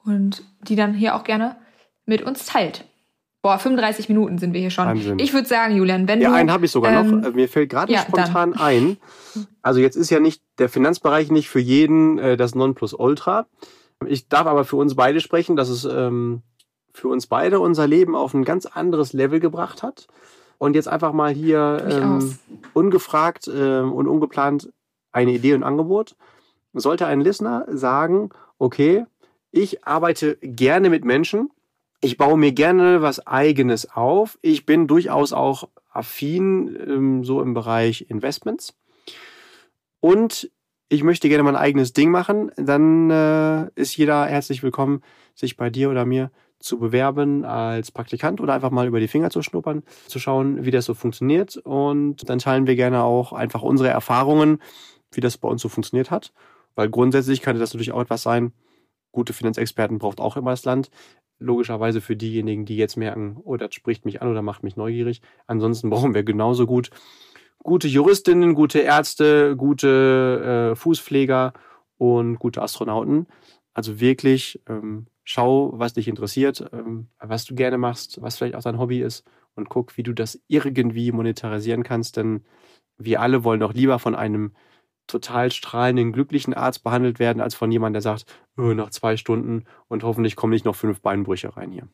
und 0.04 0.42
die 0.60 0.76
dann 0.76 0.92
hier 0.92 1.14
auch 1.14 1.24
gerne 1.24 1.56
mit 2.04 2.20
uns 2.20 2.44
teilt. 2.44 2.84
Boah, 3.46 3.60
35 3.60 4.08
Minuten 4.08 4.38
sind 4.38 4.54
wir 4.54 4.60
hier 4.60 4.70
schon. 4.70 4.86
Wahnsinn. 4.86 5.20
Ich 5.20 5.32
würde 5.32 5.46
sagen, 5.46 5.76
Julian, 5.76 6.08
wenn 6.08 6.20
ja, 6.20 6.30
du. 6.30 6.34
Ja, 6.34 6.40
einen 6.40 6.50
habe 6.50 6.64
ich 6.64 6.72
sogar 6.72 7.04
ähm, 7.04 7.20
noch. 7.20 7.32
Mir 7.32 7.48
fällt 7.48 7.70
gerade 7.70 7.92
ja, 7.92 8.00
spontan 8.00 8.54
dann. 8.54 8.60
ein. 8.60 8.96
Also 9.62 9.78
jetzt 9.78 9.94
ist 9.94 10.10
ja 10.10 10.18
nicht 10.18 10.42
der 10.58 10.68
Finanzbereich 10.68 11.30
nicht 11.30 11.48
für 11.48 11.60
jeden 11.60 12.18
äh, 12.18 12.36
das 12.36 12.56
Nonplusultra. 12.56 13.46
Ich 14.04 14.28
darf 14.28 14.48
aber 14.48 14.64
für 14.64 14.74
uns 14.74 14.96
beide 14.96 15.20
sprechen, 15.20 15.54
dass 15.54 15.68
es 15.68 15.84
ähm, 15.84 16.42
für 16.92 17.06
uns 17.06 17.28
beide 17.28 17.60
unser 17.60 17.86
Leben 17.86 18.16
auf 18.16 18.34
ein 18.34 18.44
ganz 18.44 18.66
anderes 18.66 19.12
Level 19.12 19.38
gebracht 19.38 19.84
hat. 19.84 20.08
Und 20.58 20.74
jetzt 20.74 20.88
einfach 20.88 21.12
mal 21.12 21.32
hier 21.32 21.86
ähm, 21.88 22.36
ungefragt 22.72 23.46
äh, 23.46 23.78
und 23.78 24.08
ungeplant 24.08 24.72
eine 25.12 25.30
Idee 25.30 25.54
und 25.54 25.62
Angebot. 25.62 26.16
Sollte 26.72 27.06
ein 27.06 27.20
Listener 27.20 27.64
sagen, 27.68 28.30
okay, 28.58 29.06
ich 29.52 29.86
arbeite 29.86 30.36
gerne 30.42 30.90
mit 30.90 31.04
Menschen, 31.04 31.50
ich 32.00 32.16
baue 32.16 32.36
mir 32.36 32.52
gerne 32.52 33.02
was 33.02 33.26
eigenes 33.26 33.90
auf. 33.90 34.38
Ich 34.42 34.66
bin 34.66 34.86
durchaus 34.86 35.32
auch 35.32 35.68
affin 35.90 36.76
ähm, 36.86 37.24
so 37.24 37.40
im 37.40 37.54
Bereich 37.54 38.06
Investments. 38.08 38.74
Und 40.00 40.50
ich 40.88 41.02
möchte 41.02 41.28
gerne 41.28 41.42
mein 41.42 41.56
eigenes 41.56 41.92
Ding 41.92 42.10
machen. 42.10 42.52
Dann 42.56 43.10
äh, 43.10 43.70
ist 43.74 43.96
jeder 43.96 44.26
herzlich 44.26 44.62
willkommen, 44.62 45.02
sich 45.34 45.56
bei 45.56 45.70
dir 45.70 45.90
oder 45.90 46.04
mir 46.04 46.30
zu 46.58 46.78
bewerben 46.78 47.44
als 47.44 47.90
Praktikant 47.90 48.40
oder 48.40 48.54
einfach 48.54 48.70
mal 48.70 48.86
über 48.86 49.00
die 49.00 49.08
Finger 49.08 49.30
zu 49.30 49.42
schnuppern, 49.42 49.82
zu 50.06 50.18
schauen, 50.18 50.64
wie 50.64 50.70
das 50.70 50.84
so 50.84 50.94
funktioniert. 50.94 51.56
Und 51.56 52.28
dann 52.28 52.38
teilen 52.38 52.66
wir 52.66 52.76
gerne 52.76 53.02
auch 53.02 53.32
einfach 53.32 53.62
unsere 53.62 53.88
Erfahrungen, 53.88 54.58
wie 55.12 55.20
das 55.20 55.38
bei 55.38 55.48
uns 55.48 55.62
so 55.62 55.68
funktioniert 55.68 56.10
hat. 56.10 56.32
Weil 56.74 56.88
grundsätzlich 56.88 57.42
könnte 57.42 57.60
das 57.60 57.72
natürlich 57.72 57.92
auch 57.92 58.00
etwas 58.00 58.22
sein, 58.22 58.52
gute 59.12 59.32
Finanzexperten 59.32 59.98
braucht 59.98 60.20
auch 60.20 60.36
immer 60.36 60.50
das 60.50 60.64
Land 60.64 60.90
logischerweise 61.38 62.00
für 62.00 62.16
diejenigen, 62.16 62.64
die 62.64 62.76
jetzt 62.76 62.96
merken, 62.96 63.38
oh, 63.44 63.56
das 63.56 63.74
spricht 63.74 64.04
mich 64.04 64.22
an 64.22 64.28
oder 64.28 64.42
macht 64.42 64.62
mich 64.62 64.76
neugierig. 64.76 65.20
Ansonsten 65.46 65.90
brauchen 65.90 66.14
wir 66.14 66.22
genauso 66.22 66.66
gut 66.66 66.90
gute 67.66 67.88
Juristinnen, 67.88 68.54
gute 68.54 68.78
Ärzte, 68.78 69.56
gute 69.56 70.70
äh, 70.72 70.76
Fußpfleger 70.76 71.52
und 71.98 72.38
gute 72.38 72.62
Astronauten. 72.62 73.26
Also 73.74 73.98
wirklich 74.00 74.62
ähm, 74.68 75.08
schau, 75.24 75.72
was 75.74 75.92
dich 75.92 76.06
interessiert, 76.06 76.64
ähm, 76.72 77.08
was 77.18 77.44
du 77.44 77.54
gerne 77.56 77.76
machst, 77.76 78.22
was 78.22 78.36
vielleicht 78.36 78.54
auch 78.54 78.62
dein 78.62 78.78
Hobby 78.78 79.02
ist 79.02 79.24
und 79.56 79.68
guck, 79.68 79.96
wie 79.96 80.04
du 80.04 80.12
das 80.12 80.40
irgendwie 80.46 81.10
monetarisieren 81.10 81.82
kannst, 81.82 82.16
denn 82.16 82.44
wir 82.98 83.20
alle 83.20 83.42
wollen 83.42 83.60
doch 83.60 83.74
lieber 83.74 83.98
von 83.98 84.14
einem 84.14 84.52
total 85.06 85.52
strahlenden, 85.52 86.12
glücklichen 86.12 86.54
Arzt 86.54 86.82
behandelt 86.84 87.18
werden, 87.18 87.40
als 87.40 87.54
von 87.54 87.70
jemandem, 87.70 87.94
der 87.94 88.02
sagt, 88.02 88.26
oh, 88.56 88.74
nach 88.74 88.90
zwei 88.90 89.16
Stunden 89.16 89.64
und 89.88 90.02
hoffentlich 90.02 90.36
kommen 90.36 90.52
nicht 90.52 90.64
noch 90.64 90.76
fünf 90.76 91.00
Beinbrüche 91.00 91.56
rein 91.56 91.70
hier. 91.70 91.88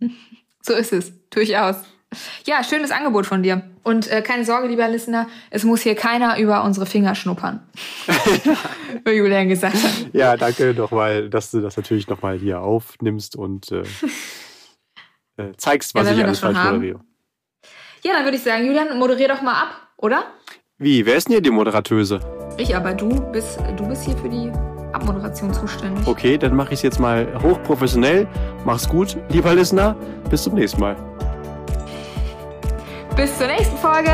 so 0.62 0.74
ist 0.74 0.92
es, 0.92 1.12
durchaus. 1.30 1.76
Ja, 2.44 2.62
schönes 2.62 2.90
Angebot 2.90 3.26
von 3.26 3.42
dir. 3.42 3.62
Und 3.82 4.10
äh, 4.10 4.22
keine 4.22 4.44
Sorge, 4.44 4.68
lieber 4.68 4.88
Listener, 4.88 5.28
es 5.50 5.64
muss 5.64 5.82
hier 5.82 5.94
keiner 5.94 6.38
über 6.38 6.64
unsere 6.64 6.86
Finger 6.86 7.14
schnuppern. 7.14 7.60
Wie 9.04 9.10
Julian 9.10 9.48
gesagt 9.48 9.74
hat. 9.74 9.92
Ja, 10.12 10.36
danke 10.36 10.74
nochmal, 10.74 11.28
dass 11.28 11.50
du 11.50 11.60
das 11.60 11.76
natürlich 11.76 12.08
nochmal 12.08 12.38
hier 12.38 12.60
aufnimmst 12.60 13.36
und 13.36 13.72
äh, 13.72 13.82
äh, 15.36 15.52
zeigst, 15.56 15.94
was 15.94 16.06
ja, 16.06 16.14
ich 16.14 16.24
alles 16.24 16.38
falsch 16.38 16.58
moderiere. 16.58 17.00
Ja, 18.02 18.12
dann 18.12 18.24
würde 18.24 18.36
ich 18.36 18.42
sagen, 18.42 18.66
Julian, 18.66 18.98
moderier 18.98 19.28
doch 19.28 19.42
mal 19.42 19.54
ab, 19.54 19.88
oder? 19.96 20.24
Wie? 20.78 21.06
Wer 21.06 21.14
ist 21.14 21.28
denn 21.28 21.34
hier 21.34 21.40
die 21.40 21.52
Moderatöse? 21.52 22.18
Ich, 22.56 22.74
aber 22.74 22.94
du 22.94 23.08
bist, 23.30 23.60
du 23.76 23.86
bist 23.86 24.04
hier 24.04 24.16
für 24.16 24.28
die 24.28 24.50
Abmoderation 24.92 25.54
zuständig. 25.54 26.04
Okay, 26.04 26.36
dann 26.36 26.56
mache 26.56 26.70
ich 26.70 26.80
es 26.80 26.82
jetzt 26.82 26.98
mal 26.98 27.28
hochprofessionell. 27.40 28.26
Mach's 28.64 28.88
gut, 28.88 29.16
lieber 29.28 29.54
Listener. 29.54 29.94
Bis 30.30 30.42
zum 30.42 30.54
nächsten 30.54 30.80
Mal. 30.80 30.96
Bis 33.14 33.38
zur 33.38 33.46
nächsten 33.46 33.76
Folge. 33.76 34.10